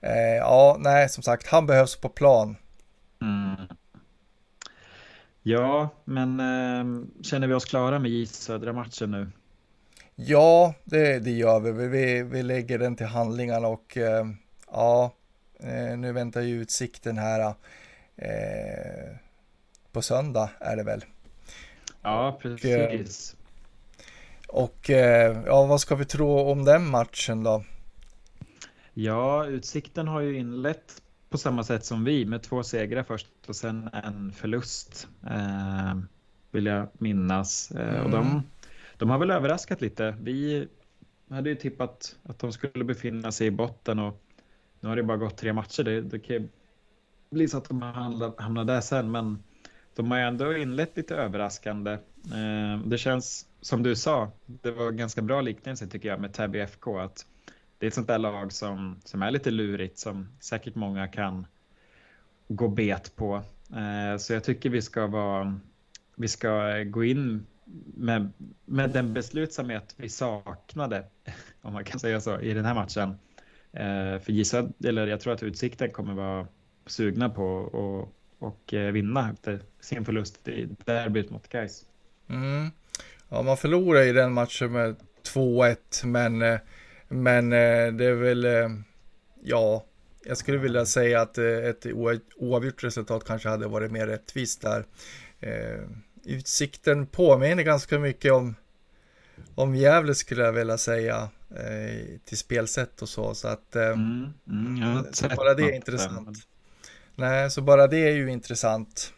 Eh, 0.00 0.36
ja, 0.36 0.76
nej, 0.80 1.08
som 1.08 1.22
sagt, 1.22 1.46
han 1.46 1.66
behövs 1.66 1.96
på 1.96 2.08
plan. 2.08 2.56
Mm. 3.22 3.56
Ja, 5.42 5.88
men 6.04 6.40
eh, 6.40 7.06
känner 7.22 7.46
vi 7.46 7.54
oss 7.54 7.64
klara 7.64 7.98
med 7.98 8.10
J 8.10 8.26
Södra-matchen 8.26 9.10
nu? 9.10 9.30
Ja, 10.14 10.74
det, 10.84 11.18
det 11.18 11.30
gör 11.30 11.60
vi. 11.60 11.88
vi. 11.88 12.22
Vi 12.22 12.42
lägger 12.42 12.78
den 12.78 12.96
till 12.96 13.06
handlingarna 13.06 13.68
och 13.68 13.96
eh, 13.96 14.26
ja, 14.70 15.14
eh, 15.60 15.98
nu 15.98 16.12
väntar 16.12 16.40
ju 16.40 16.60
utsikten 16.60 17.18
här 17.18 17.54
eh, 18.20 19.16
på 19.92 20.02
söndag 20.02 20.50
är 20.60 20.76
det 20.76 20.82
väl. 20.82 21.04
Ja, 22.02 22.38
precis. 22.42 23.36
Och, 24.48 24.64
och 24.64 24.90
eh, 24.90 25.42
ja, 25.46 25.66
vad 25.66 25.80
ska 25.80 25.94
vi 25.94 26.04
tro 26.04 26.38
om 26.38 26.64
den 26.64 26.86
matchen 26.86 27.42
då? 27.42 27.64
Ja, 28.94 29.46
Utsikten 29.46 30.08
har 30.08 30.20
ju 30.20 30.38
inlett 30.38 31.02
på 31.30 31.38
samma 31.38 31.64
sätt 31.64 31.84
som 31.84 32.04
vi 32.04 32.24
med 32.24 32.42
två 32.42 32.62
segrar 32.62 33.02
först 33.02 33.26
och 33.46 33.56
sen 33.56 33.90
en 34.04 34.32
förlust. 34.32 35.08
Eh, 35.30 35.98
vill 36.50 36.66
jag 36.66 36.88
minnas. 36.92 37.70
Eh, 37.70 37.88
mm. 37.88 38.04
Och 38.04 38.10
de, 38.10 38.26
mm. 38.26 38.42
de 38.96 39.10
har 39.10 39.18
väl 39.18 39.30
överraskat 39.30 39.80
lite. 39.80 40.16
Vi 40.20 40.68
hade 41.30 41.48
ju 41.48 41.56
tippat 41.56 42.16
att 42.22 42.38
de 42.38 42.52
skulle 42.52 42.84
befinna 42.84 43.32
sig 43.32 43.46
i 43.46 43.50
botten 43.50 43.98
och 43.98 44.22
nu 44.80 44.88
har 44.88 44.96
det 44.96 45.02
bara 45.02 45.16
gått 45.16 45.36
tre 45.36 45.52
matcher. 45.52 45.82
Det, 45.82 46.00
det 46.00 46.18
kan 46.18 46.48
bli 47.30 47.48
så 47.48 47.58
att 47.58 47.68
de 47.68 47.82
hamnar 48.38 48.64
där 48.64 48.80
sen, 48.80 49.10
men 49.10 49.42
de 49.96 50.10
har 50.10 50.18
ändå 50.18 50.56
inlett 50.56 50.96
lite 50.96 51.16
överraskande. 51.16 51.92
Eh, 52.24 52.80
det 52.86 52.98
känns 52.98 53.46
som 53.60 53.82
du 53.82 53.96
sa, 53.96 54.30
det 54.46 54.70
var 54.70 54.90
ganska 54.90 55.22
bra 55.22 55.40
liknelse 55.40 55.86
tycker 55.86 56.08
jag 56.08 56.20
med 56.20 56.32
Täby 56.32 56.58
FK. 56.58 56.98
Att 56.98 57.26
det 57.78 57.86
är 57.86 57.88
ett 57.88 57.94
sånt 57.94 58.06
där 58.06 58.18
lag 58.18 58.52
som, 58.52 59.00
som 59.04 59.22
är 59.22 59.30
lite 59.30 59.50
lurigt 59.50 59.98
som 59.98 60.28
säkert 60.40 60.74
många 60.74 61.08
kan 61.08 61.46
gå 62.48 62.68
bet 62.68 63.16
på. 63.16 63.42
Eh, 63.72 64.18
så 64.18 64.32
jag 64.32 64.44
tycker 64.44 64.70
vi 64.70 64.82
ska 64.82 65.06
vara, 65.06 65.60
vi 66.16 66.28
ska 66.28 66.82
gå 66.82 67.04
in 67.04 67.46
med, 67.94 68.32
med 68.64 68.90
den 68.90 69.14
beslutsamhet 69.14 69.94
vi 69.96 70.08
saknade, 70.08 71.04
om 71.62 71.72
man 71.72 71.84
kan 71.84 72.00
säga 72.00 72.20
så, 72.20 72.40
i 72.40 72.54
den 72.54 72.64
här 72.64 72.74
matchen. 72.74 73.18
Eh, 73.72 74.20
för 74.20 74.32
gissa, 74.32 74.68
eller 74.84 75.06
jag 75.06 75.20
tror 75.20 75.32
att 75.32 75.42
Utsikten 75.42 75.90
kommer 75.90 76.14
vara 76.14 76.46
sugna 76.90 77.30
på 77.30 77.44
och, 77.46 78.14
och 78.38 78.74
eh, 78.74 78.92
vinna 78.92 79.30
efter 79.30 79.60
sin 79.80 80.04
förlust 80.04 80.48
i 80.48 80.68
derbyt 80.84 81.30
mot 81.30 81.48
Gais. 81.48 81.84
Mm. 82.28 82.70
Ja, 83.28 83.42
man 83.42 83.56
förlorar 83.56 84.02
i 84.02 84.12
den 84.12 84.32
matchen 84.32 84.72
med 84.72 84.96
2-1, 85.34 86.06
men 86.06 86.60
men 87.12 87.52
eh, 87.52 87.92
det 87.92 88.04
är 88.04 88.14
väl, 88.14 88.44
eh, 88.44 88.68
ja, 89.42 89.84
jag 90.24 90.36
skulle 90.36 90.58
vilja 90.58 90.86
säga 90.86 91.20
att 91.20 91.38
eh, 91.38 91.44
ett 91.44 91.86
oavgjort 92.36 92.84
resultat 92.84 93.24
kanske 93.24 93.48
hade 93.48 93.68
varit 93.68 93.92
mer 93.92 94.06
rättvist 94.06 94.62
där. 94.62 94.84
Utsikten 96.24 97.06
påminner 97.06 97.62
ganska 97.62 97.98
mycket 97.98 98.32
om, 98.32 98.54
om 99.54 99.74
Gävle 99.74 100.14
skulle 100.14 100.42
jag 100.42 100.52
vilja 100.52 100.78
säga 100.78 101.28
till 102.24 102.38
spelsätt 102.38 103.02
och 103.02 103.08
så. 103.08 103.34
Så 103.34 103.48
att 103.48 103.76
mm, 103.76 104.32
mm, 104.48 105.04
så 105.12 105.28
bara 105.36 105.54
det 105.54 105.62
är 105.62 105.72
intressant. 105.72 106.38
Nej, 107.20 107.50
så 107.50 107.62
bara 107.62 107.86
det 107.86 107.98
är 107.98 108.12
ju 108.12 108.30
intressant. 108.30 109.12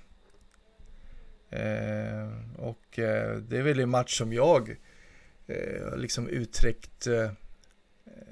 Eh, 1.50 2.28
och 2.58 2.98
eh, 2.98 3.36
det 3.36 3.58
är 3.58 3.62
väl 3.62 3.80
en 3.80 3.90
match 3.90 4.18
som 4.18 4.32
jag 4.32 4.76
eh, 5.46 5.96
liksom 5.96 6.28
uttryckt 6.28 7.08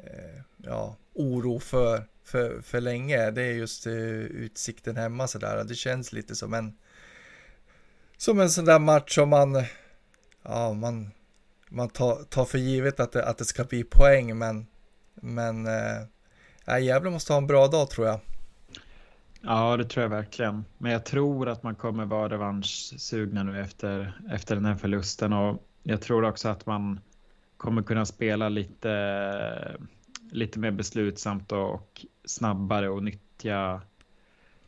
Eh, 0.05 0.43
ja, 0.57 0.97
oro 1.15 1.59
för, 1.59 2.05
för, 2.25 2.61
för 2.61 2.81
länge. 2.81 3.31
Det 3.31 3.43
är 3.43 3.53
just 3.53 3.87
utsikten 3.87 4.97
hemma 4.97 5.29
sådär. 5.29 5.65
Det 5.65 5.75
känns 5.75 6.13
lite 6.13 6.37
som 6.37 6.55
en 6.55 6.77
som 8.17 8.41
en 8.41 8.51
sån 8.51 8.65
där 8.65 8.79
match 8.79 9.15
som 9.15 9.29
man 9.29 9.65
ja, 10.43 10.73
man, 10.73 11.11
man 11.69 11.89
tar, 11.89 12.25
tar 12.25 12.45
för 12.45 12.59
givet 12.59 13.01
att 13.01 13.13
det, 13.13 13.25
att 13.25 13.39
det 13.39 13.45
ska 13.45 13.65
bli 13.65 13.85
poäng, 13.85 14.39
men 14.39 14.67
men 15.15 15.67
äh, 16.67 16.79
Gävle 16.81 17.11
måste 17.11 17.33
ha 17.33 17.39
en 17.39 17.47
bra 17.47 17.67
dag 17.67 17.91
tror 17.91 18.07
jag. 18.07 18.21
Ja, 19.43 19.77
det 19.77 19.85
tror 19.85 20.03
jag 20.03 20.11
verkligen. 20.11 20.65
Men 20.79 20.93
jag 20.93 21.05
tror 21.05 21.49
att 21.49 21.63
man 21.63 21.75
kommer 21.75 22.05
vara 22.05 22.29
revanschsugna 22.29 23.43
nu 23.43 23.61
efter, 23.61 24.13
efter 24.31 24.55
den 24.55 24.65
här 24.65 24.75
förlusten 24.75 25.33
och 25.33 25.67
jag 25.83 26.03
tror 26.03 26.25
också 26.25 26.49
att 26.49 26.67
man 26.67 27.01
kommer 27.57 27.83
kunna 27.83 28.07
spela 28.07 28.49
lite, 28.49 29.77
lite 30.31 30.59
mer 30.59 30.71
beslutsamt 30.71 31.53
och 31.53 32.07
snabbare 32.25 32.89
och 32.89 33.03
nyttja 33.03 33.81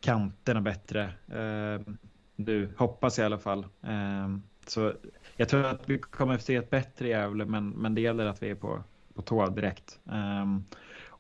kanterna 0.01 0.61
bättre. 0.61 1.03
Eh, 1.29 1.95
nu 2.37 2.75
hoppas 2.77 3.19
jag 3.19 3.25
i 3.25 3.27
alla 3.27 3.39
fall. 3.39 3.67
Eh, 3.83 4.37
så 4.67 4.93
jag 5.37 5.49
tror 5.49 5.65
att 5.65 5.89
vi 5.89 5.99
kommer 5.99 6.35
att 6.35 6.43
se 6.43 6.57
ett 6.57 6.71
bättre 6.71 7.09
Gävle, 7.09 7.45
men, 7.45 7.71
men 7.71 7.95
det 7.95 8.01
gäller 8.01 8.27
att 8.27 8.43
vi 8.43 8.51
är 8.51 8.55
på, 8.55 8.83
på 9.15 9.23
tå 9.23 9.47
direkt. 9.47 10.01
Eh, 10.07 10.47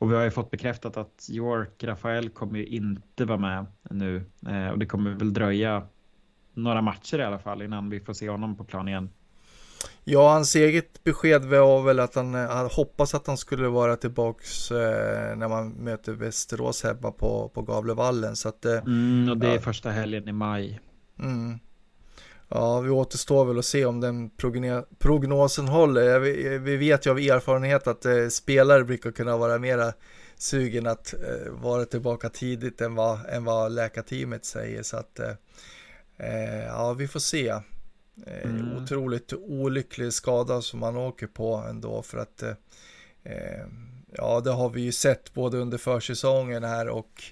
och 0.02 0.10
vi 0.10 0.14
har 0.14 0.22
ju 0.22 0.30
fått 0.30 0.50
bekräftat 0.50 0.96
att 0.96 1.28
York 1.30 1.84
Rafael 1.84 2.28
kommer 2.28 2.58
ju 2.58 2.66
inte 2.66 3.24
vara 3.24 3.38
med 3.38 3.66
nu 3.90 4.24
eh, 4.48 4.68
och 4.68 4.78
det 4.78 4.86
kommer 4.86 5.10
väl 5.10 5.32
dröja 5.32 5.86
några 6.54 6.82
matcher 6.82 7.18
i 7.18 7.22
alla 7.22 7.38
fall 7.38 7.62
innan 7.62 7.90
vi 7.90 8.00
får 8.00 8.12
se 8.12 8.30
honom 8.30 8.56
på 8.56 8.64
plan 8.64 8.88
igen. 8.88 9.10
Ja, 10.04 10.32
hans 10.32 10.54
eget 10.56 11.04
besked 11.04 11.44
var 11.44 11.82
väl 11.82 12.00
att 12.00 12.14
han, 12.14 12.34
han 12.34 12.68
hoppas 12.72 13.14
att 13.14 13.26
han 13.26 13.36
skulle 13.36 13.68
vara 13.68 13.96
tillbaks 13.96 14.70
eh, 14.70 15.36
när 15.36 15.48
man 15.48 15.68
möter 15.68 16.12
Västerås 16.12 16.84
hemma 16.84 17.10
på, 17.10 17.50
på 17.54 17.62
Gavlevallen. 17.62 18.36
Så 18.36 18.48
att, 18.48 18.64
eh, 18.64 18.78
mm, 18.78 19.28
och 19.30 19.36
det 19.36 19.48
är 19.48 19.58
första 19.58 19.90
helgen 19.90 20.28
i 20.28 20.32
maj. 20.32 20.80
Mm. 21.18 21.58
Ja, 22.54 22.80
vi 22.80 22.90
återstår 22.90 23.44
väl 23.44 23.58
att 23.58 23.64
se 23.64 23.84
om 23.84 24.00
den 24.00 24.30
prognosen 24.98 25.68
håller. 25.68 26.18
Vi, 26.58 26.76
vet 26.76 27.06
ju 27.06 27.10
av 27.10 27.18
erfarenhet 27.18 27.86
att 27.86 28.04
eh, 28.04 28.28
spelare 28.28 28.84
brukar 28.84 29.10
kunna 29.10 29.36
vara 29.36 29.58
mera 29.58 29.92
sugen 30.36 30.86
att 30.86 31.14
eh, 31.14 31.52
vara 31.52 31.84
tillbaka 31.84 32.28
tidigt 32.28 32.80
än 32.80 32.94
vad, 32.94 33.26
än 33.28 33.44
vad 33.44 33.72
läkarteamet 33.72 34.44
säger. 34.44 34.82
Så 34.82 34.96
att, 34.96 35.18
eh, 35.18 36.64
ja, 36.66 36.92
vi 36.92 37.08
får 37.08 37.20
se. 37.20 37.54
Mm. 38.42 38.76
Otroligt 38.82 39.32
olycklig 39.32 40.12
skada 40.12 40.62
som 40.62 40.80
man 40.80 40.96
åker 40.96 41.26
på 41.26 41.56
ändå 41.56 42.02
för 42.02 42.18
att 42.18 42.42
eh, 43.22 43.66
ja, 44.12 44.40
det 44.40 44.50
har 44.50 44.70
vi 44.70 44.80
ju 44.80 44.92
sett 44.92 45.34
både 45.34 45.58
under 45.58 45.78
försäsongen 45.78 46.64
här 46.64 46.88
och 46.88 47.22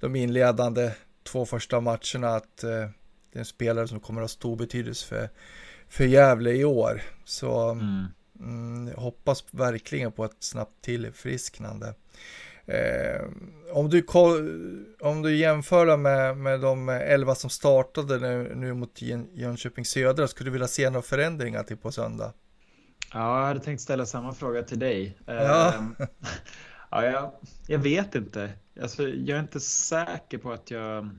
de 0.00 0.16
inledande 0.16 0.90
två 1.22 1.46
första 1.46 1.80
matcherna 1.80 2.28
att 2.28 2.64
eh, 2.64 2.88
det 3.32 3.38
är 3.38 3.40
en 3.40 3.44
spelare 3.44 3.88
som 3.88 4.00
kommer 4.00 4.20
att 4.20 4.24
ha 4.24 4.28
stor 4.28 4.56
betydelse 4.56 5.06
för, 5.06 5.28
för 5.88 6.04
Gävle 6.04 6.50
i 6.50 6.64
år. 6.64 7.02
Så 7.24 7.70
mm. 7.70 8.04
Mm, 8.40 8.94
hoppas 8.96 9.44
verkligen 9.50 10.12
på 10.12 10.24
ett 10.24 10.36
snabbt 10.38 10.82
tillfrisknande. 10.82 11.94
Eh, 12.66 13.22
om, 13.72 13.90
du, 13.90 14.06
om 15.00 15.22
du 15.22 15.36
jämför 15.36 15.96
med, 15.96 16.36
med 16.36 16.60
de 16.60 16.88
elva 16.88 17.34
som 17.34 17.50
startade 17.50 18.18
nu, 18.18 18.54
nu 18.54 18.74
mot 18.74 19.02
Jönköping 19.32 19.84
Södra, 19.84 20.28
skulle 20.28 20.46
du 20.46 20.52
vilja 20.52 20.68
se 20.68 20.90
några 20.90 21.02
förändringar 21.02 21.62
till 21.62 21.76
på 21.76 21.92
söndag? 21.92 22.32
Ja, 23.12 23.40
jag 23.40 23.46
hade 23.46 23.60
tänkt 23.60 23.80
ställa 23.80 24.06
samma 24.06 24.34
fråga 24.34 24.62
till 24.62 24.78
dig. 24.78 25.18
Ja. 25.26 25.74
Ehm, 25.74 25.96
ja, 26.90 27.04
jag, 27.04 27.32
jag 27.66 27.78
vet 27.78 28.14
inte. 28.14 28.50
Alltså, 28.82 29.08
jag 29.08 29.36
är 29.38 29.42
inte 29.42 29.60
säker 29.60 30.38
på 30.38 30.52
att 30.52 30.70
jag 30.70 31.10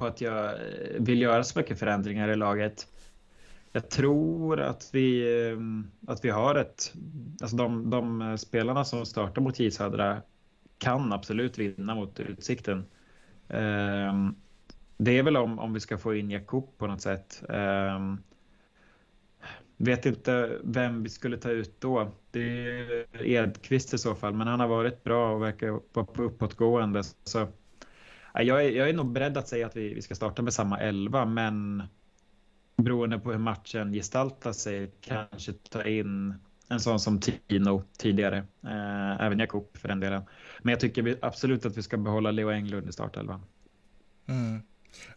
på 0.00 0.06
att 0.06 0.20
jag 0.20 0.44
eh, 0.44 1.00
vill 1.00 1.22
göra 1.22 1.44
så 1.44 1.58
mycket 1.58 1.78
förändringar 1.78 2.28
i 2.28 2.36
laget. 2.36 2.86
Jag 3.72 3.88
tror 3.88 4.60
att 4.60 4.90
vi, 4.92 5.38
eh, 5.48 5.58
att 6.12 6.24
vi 6.24 6.30
har 6.30 6.54
ett... 6.54 6.92
Alltså 7.40 7.56
de, 7.56 7.90
de 7.90 8.38
spelarna 8.38 8.84
som 8.84 9.06
startar 9.06 9.42
mot 9.42 9.60
J 9.60 9.70
Södra 9.70 10.22
kan 10.78 11.12
absolut 11.12 11.58
vinna 11.58 11.94
mot 11.94 12.20
Utsikten. 12.20 12.84
Eh, 13.48 14.30
det 14.96 15.18
är 15.18 15.22
väl 15.22 15.36
om, 15.36 15.58
om 15.58 15.74
vi 15.74 15.80
ska 15.80 15.98
få 15.98 16.14
in 16.14 16.30
Jakob 16.30 16.78
på 16.78 16.86
något 16.86 17.00
sätt. 17.00 17.42
Vet 19.82 20.06
inte 20.06 20.58
vem 20.62 21.02
vi 21.02 21.08
skulle 21.08 21.36
ta 21.36 21.50
ut 21.50 21.80
då. 21.80 22.12
Det 22.30 22.40
är 22.40 23.26
Edqvist 23.26 23.94
i 23.94 23.98
så 23.98 24.14
fall, 24.14 24.34
men 24.34 24.46
han 24.46 24.60
har 24.60 24.68
varit 24.68 25.04
bra 25.04 25.34
och 25.34 25.42
verkar 25.42 25.80
vara 25.92 26.06
på 26.06 26.22
uppåtgående. 26.22 27.02
Så, 27.24 27.48
jag, 28.34 28.64
är, 28.64 28.70
jag 28.70 28.88
är 28.88 28.92
nog 28.92 29.12
beredd 29.12 29.36
att 29.36 29.48
säga 29.48 29.66
att 29.66 29.76
vi, 29.76 29.94
vi 29.94 30.02
ska 30.02 30.14
starta 30.14 30.42
med 30.42 30.52
samma 30.52 30.78
elva, 30.78 31.24
men 31.24 31.82
beroende 32.76 33.18
på 33.18 33.30
hur 33.32 33.38
matchen 33.38 33.92
gestaltar 33.92 34.52
sig 34.52 34.90
kanske 35.00 35.52
ta 35.52 35.84
in 35.84 36.34
en 36.68 36.80
sån 36.80 37.00
som 37.00 37.20
Tino 37.20 37.84
tidigare. 37.98 38.36
Eh, 38.64 39.20
även 39.20 39.38
Jakob 39.38 39.76
för 39.76 39.88
den 39.88 40.00
delen. 40.00 40.22
Men 40.62 40.70
jag 40.70 40.80
tycker 40.80 41.18
absolut 41.22 41.66
att 41.66 41.76
vi 41.76 41.82
ska 41.82 41.96
behålla 41.96 42.30
Leo 42.30 42.50
Englund 42.50 42.88
i 42.88 42.92
startelvan. 42.92 43.40
Mm. 44.26 44.62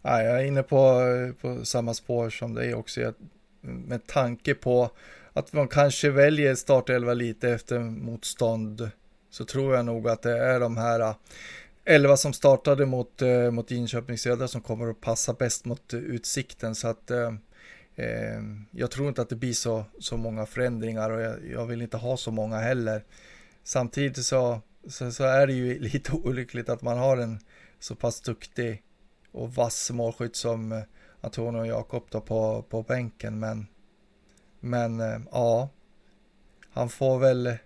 Ja, 0.02 0.22
jag 0.22 0.40
är 0.40 0.44
inne 0.44 0.62
på, 0.62 1.00
på 1.40 1.64
samma 1.64 1.94
spår 1.94 2.30
som 2.30 2.54
dig 2.54 2.74
också. 2.74 3.00
Jag, 3.00 3.14
med 3.60 4.06
tanke 4.06 4.54
på 4.54 4.90
att 5.32 5.52
man 5.52 5.68
kanske 5.68 6.10
väljer 6.10 6.54
startelva 6.54 7.14
lite 7.14 7.50
efter 7.50 7.78
motstånd 7.78 8.90
så 9.30 9.44
tror 9.44 9.74
jag 9.74 9.84
nog 9.84 10.08
att 10.08 10.22
det 10.22 10.38
är 10.38 10.60
de 10.60 10.76
här 10.76 11.14
11 11.84 12.16
som 12.16 12.32
startade 12.32 12.86
mot, 12.86 13.22
eh, 13.22 13.50
mot 13.50 13.70
Linköping 13.70 14.18
Södra 14.18 14.48
som 14.48 14.60
kommer 14.60 14.90
att 14.90 15.00
passa 15.00 15.32
bäst 15.32 15.64
mot 15.64 15.94
Utsikten. 15.94 16.74
Så 16.74 16.88
att 16.88 17.10
eh, 17.10 17.34
eh, 17.94 18.42
jag 18.70 18.90
tror 18.90 19.08
inte 19.08 19.22
att 19.22 19.28
det 19.28 19.36
blir 19.36 19.52
så, 19.52 19.84
så 19.98 20.16
många 20.16 20.46
förändringar 20.46 21.10
och 21.10 21.20
jag, 21.20 21.36
jag 21.50 21.66
vill 21.66 21.82
inte 21.82 21.96
ha 21.96 22.16
så 22.16 22.30
många 22.30 22.58
heller. 22.58 23.04
Samtidigt 23.62 24.24
så, 24.24 24.60
så, 24.88 25.12
så, 25.12 25.24
är 25.24 25.46
det 25.46 25.52
ju 25.52 25.78
lite 25.80 26.12
olyckligt 26.12 26.68
att 26.68 26.82
man 26.82 26.98
har 26.98 27.16
en 27.16 27.40
så 27.78 27.94
pass 27.94 28.20
duktig 28.20 28.82
och 29.32 29.54
vass 29.54 29.90
målskytt 29.90 30.36
som 30.36 30.72
eh, 30.72 30.82
Antonio 31.20 31.60
och 31.60 31.66
Jakob 31.66 32.06
då 32.10 32.20
på, 32.20 32.62
på 32.68 32.82
bänken. 32.82 33.38
Men, 33.38 33.66
men 34.60 35.00
eh, 35.00 35.20
ja, 35.32 35.68
han 36.70 36.88
får 36.88 37.18
väl 37.18 37.56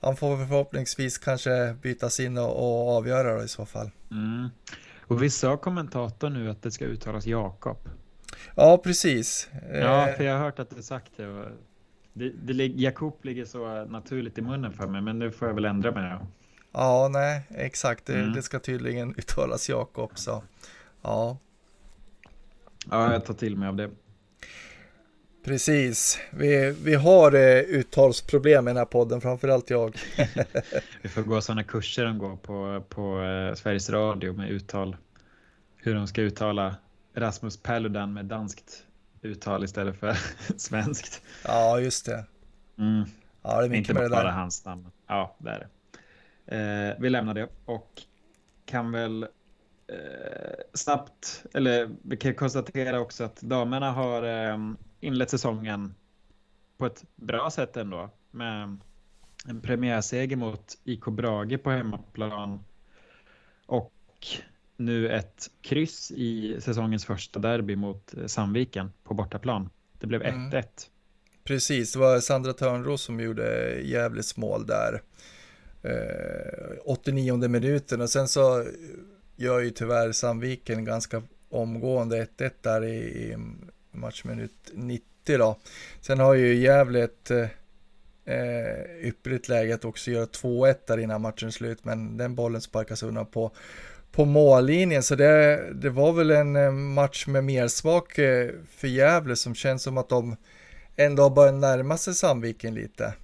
han 0.00 0.16
får 0.16 0.36
väl 0.36 0.46
förhoppningsvis 0.46 1.18
kanske 1.18 1.76
bytas 1.82 2.20
in 2.20 2.38
och, 2.38 2.56
och 2.56 2.96
avgöra 2.96 3.36
då 3.38 3.44
i 3.44 3.48
så 3.48 3.66
fall. 3.66 3.90
Mm. 4.10 4.48
Och 5.00 5.22
vi 5.22 5.30
sa 5.30 5.56
kommentatorn 5.56 6.32
nu 6.32 6.50
att 6.50 6.62
det 6.62 6.70
ska 6.70 6.84
uttalas 6.84 7.26
Jakob. 7.26 7.78
Ja, 8.54 8.78
precis. 8.84 9.48
Ja, 9.72 10.08
eh, 10.08 10.16
för 10.16 10.24
jag 10.24 10.32
har 10.32 10.40
hört 10.44 10.58
att 10.58 10.70
det 10.70 10.82
sagt 10.82 11.12
det. 11.16 11.52
Det, 12.12 12.28
det 12.28 12.66
Jakob 12.66 13.24
ligger 13.24 13.44
så 13.44 13.84
naturligt 13.84 14.38
i 14.38 14.42
munnen 14.42 14.72
för 14.72 14.86
mig, 14.86 15.00
men 15.00 15.18
nu 15.18 15.30
får 15.30 15.48
jag 15.48 15.54
väl 15.54 15.64
ändra 15.64 15.92
mig. 15.92 16.10
Då. 16.10 16.26
Ja, 16.72 17.08
nej, 17.12 17.42
exakt. 17.50 18.06
Det, 18.06 18.14
mm. 18.14 18.32
det 18.32 18.42
ska 18.42 18.58
tydligen 18.58 19.14
uttalas 19.18 19.68
Jakob, 19.68 20.10
så 20.14 20.42
ja. 21.02 21.38
Ja, 22.90 23.12
jag 23.12 23.24
tar 23.24 23.34
till 23.34 23.56
mig 23.56 23.68
av 23.68 23.76
det. 23.76 23.90
Precis, 25.44 26.18
vi, 26.30 26.70
vi 26.84 26.94
har 26.94 27.34
eh, 27.34 27.58
uttalsproblem 27.60 28.68
i 28.68 28.70
den 28.70 28.76
här 28.76 28.84
podden, 28.84 29.20
framförallt 29.20 29.70
jag. 29.70 29.96
vi 31.02 31.08
får 31.08 31.22
gå 31.22 31.40
sådana 31.40 31.64
kurser 31.64 32.04
de 32.04 32.18
går 32.18 32.36
på, 32.36 32.84
på 32.88 33.20
eh, 33.22 33.54
Sveriges 33.54 33.90
Radio 33.90 34.32
med 34.32 34.50
uttal. 34.50 34.96
Hur 35.76 35.94
de 35.94 36.06
ska 36.06 36.22
uttala 36.22 36.76
Rasmus 37.14 37.56
Paludan 37.56 38.12
med 38.12 38.24
danskt 38.24 38.86
uttal 39.22 39.64
istället 39.64 39.96
för 40.00 40.16
svenskt. 40.56 41.22
Ja, 41.44 41.80
just 41.80 42.06
det. 42.06 42.24
Mm. 42.78 43.04
Ja, 43.42 43.60
det 43.60 43.66
är 43.66 43.74
Inte 43.74 43.94
med 43.94 44.02
det 44.02 44.08
bara 44.08 44.22
där. 44.22 44.30
hans 44.30 44.64
namn. 44.64 44.86
Ja, 45.06 45.36
det 45.38 45.50
är 45.50 45.58
det. 45.58 45.68
Eh, 46.56 46.96
vi 47.00 47.10
lämnar 47.10 47.34
det 47.34 47.48
och 47.64 48.02
kan 48.66 48.92
väl 48.92 49.22
eh, 49.22 49.98
snabbt, 50.74 51.44
eller 51.54 51.90
vi 52.02 52.16
kan 52.16 52.34
konstatera 52.34 53.00
också 53.00 53.24
att 53.24 53.40
damerna 53.40 53.92
har 53.92 54.22
eh, 54.22 54.58
inlett 55.00 55.30
säsongen 55.30 55.94
på 56.78 56.86
ett 56.86 57.04
bra 57.16 57.50
sätt 57.50 57.76
ändå. 57.76 58.10
Med 58.30 58.76
en 59.46 59.60
premiärseger 59.60 60.36
mot 60.36 60.78
IK 60.84 61.04
Brage 61.04 61.62
på 61.62 61.70
hemmaplan. 61.70 62.64
Och 63.66 63.92
nu 64.76 65.08
ett 65.08 65.50
kryss 65.60 66.10
i 66.10 66.60
säsongens 66.60 67.04
första 67.04 67.40
derby 67.40 67.76
mot 67.76 68.14
Sandviken 68.26 68.92
på 69.02 69.14
bortaplan. 69.14 69.70
Det 69.98 70.06
blev 70.06 70.22
1-1. 70.22 70.28
Mm. 70.28 70.62
Precis, 71.44 71.92
det 71.92 71.98
var 71.98 72.20
Sandra 72.20 72.52
Törnros 72.52 73.02
som 73.02 73.20
gjorde 73.20 73.80
jävligt 73.80 74.36
mål 74.36 74.66
där. 74.66 75.02
Eh, 75.82 76.78
89 76.84 77.48
minuten 77.48 78.00
och 78.00 78.10
sen 78.10 78.28
så 78.28 78.64
gör 79.36 79.60
ju 79.60 79.70
tyvärr 79.70 80.12
Sandviken 80.12 80.84
ganska 80.84 81.22
omgående 81.48 82.24
1-1 82.24 82.50
där 82.60 82.84
i, 82.84 82.96
i 82.96 83.36
matchminut 84.00 84.70
90 84.72 85.04
då. 85.38 85.58
Sen 86.00 86.20
har 86.20 86.34
ju 86.34 86.54
Gävle 86.54 87.04
ett 87.04 87.30
eh, 87.30 89.06
ypperligt 89.08 89.48
läge 89.48 89.74
att 89.74 89.84
också 89.84 90.10
göra 90.10 90.26
2-1 90.26 90.74
där 90.86 90.98
innan 90.98 91.20
matchen 91.20 91.52
slut, 91.52 91.84
men 91.84 92.16
den 92.16 92.34
bollen 92.34 92.60
sparkas 92.60 93.02
undan 93.02 93.26
på, 93.26 93.50
på 94.12 94.24
mållinjen, 94.24 95.02
så 95.02 95.14
det, 95.14 95.64
det 95.74 95.90
var 95.90 96.12
väl 96.12 96.30
en 96.30 96.56
eh, 96.56 96.70
match 96.70 97.26
med 97.26 97.44
mersmak 97.44 98.18
eh, 98.18 98.50
för 98.70 98.88
Gävle 98.88 99.36
som 99.36 99.54
känns 99.54 99.82
som 99.82 99.98
att 99.98 100.08
de 100.08 100.36
ändå 100.96 101.22
har 101.22 101.30
börjat 101.30 101.54
närma 101.54 101.96
sig 101.96 102.14
Sandviken 102.14 102.74
lite. 102.74 103.14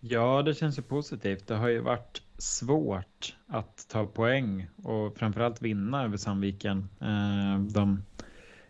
Ja, 0.00 0.42
det 0.42 0.54
känns 0.54 0.78
ju 0.78 0.82
positivt. 0.82 1.46
Det 1.46 1.54
har 1.54 1.68
ju 1.68 1.80
varit 1.80 2.22
svårt 2.38 3.36
att 3.46 3.86
ta 3.88 4.06
poäng 4.06 4.66
och 4.82 5.16
framförallt 5.16 5.62
vinna 5.62 6.04
över 6.04 6.16
Sandviken. 6.16 6.88
Eh, 7.00 7.60
de, 7.60 8.02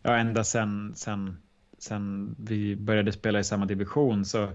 ja, 0.03 0.17
ända 0.17 0.45
sen, 0.45 0.95
sen, 0.95 1.37
sen 1.79 2.37
vi 2.39 2.77
började 2.77 3.13
spela 3.13 3.41
i 3.41 3.45
samma 3.45 3.67
division 3.67 4.25
så 4.25 4.49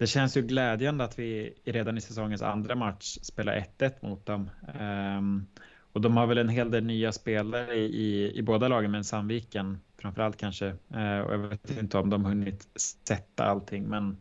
det 0.00 0.06
känns 0.06 0.36
ju 0.36 0.42
glädjande 0.42 1.04
att 1.04 1.18
vi 1.18 1.54
redan 1.64 1.98
i 1.98 2.00
säsongens 2.00 2.42
andra 2.42 2.74
match 2.74 3.18
spelar 3.22 3.66
1-1 3.78 3.92
mot 4.00 4.26
dem. 4.26 4.50
Um, 4.80 5.46
och 5.92 6.00
de 6.00 6.16
har 6.16 6.26
väl 6.26 6.38
en 6.38 6.48
hel 6.48 6.70
del 6.70 6.84
nya 6.84 7.12
spelare 7.12 7.74
i, 7.74 7.84
i, 7.84 8.38
i 8.38 8.42
båda 8.42 8.68
lagen, 8.68 8.90
men 8.90 9.04
Sandviken 9.04 9.80
framförallt 9.98 10.36
kanske. 10.36 10.66
Uh, 10.66 11.18
och 11.20 11.34
jag 11.34 11.38
vet 11.38 11.78
inte 11.78 11.98
om 11.98 12.10
de 12.10 12.24
hunnit 12.24 12.68
sätta 12.76 13.44
allting, 13.44 13.88
men 13.88 14.16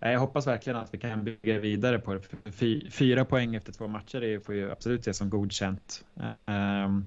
eh, 0.00 0.12
jag 0.12 0.20
hoppas 0.20 0.46
verkligen 0.46 0.78
att 0.78 0.94
vi 0.94 0.98
kan 0.98 1.24
bygga 1.24 1.58
vidare 1.58 1.98
på 1.98 2.14
det. 2.14 2.52
Fy, 2.52 2.90
fyra 2.90 3.24
poäng 3.24 3.54
efter 3.54 3.72
två 3.72 3.88
matcher 3.88 4.20
det 4.20 4.40
får 4.40 4.54
ju 4.54 4.70
absolut 4.70 5.00
ses 5.00 5.16
som 5.16 5.30
godkänt. 5.30 6.04
Um, 6.46 7.06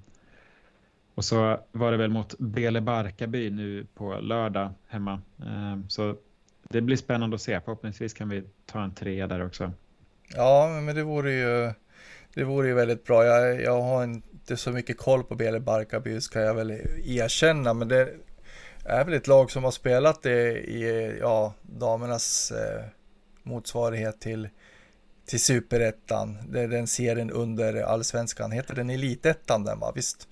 och 1.17 1.25
så 1.25 1.59
var 1.71 1.91
det 1.91 1.97
väl 1.97 2.09
mot 2.09 2.37
Bele 2.39 2.81
Barkarby 2.81 3.49
nu 3.49 3.87
på 3.95 4.19
lördag 4.19 4.73
hemma. 4.87 5.21
Ehm, 5.45 5.89
så 5.89 6.15
det 6.69 6.81
blir 6.81 6.97
spännande 6.97 7.35
att 7.35 7.41
se. 7.41 7.61
Förhoppningsvis 7.61 8.13
kan 8.13 8.29
vi 8.29 8.43
ta 8.65 8.83
en 8.83 8.95
trea 8.95 9.27
där 9.27 9.45
också. 9.45 9.71
Ja, 10.35 10.81
men 10.83 10.95
det 10.95 11.03
vore 11.03 11.31
ju, 11.31 11.73
det 12.33 12.43
vore 12.43 12.67
ju 12.67 12.73
väldigt 12.73 13.05
bra. 13.05 13.25
Jag, 13.25 13.61
jag 13.61 13.81
har 13.81 14.03
inte 14.03 14.57
så 14.57 14.71
mycket 14.71 14.97
koll 14.97 15.23
på 15.23 15.35
Bele 15.35 15.59
Barkarby 15.59 16.21
ska 16.21 16.39
jag 16.39 16.53
väl 16.53 16.71
erkänna, 17.05 17.73
men 17.73 17.87
det 17.87 18.13
är 18.85 19.05
väl 19.05 19.13
ett 19.13 19.27
lag 19.27 19.51
som 19.51 19.63
har 19.63 19.71
spelat 19.71 20.23
det 20.23 20.51
i 20.57 21.17
ja, 21.21 21.53
damernas 21.61 22.51
eh, 22.51 22.83
motsvarighet 23.43 24.19
till 24.19 24.49
till 25.25 25.39
superettan. 25.39 26.37
Det 26.49 26.61
är 26.61 26.67
den 26.67 26.87
serien 26.87 27.31
under 27.31 27.81
allsvenskan. 27.81 28.51
Heter 28.51 28.75
den 28.75 28.89
elitettan 28.89 29.63
den 29.63 29.79
va? 29.79 29.91
Visst? 29.95 30.27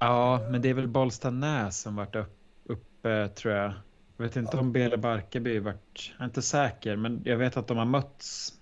Ja, 0.00 0.48
men 0.50 0.62
det 0.62 0.68
är 0.68 0.74
väl 0.74 0.88
Bollstanäs 0.88 1.80
som 1.80 1.96
varit 1.96 2.16
uppe, 2.16 3.24
upp, 3.24 3.34
tror 3.34 3.54
jag. 3.54 3.72
Jag 4.16 4.24
vet 4.24 4.36
inte 4.36 4.56
om 4.56 4.72
Bele 4.72 4.96
Barkarby 4.96 5.58
varit, 5.58 6.12
jag 6.12 6.20
är 6.20 6.24
inte 6.24 6.42
säker, 6.42 6.96
men 6.96 7.22
jag 7.24 7.36
vet 7.36 7.56
att 7.56 7.66
de 7.66 7.76
har 7.76 7.84
mötts. 7.84 8.52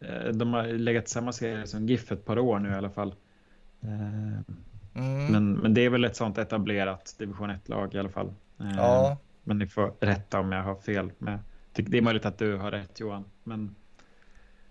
Eh, 0.00 0.28
de 0.28 0.52
har 0.52 0.64
legat 0.64 1.08
samma 1.08 1.32
serie 1.32 1.66
som 1.66 1.86
GIF 1.86 2.12
ett 2.12 2.24
par 2.24 2.38
år 2.38 2.58
nu 2.58 2.68
i 2.68 2.74
alla 2.74 2.90
fall. 2.90 3.14
Eh, 3.80 3.90
mm. 4.94 5.32
Men, 5.32 5.52
men 5.52 5.74
det 5.74 5.80
är 5.80 5.90
väl 5.90 6.04
ett 6.04 6.16
sånt 6.16 6.38
etablerat 6.38 7.14
division 7.18 7.50
1-lag 7.50 7.94
i 7.94 7.98
alla 7.98 8.08
fall. 8.08 8.34
Eh, 8.60 8.76
ja. 8.76 9.16
Men 9.44 9.58
ni 9.58 9.66
får 9.66 9.94
rätta 10.00 10.40
om 10.40 10.52
jag 10.52 10.62
har 10.62 10.74
fel. 10.74 11.12
Men 11.18 11.38
det 11.72 11.98
är 11.98 12.02
möjligt 12.02 12.26
att 12.26 12.38
du 12.38 12.56
har 12.56 12.70
rätt 12.70 13.00
Johan. 13.00 13.24
Men 13.44 13.74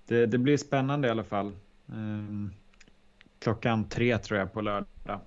det, 0.08 0.26
det 0.26 0.38
blir 0.38 0.58
spännande 0.58 1.08
i 1.08 1.12
alla 1.12 1.24
fall. 1.24 1.56
Klockan 3.40 3.90
tre 3.90 4.18
tror 4.18 4.40
jag 4.40 4.54
på 4.54 4.62
lördag. 4.62 5.20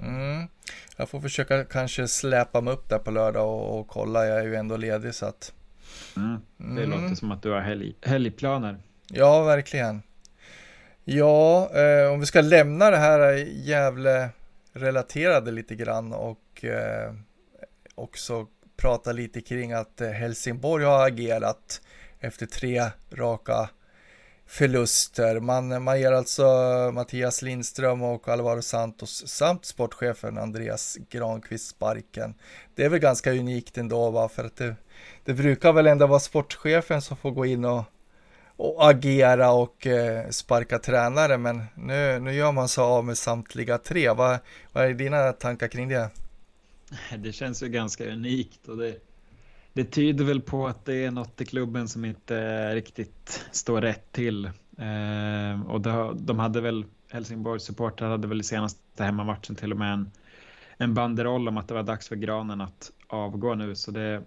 Mm. 0.00 0.48
Jag 0.96 1.08
får 1.08 1.20
försöka 1.20 1.64
kanske 1.64 2.08
släpa 2.08 2.60
mig 2.60 2.72
upp 2.72 2.88
där 2.88 2.98
på 2.98 3.10
lördag 3.10 3.48
och, 3.48 3.80
och, 3.80 3.88
kolla. 3.88 4.26
Jag 4.26 4.38
är 4.38 4.44
ju 4.44 4.54
ändå 4.56 4.76
ledig 4.76 5.14
så 5.14 5.26
att 5.26 5.52
Mm. 6.16 6.40
Det 6.56 6.82
mm. 6.82 6.90
låter 6.90 7.14
som 7.14 7.32
att 7.32 7.42
du 7.42 7.50
har 7.50 7.60
helg, 7.60 7.94
helgplaner. 8.02 8.78
Ja, 9.08 9.42
verkligen. 9.42 10.02
Ja, 11.04 11.70
eh, 11.74 12.12
om 12.12 12.20
vi 12.20 12.26
ska 12.26 12.40
lämna 12.40 12.90
det 12.90 12.96
här 12.96 13.32
jävla 13.48 14.28
relaterade 14.72 15.50
lite 15.50 15.74
grann 15.74 16.12
och 16.12 16.64
eh, 16.64 17.14
också 17.94 18.46
prata 18.76 19.12
lite 19.12 19.40
kring 19.40 19.72
att 19.72 20.00
eh, 20.00 20.10
Helsingborg 20.10 20.84
har 20.84 21.06
agerat 21.06 21.80
efter 22.20 22.46
tre 22.46 22.82
raka 23.12 23.70
förluster. 24.48 25.40
Man, 25.40 25.82
man 25.82 26.00
ger 26.00 26.12
alltså 26.12 26.44
Mattias 26.94 27.42
Lindström 27.42 28.02
och 28.02 28.28
Alvaro 28.28 28.62
Santos 28.62 29.28
samt 29.28 29.64
sportchefen 29.64 30.38
Andreas 30.38 30.98
Granqvist 31.10 31.68
sparken. 31.68 32.34
Det 32.74 32.84
är 32.84 32.88
väl 32.88 33.00
ganska 33.00 33.32
unikt 33.32 33.78
ändå, 33.78 34.10
va? 34.10 34.28
för 34.28 34.44
att 34.44 34.56
det, 34.56 34.76
det 35.24 35.34
brukar 35.34 35.72
väl 35.72 35.86
ändå 35.86 36.06
vara 36.06 36.20
sportchefen 36.20 37.02
som 37.02 37.16
får 37.16 37.30
gå 37.30 37.46
in 37.46 37.64
och, 37.64 37.84
och 38.56 38.90
agera 38.90 39.50
och 39.50 39.86
eh, 39.86 40.30
sparka 40.30 40.78
tränare, 40.78 41.38
men 41.38 41.64
nu, 41.74 42.18
nu 42.18 42.34
gör 42.34 42.52
man 42.52 42.68
sig 42.68 42.82
av 42.82 43.04
med 43.04 43.18
samtliga 43.18 43.78
tre. 43.78 44.10
Vad, 44.10 44.38
vad 44.72 44.84
är 44.84 44.94
dina 44.94 45.32
tankar 45.32 45.68
kring 45.68 45.88
det? 45.88 46.10
Det 47.18 47.32
känns 47.32 47.62
ju 47.62 47.68
ganska 47.68 48.12
unikt 48.12 48.68
och 48.68 48.76
det, 48.76 48.96
det 49.78 49.84
tyder 49.84 50.24
väl 50.24 50.40
på 50.40 50.66
att 50.66 50.84
det 50.84 51.04
är 51.04 51.10
något 51.10 51.40
i 51.40 51.44
klubben 51.44 51.88
som 51.88 52.04
inte 52.04 52.74
riktigt 52.74 53.46
står 53.52 53.80
rätt 53.80 54.12
till. 54.12 54.44
Eh, 54.78 55.62
och 55.66 55.80
det, 55.80 56.14
de 56.14 56.38
hade 56.38 56.60
väl, 56.60 56.84
Helsingborgs 57.10 57.64
supportrar 57.64 58.10
hade 58.10 58.28
väl 58.28 58.40
i 58.40 58.44
senaste 58.44 59.04
hemmamatchen 59.04 59.56
till 59.56 59.72
och 59.72 59.78
med 59.78 59.92
en, 59.92 60.10
en 60.76 60.94
banderoll 60.94 61.48
om 61.48 61.56
att 61.56 61.68
det 61.68 61.74
var 61.74 61.82
dags 61.82 62.08
för 62.08 62.16
granen 62.16 62.60
att 62.60 62.92
avgå 63.06 63.54
nu. 63.54 63.74
Så 63.74 63.90
det, 63.90 64.22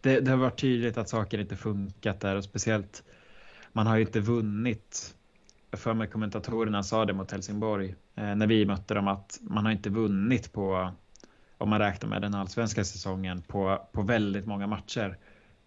det, 0.00 0.20
det 0.20 0.30
har 0.30 0.38
varit 0.38 0.60
tydligt 0.60 0.98
att 0.98 1.08
saker 1.08 1.38
inte 1.38 1.56
funkat 1.56 2.20
där 2.20 2.36
och 2.36 2.44
speciellt 2.44 3.02
man 3.72 3.86
har 3.86 3.96
ju 3.96 4.02
inte 4.02 4.20
vunnit. 4.20 5.14
För 5.72 5.94
mig 5.94 6.08
kommentatorerna 6.08 6.82
sa 6.82 7.04
det 7.04 7.12
mot 7.12 7.30
Helsingborg 7.30 7.94
eh, 8.14 8.34
när 8.34 8.46
vi 8.46 8.66
mötte 8.66 8.94
dem 8.94 9.08
att 9.08 9.38
man 9.42 9.64
har 9.64 9.72
inte 9.72 9.90
vunnit 9.90 10.52
på 10.52 10.92
om 11.58 11.68
man 11.70 11.78
räknar 11.78 12.08
med 12.08 12.22
den 12.22 12.34
allsvenska 12.34 12.84
säsongen 12.84 13.42
på, 13.42 13.88
på 13.92 14.02
väldigt 14.02 14.46
många 14.46 14.66
matcher. 14.66 15.18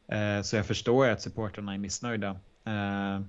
Eh, 0.08 0.42
så 0.42 0.56
jag 0.56 0.66
förstår 0.66 1.06
ju 1.06 1.12
att 1.12 1.22
supportrarna 1.22 1.74
är 1.74 1.78
missnöjda. 1.78 2.40
Eh, 2.64 3.22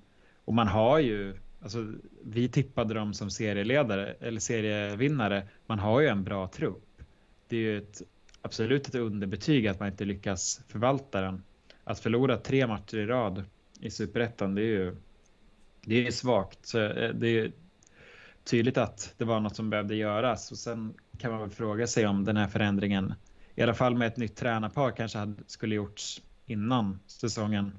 och 0.45 0.55
man 0.55 0.69
har 0.69 0.99
ju, 0.99 1.37
alltså, 1.63 1.93
vi 2.25 2.49
tippade 2.49 2.95
dem 2.95 3.15
som 3.15 3.31
serieledare 3.31 4.15
eller 4.21 4.41
serievinnare. 4.41 5.49
Man 5.67 5.79
har 5.79 6.01
ju 6.01 6.07
en 6.07 6.25
bra 6.25 6.49
trupp. 6.49 7.03
Det 7.49 7.57
är 7.57 7.61
ju 7.61 7.79
ett, 7.79 8.03
absolut 8.43 8.89
ett 8.89 8.95
underbetyg 8.95 9.67
att 9.67 9.81
man 9.81 9.89
inte 9.89 10.05
lyckas 10.05 10.61
förvalta 10.69 11.21
den. 11.21 11.43
Att 11.85 12.01
förlora 12.01 12.37
tre 12.37 12.67
matcher 12.67 12.97
i 12.97 13.07
rad 13.07 13.45
i 13.81 13.91
superettan, 13.91 14.55
det 14.55 14.63
är 14.63 14.67
ju 14.67 14.97
det 15.85 16.07
är 16.07 16.11
svagt. 16.11 16.67
Så 16.67 16.81
eh, 16.81 17.15
det 17.15 17.29
är 17.29 17.53
tydligt 18.45 18.77
att 18.77 19.15
det 19.19 19.25
var 19.25 19.41
något 19.41 19.57
som 19.57 19.71
behövde 19.71 19.95
göras 19.95 20.51
och 20.51 20.59
sen 20.59 20.95
kan 21.19 21.31
man 21.31 21.41
väl 21.41 21.51
fråga 21.51 21.87
sig 21.87 22.07
om 22.07 22.25
den 22.25 22.37
här 22.37 22.49
förändringen, 22.49 23.15
i 23.55 23.63
alla 23.63 23.75
fall 23.75 23.95
med 23.95 24.09
ett 24.09 24.17
nytt 24.17 24.37
tränarpar, 24.37 24.91
kanske 24.91 25.19
hade, 25.19 25.35
skulle 25.47 25.75
gjorts 25.75 26.23
innan 26.47 27.01
säsongen. 27.07 27.79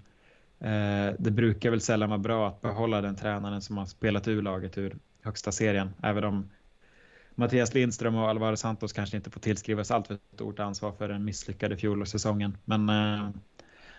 Eh, 0.59 1.13
det 1.19 1.31
brukar 1.31 1.69
väl 1.69 1.81
sällan 1.81 2.09
vara 2.09 2.19
bra 2.19 2.47
att 2.47 2.61
behålla 2.61 3.01
den 3.01 3.15
tränaren 3.15 3.61
som 3.61 3.77
har 3.77 3.85
spelat 3.85 4.27
ur 4.27 4.41
laget 4.41 4.77
ur 4.77 4.97
högsta 5.21 5.51
serien, 5.51 5.93
även 6.03 6.23
om 6.23 6.49
Mattias 7.35 7.73
Lindström 7.73 8.15
och 8.15 8.29
Alvaro 8.29 8.57
Santos 8.57 8.93
kanske 8.93 9.17
inte 9.17 9.29
får 9.29 9.39
tillskrivas 9.39 9.91
allt 9.91 10.07
för 10.07 10.17
stort 10.33 10.59
ansvar 10.59 10.91
för 10.91 11.07
den 11.07 11.25
misslyckade 11.25 11.77
fjolårssäsongen. 11.77 12.57
Men 12.65 12.89
eh, 12.89 13.29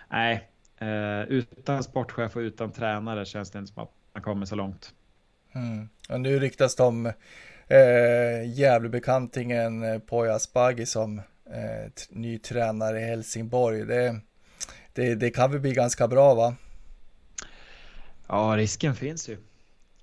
nej, 0.09 0.51
eh, 0.77 1.23
utan 1.23 1.83
sportchef 1.83 2.37
och 2.37 2.41
utan 2.41 2.73
tränare 2.73 3.25
känns 3.25 3.51
det 3.51 3.59
inte 3.59 3.73
som 3.73 3.83
att 3.83 3.93
man 4.15 4.23
kommer 4.23 4.47
så 4.47 4.55
långt. 4.55 4.95
Mm. 5.55 5.89
Och 6.09 6.21
nu 6.21 6.39
ryktas 6.39 6.81
om 6.81 7.07
eh, 7.69 8.51
Gävlebekantingen 8.55 9.83
eh, 9.83 9.99
Poya 9.99 10.35
Asbaghi 10.35 10.87
som 10.87 11.19
eh, 11.47 11.93
ny 12.11 12.39
tränare 12.39 13.01
i 13.01 13.05
Helsingborg. 13.05 13.85
Det, 13.87 14.21
det, 14.93 15.15
det 15.15 15.31
kan 15.31 15.51
väl 15.51 15.61
bli 15.61 15.73
ganska 15.73 16.09
bra 16.09 16.35
va? 16.35 16.55
Ja, 18.29 18.55
risken 18.57 18.95
finns 18.95 19.29
ju. 19.29 19.37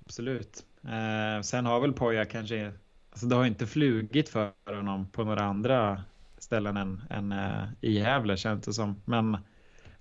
Absolut. 0.05 0.63
Eh, 0.83 1.41
sen 1.41 1.65
har 1.65 1.79
väl 1.79 1.93
Poya 1.93 2.25
kanske, 2.25 2.71
alltså 3.11 3.25
det 3.25 3.35
har 3.35 3.45
inte 3.45 3.67
flugit 3.67 4.29
för 4.29 4.51
honom 4.65 5.07
på 5.07 5.23
några 5.23 5.43
andra 5.43 6.03
ställen 6.37 6.77
än, 6.77 7.01
än 7.09 7.31
eh, 7.31 7.63
i 7.81 7.91
Gävle 7.91 8.37
känns 8.37 8.65
det 8.65 8.73
som. 8.73 9.01
Men 9.05 9.37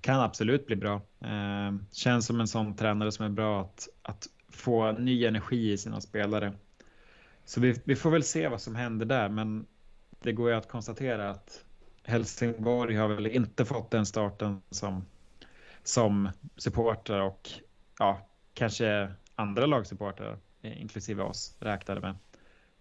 kan 0.01 0.21
absolut 0.21 0.67
bli 0.67 0.77
bra. 0.77 0.95
Eh, 1.21 1.75
känns 1.93 2.27
som 2.27 2.41
en 2.41 2.49
sån 2.49 2.77
tränare 2.77 3.13
som 3.13 3.25
är 3.25 3.29
bra 3.31 3.61
att, 3.61 3.89
att 4.03 4.27
få 4.59 4.93
ny 4.93 5.25
energi 5.25 5.73
i 5.73 5.79
sina 5.79 6.01
spelare. 6.01 6.53
Så 7.45 7.61
vi, 7.61 7.81
vi 7.85 7.97
får 7.97 8.11
väl 8.11 8.23
se 8.23 8.49
vad 8.49 8.61
som 8.61 8.77
händer 8.77 9.07
där, 9.07 9.29
men 9.29 9.67
det 10.23 10.33
går 10.33 10.51
ju 10.51 10.57
att 10.57 10.69
konstatera 10.69 11.31
att 11.31 11.65
Helsingborg 12.03 12.97
har 12.97 13.09
väl 13.09 13.27
inte 13.27 13.65
fått 13.65 13.91
den 13.91 14.07
starten 14.07 14.63
som, 14.71 15.05
som 15.83 16.29
supportrar 16.57 17.21
och 17.21 17.51
ja, 17.99 18.29
kanske 18.55 19.13
andra 19.35 19.67
lagsupportrar, 19.67 20.39
inklusive 20.63 21.23
oss, 21.23 21.57
räknade 21.61 22.01
med. 22.01 22.15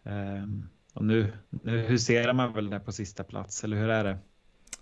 Um, 0.03 0.69
och 0.93 1.05
nu, 1.05 1.33
nu 1.49 1.77
huserar 1.81 2.33
man 2.33 2.53
väl 2.53 2.69
där 2.69 2.79
på 2.79 2.91
sista 2.91 3.23
plats, 3.23 3.63
eller 3.63 3.77
hur 3.77 3.89
är 3.89 4.03
det? 4.03 4.17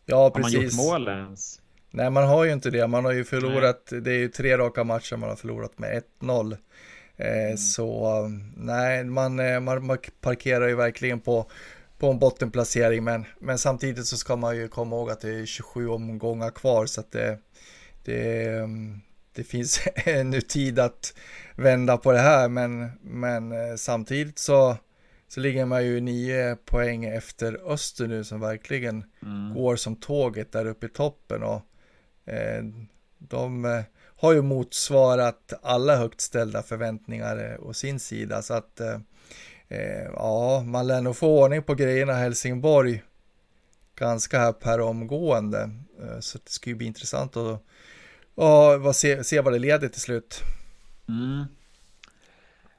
Ja, 0.06 0.32
precis. 0.36 0.54
Har 0.54 0.62
man 0.62 0.66
gjort 0.66 0.76
mål 0.76 1.08
ens? 1.08 1.62
Nej, 1.92 2.10
man 2.10 2.28
har 2.28 2.44
ju 2.44 2.54
inte 2.54 2.70
det. 2.70 2.88
Man 2.88 3.06
har 3.06 3.12
ju 3.12 3.24
förlorat, 3.24 3.88
nej. 3.92 4.02
det 4.02 4.12
är 4.12 4.18
ju 4.18 4.28
tre 4.28 4.58
raka 4.58 4.84
matcher 4.84 5.16
man 5.16 5.30
har 5.30 5.36
förlorat 5.36 5.80
med 5.80 6.04
1-0. 6.22 6.58
Eh, 7.18 7.46
mm. 7.46 7.58
Så 7.58 8.22
nej, 8.56 9.04
man, 9.04 9.40
eh, 9.40 9.60
man, 9.60 9.86
man 9.86 9.98
parkerar 10.22 10.68
ju 10.68 10.76
verkligen 10.76 11.20
på, 11.20 11.50
på 11.98 12.12
en 12.12 12.20
bottenplacering, 12.20 13.04
men, 13.04 13.26
men 13.40 13.58
samtidigt 13.58 14.06
så 14.06 14.18
ska 14.18 14.36
man 14.36 14.58
ju 14.58 14.68
komma 14.68 14.96
ihåg 14.96 15.12
att 15.12 15.22
det 15.22 15.30
är 15.30 15.46
27 15.46 15.90
omgångar 15.90 16.52
kvar, 16.52 16.86
så 16.86 17.02
att 17.02 17.12
det, 17.12 17.40
det, 18.06 18.60
det 19.36 19.44
finns 19.44 19.80
ännu 19.96 20.42
tid 20.42 20.80
att 20.80 21.14
vända 21.56 21.98
på 21.98 22.12
det 22.12 22.20
här, 22.20 22.50
men, 22.50 22.92
men 23.02 23.52
eh, 23.52 23.76
samtidigt 23.76 24.40
så, 24.40 24.78
så 25.28 25.40
ligger 25.40 25.66
man 25.66 25.86
ju 25.86 26.00
nio 26.00 26.56
poäng 26.56 27.06
efter 27.06 27.72
Öster 27.72 28.08
nu 28.08 28.24
som 28.24 28.40
verkligen 28.40 29.04
mm. 29.24 29.54
går 29.54 29.76
som 29.76 29.96
tåget 29.96 30.52
där 30.52 30.66
uppe 30.66 30.86
i 30.86 30.90
toppen 30.90 31.44
och 31.44 31.62
Eh, 32.26 32.64
de 33.18 33.66
eh, 33.66 33.82
har 34.18 34.34
ju 34.34 34.42
motsvarat 34.42 35.54
alla 35.62 35.96
högt 35.96 36.22
ställda 36.22 36.64
förväntningar 36.64 37.52
eh, 37.52 37.68
å 37.68 37.74
sin 37.74 38.00
sida. 38.00 38.42
Så 38.42 38.54
att 38.54 38.82
ja, 40.14 40.64
man 40.66 40.88
lär 40.88 41.02
nog 41.02 41.16
få 41.16 41.44
ordning 41.44 41.64
på 41.64 41.76
grejerna 41.76 42.14
i 42.14 42.16
Helsingborg 42.16 43.04
ganska 43.96 44.40
här 44.40 44.52
per 44.52 44.80
omgående. 44.80 45.70
Så 46.20 46.38
det 46.38 46.50
ska 46.50 46.70
ju 46.70 46.76
bli 46.76 46.88
intressant 46.88 47.38
att 47.38 47.62
och 48.36 48.96
se, 48.96 49.24
se 49.24 49.42
vad 49.42 49.54
det 49.54 49.60
leder 49.60 49.88
till 49.88 50.02
slut. 50.02 50.42
Mm. 51.10 51.46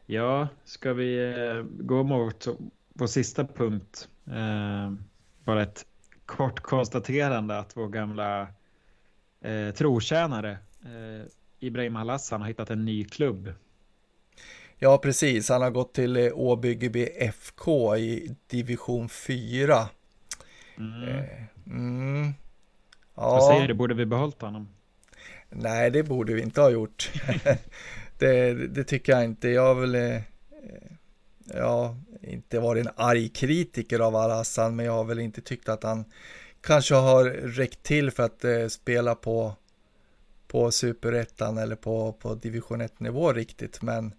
Ja, 0.07 0.49
ska 0.65 0.93
vi 0.93 1.35
gå 1.81 2.03
mot 2.03 2.47
vår 2.95 3.07
sista 3.07 3.45
punkt? 3.45 4.09
Eh, 4.27 4.93
bara 5.45 5.63
ett 5.63 5.87
kort 6.27 6.61
konstaterande 6.61 7.59
att 7.59 7.77
vår 7.77 7.89
gamla 7.89 8.49
eh, 9.47 9.75
trotjänare 9.75 10.59
eh, 10.85 11.27
Ibrahim 11.61 11.95
Halassan 11.95 12.41
har 12.41 12.49
hittat 12.49 12.71
en 12.71 12.85
ny 12.85 13.05
klubb. 13.05 13.53
Ja, 14.79 14.99
precis. 14.99 15.49
Han 15.49 15.63
har 15.63 15.71
gått 15.71 15.95
till 15.95 16.17
eh, 16.17 16.33
Åbyggeby 16.35 17.07
FK 17.19 17.97
i 17.97 18.35
division 18.47 19.09
4. 19.09 19.89
Mm. 20.79 21.09
Eh, 21.09 21.25
mm. 21.67 22.33
Ja. 23.15 23.31
Vad 23.31 23.45
säger 23.45 23.69
du, 23.69 23.75
borde 23.75 23.95
vi 23.95 24.07
behållit 24.07 24.43
honom? 24.43 24.69
Nej, 25.51 25.91
det 25.91 26.03
borde 26.03 26.35
vi 26.35 26.43
inte 26.43 26.61
ha 26.61 26.71
gjort. 26.71 27.13
det, 28.19 28.55
det, 28.55 28.85
tycker 28.85 29.13
jag 29.13 29.25
inte. 29.25 29.49
Jag 29.49 29.63
har 29.63 29.75
väl 29.75 29.95
eh, 29.95 30.21
ja, 31.55 31.97
inte 32.23 32.61
varit 32.61 32.87
en 32.87 32.93
arg 32.97 33.29
kritiker 33.29 34.01
av 34.01 34.17
Al-Hassan, 34.17 34.77
men 34.77 34.87
jag 34.87 34.93
har 34.93 35.05
väl 35.05 35.19
inte 35.19 35.41
tyckt 35.41 35.69
att 35.69 35.83
han 35.83 36.05
kanske 36.67 36.95
har 36.95 37.25
räckt 37.31 37.83
till 37.83 38.11
för 38.11 38.23
att 38.23 38.45
eh, 38.45 38.67
spela 38.67 39.15
på 39.15 39.55
på 40.49 40.71
superettan 40.71 41.59
eller 41.59 41.77
på, 41.77 42.13
på 42.13 42.35
division 42.35 42.81
1 42.81 43.01
nivå 43.01 43.33
riktigt, 43.33 43.83
men 43.83 44.13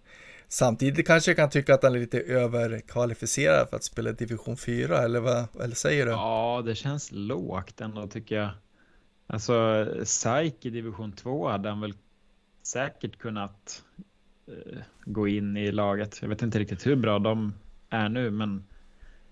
samtidigt 0.48 1.06
kanske 1.06 1.30
jag 1.30 1.36
kan 1.36 1.50
tycka 1.50 1.74
att 1.74 1.82
han 1.82 1.94
är 1.94 1.98
lite 1.98 2.20
överkvalificerad 2.20 3.68
för 3.68 3.76
att 3.76 3.84
spela 3.84 4.12
division 4.12 4.56
4, 4.56 4.98
eller 4.98 5.20
vad 5.20 5.46
eller 5.60 5.74
säger 5.74 6.06
du? 6.06 6.12
Ja, 6.12 6.62
det 6.66 6.74
känns 6.74 7.12
lågt 7.12 7.80
ändå 7.80 8.06
tycker 8.06 8.36
jag. 8.36 8.50
Alltså, 9.26 9.86
SAIK 10.04 10.66
i 10.66 10.70
division 10.70 11.12
2 11.12 11.48
hade 11.48 11.68
han 11.68 11.80
väl 11.80 11.94
säkert 12.62 13.18
kunnat 13.18 13.82
eh, 14.46 14.78
gå 15.04 15.28
in 15.28 15.56
i 15.56 15.72
laget. 15.72 16.18
Jag 16.22 16.28
vet 16.28 16.42
inte 16.42 16.58
riktigt 16.58 16.86
hur 16.86 16.96
bra 16.96 17.18
de 17.18 17.54
är 17.90 18.08
nu, 18.08 18.30
men 18.30 18.64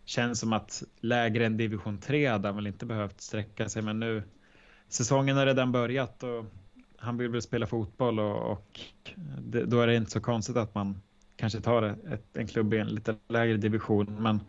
känns 0.06 0.40
som 0.40 0.52
att 0.52 0.82
lägre 1.00 1.46
än 1.46 1.56
division 1.56 1.98
3 1.98 2.26
hade 2.26 2.48
han 2.48 2.56
väl 2.56 2.66
inte 2.66 2.86
behövt 2.86 3.20
sträcka 3.20 3.68
sig, 3.68 3.82
men 3.82 4.00
nu 4.00 4.22
säsongen 4.88 5.36
har 5.36 5.46
redan 5.46 5.72
börjat 5.72 6.22
och 6.22 6.44
han 6.98 7.16
vill 7.16 7.28
väl 7.28 7.42
spela 7.42 7.66
fotboll 7.66 8.20
och, 8.20 8.52
och 8.52 8.80
det, 9.38 9.64
då 9.64 9.80
är 9.80 9.86
det 9.86 9.96
inte 9.96 10.10
så 10.10 10.20
konstigt 10.20 10.56
att 10.56 10.74
man 10.74 11.02
kanske 11.36 11.60
tar 11.60 11.82
ett, 11.82 12.36
en 12.36 12.46
klubb 12.46 12.74
i 12.74 12.78
en 12.78 12.88
lite 12.88 13.16
lägre 13.28 13.56
division. 13.56 14.22
Men 14.22 14.40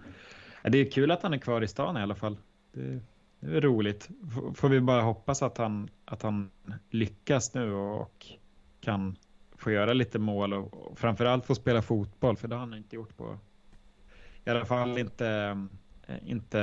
det 0.63 0.77
är 0.77 0.91
kul 0.91 1.11
att 1.11 1.23
han 1.23 1.33
är 1.33 1.37
kvar 1.37 1.61
i 1.61 1.67
stan 1.67 1.97
i 1.97 2.01
alla 2.01 2.15
fall. 2.15 2.37
Det, 2.71 2.99
det 3.39 3.57
är 3.57 3.61
roligt. 3.61 4.09
Får 4.55 4.69
vi 4.69 4.79
bara 4.79 5.01
hoppas 5.01 5.41
att 5.41 5.57
han, 5.57 5.89
att 6.05 6.21
han 6.21 6.51
lyckas 6.89 7.53
nu 7.53 7.73
och 7.73 8.27
kan 8.79 9.15
få 9.57 9.71
göra 9.71 9.93
lite 9.93 10.19
mål 10.19 10.53
och 10.53 10.99
framförallt 10.99 11.45
få 11.45 11.55
spela 11.55 11.81
fotboll 11.81 12.37
för 12.37 12.47
det 12.47 12.55
har 12.55 12.59
han 12.59 12.73
inte 12.73 12.95
gjort 12.95 13.17
på 13.17 13.37
i 14.47 14.49
alla 14.49 14.65
fall 14.65 14.97
inte, 14.97 15.57
eh, 16.07 16.15
inte 16.25 16.59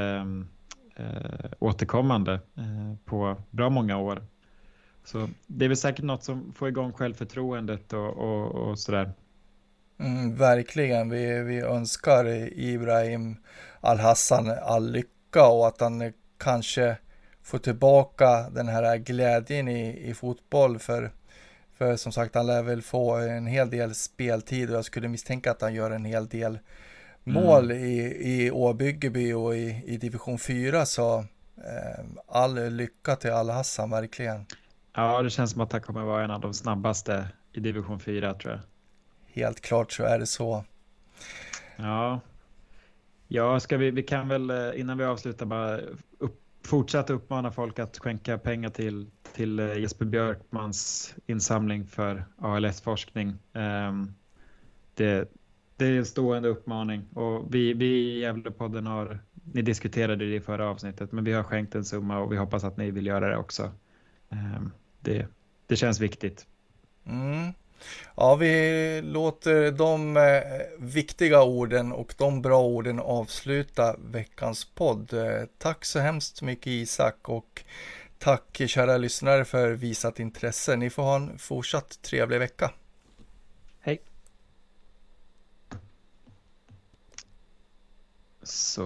äh, 0.96 1.50
återkommande 1.58 2.32
äh, 2.32 2.94
på 3.04 3.36
bra 3.50 3.70
många 3.70 3.98
år. 3.98 4.26
Så 5.04 5.28
det 5.46 5.64
är 5.64 5.68
väl 5.68 5.76
säkert 5.76 6.04
något 6.04 6.24
som 6.24 6.52
får 6.52 6.68
igång 6.68 6.92
självförtroendet 6.92 7.92
och, 7.92 8.16
och, 8.16 8.50
och 8.54 8.78
sådär. 8.78 9.12
Mm, 9.98 10.36
verkligen, 10.36 11.10
vi, 11.10 11.42
vi 11.42 11.60
önskar 11.60 12.26
Ibrahim 12.58 13.36
Al-Hassan 13.80 14.50
all 14.62 14.90
lycka 14.90 15.46
och 15.46 15.66
att 15.66 15.80
han 15.80 16.12
kanske 16.38 16.96
får 17.42 17.58
tillbaka 17.58 18.50
den 18.50 18.68
här 18.68 18.96
glädjen 18.96 19.68
i, 19.68 20.10
i 20.10 20.14
fotboll 20.14 20.78
för, 20.78 21.10
för 21.78 21.96
som 21.96 22.12
sagt 22.12 22.34
han 22.34 22.46
lär 22.46 22.62
väl 22.62 22.82
få 22.82 23.16
en 23.16 23.46
hel 23.46 23.70
del 23.70 23.94
speltid 23.94 24.70
och 24.70 24.76
jag 24.76 24.84
skulle 24.84 25.08
misstänka 25.08 25.50
att 25.50 25.62
han 25.62 25.74
gör 25.74 25.90
en 25.90 26.04
hel 26.04 26.26
del 26.28 26.58
mål 27.24 27.70
mm. 27.70 27.84
i, 27.84 27.98
i 28.20 28.50
Åbyggeby 28.50 29.32
och 29.32 29.56
i, 29.56 29.82
i 29.86 29.96
division 29.96 30.38
4 30.38 30.86
så 30.86 31.18
eh, 31.56 32.04
all 32.28 32.70
lycka 32.70 33.16
till 33.16 33.30
Al-Hassan 33.30 33.90
verkligen. 33.90 34.46
Ja, 34.94 35.22
det 35.22 35.30
känns 35.30 35.50
som 35.50 35.60
att 35.60 35.72
han 35.72 35.80
kommer 35.80 36.02
vara 36.02 36.24
en 36.24 36.30
av 36.30 36.40
de 36.40 36.54
snabbaste 36.54 37.28
i 37.52 37.60
division 37.60 38.00
4 38.00 38.34
tror 38.34 38.52
jag. 38.52 38.60
Helt 39.42 39.60
klart 39.60 39.92
så 39.92 40.04
är 40.04 40.18
det 40.18 40.26
så. 40.26 40.64
Ja, 41.76 42.20
ja 43.28 43.60
ska 43.60 43.76
vi, 43.76 43.90
vi 43.90 44.02
kan 44.02 44.28
väl 44.28 44.50
eh, 44.50 44.80
innan 44.80 44.98
vi 44.98 45.04
avslutar 45.04 45.46
bara 45.46 45.78
upp, 46.18 46.40
fortsätta 46.64 47.12
uppmana 47.12 47.52
folk 47.52 47.78
att 47.78 47.98
skänka 47.98 48.38
pengar 48.38 48.70
till, 48.70 49.10
till 49.32 49.58
eh, 49.58 49.78
Jesper 49.78 50.04
Björkmans 50.04 51.14
insamling 51.26 51.86
för 51.86 52.24
ALS-forskning. 52.38 53.28
Um, 53.28 53.62
ehm, 53.62 54.14
det, 54.94 55.28
det 55.76 55.84
är 55.84 55.98
en 55.98 56.06
stående 56.06 56.48
uppmaning 56.48 57.04
och 57.14 57.54
vi, 57.54 57.74
vi 57.74 57.86
i 57.86 58.20
Gävlepodden 58.20 58.86
har, 58.86 59.18
ni 59.52 59.62
diskuterade 59.62 60.24
det 60.26 60.34
i 60.34 60.40
förra 60.40 60.68
avsnittet, 60.68 61.12
men 61.12 61.24
vi 61.24 61.32
har 61.32 61.42
skänkt 61.42 61.74
en 61.74 61.84
summa 61.84 62.18
och 62.18 62.32
vi 62.32 62.36
hoppas 62.36 62.64
att 62.64 62.76
ni 62.76 62.90
vill 62.90 63.06
göra 63.06 63.28
det 63.28 63.36
också. 63.36 63.72
Ehm, 64.30 64.70
det, 65.00 65.26
det 65.66 65.76
känns 65.76 66.00
viktigt. 66.00 66.46
Mm. 67.06 67.52
Ja, 68.16 68.34
vi 68.34 69.02
låter 69.02 69.70
de 69.72 70.16
eh, 70.16 70.22
viktiga 70.78 71.42
orden 71.42 71.92
och 71.92 72.14
de 72.18 72.42
bra 72.42 72.62
orden 72.62 73.00
avsluta 73.00 73.96
veckans 73.98 74.64
podd. 74.64 75.12
Eh, 75.12 75.44
tack 75.58 75.84
så 75.84 75.98
hemskt 75.98 76.42
mycket 76.42 76.66
Isak 76.66 77.28
och 77.28 77.64
tack 78.18 78.60
kära 78.66 78.96
lyssnare 78.96 79.44
för 79.44 79.70
visat 79.70 80.20
intresse. 80.20 80.76
Ni 80.76 80.90
får 80.90 81.02
ha 81.02 81.16
en 81.16 81.38
fortsatt 81.38 82.02
trevlig 82.02 82.38
vecka. 82.38 82.70
Hej. 88.44 88.48
Så 88.48 88.82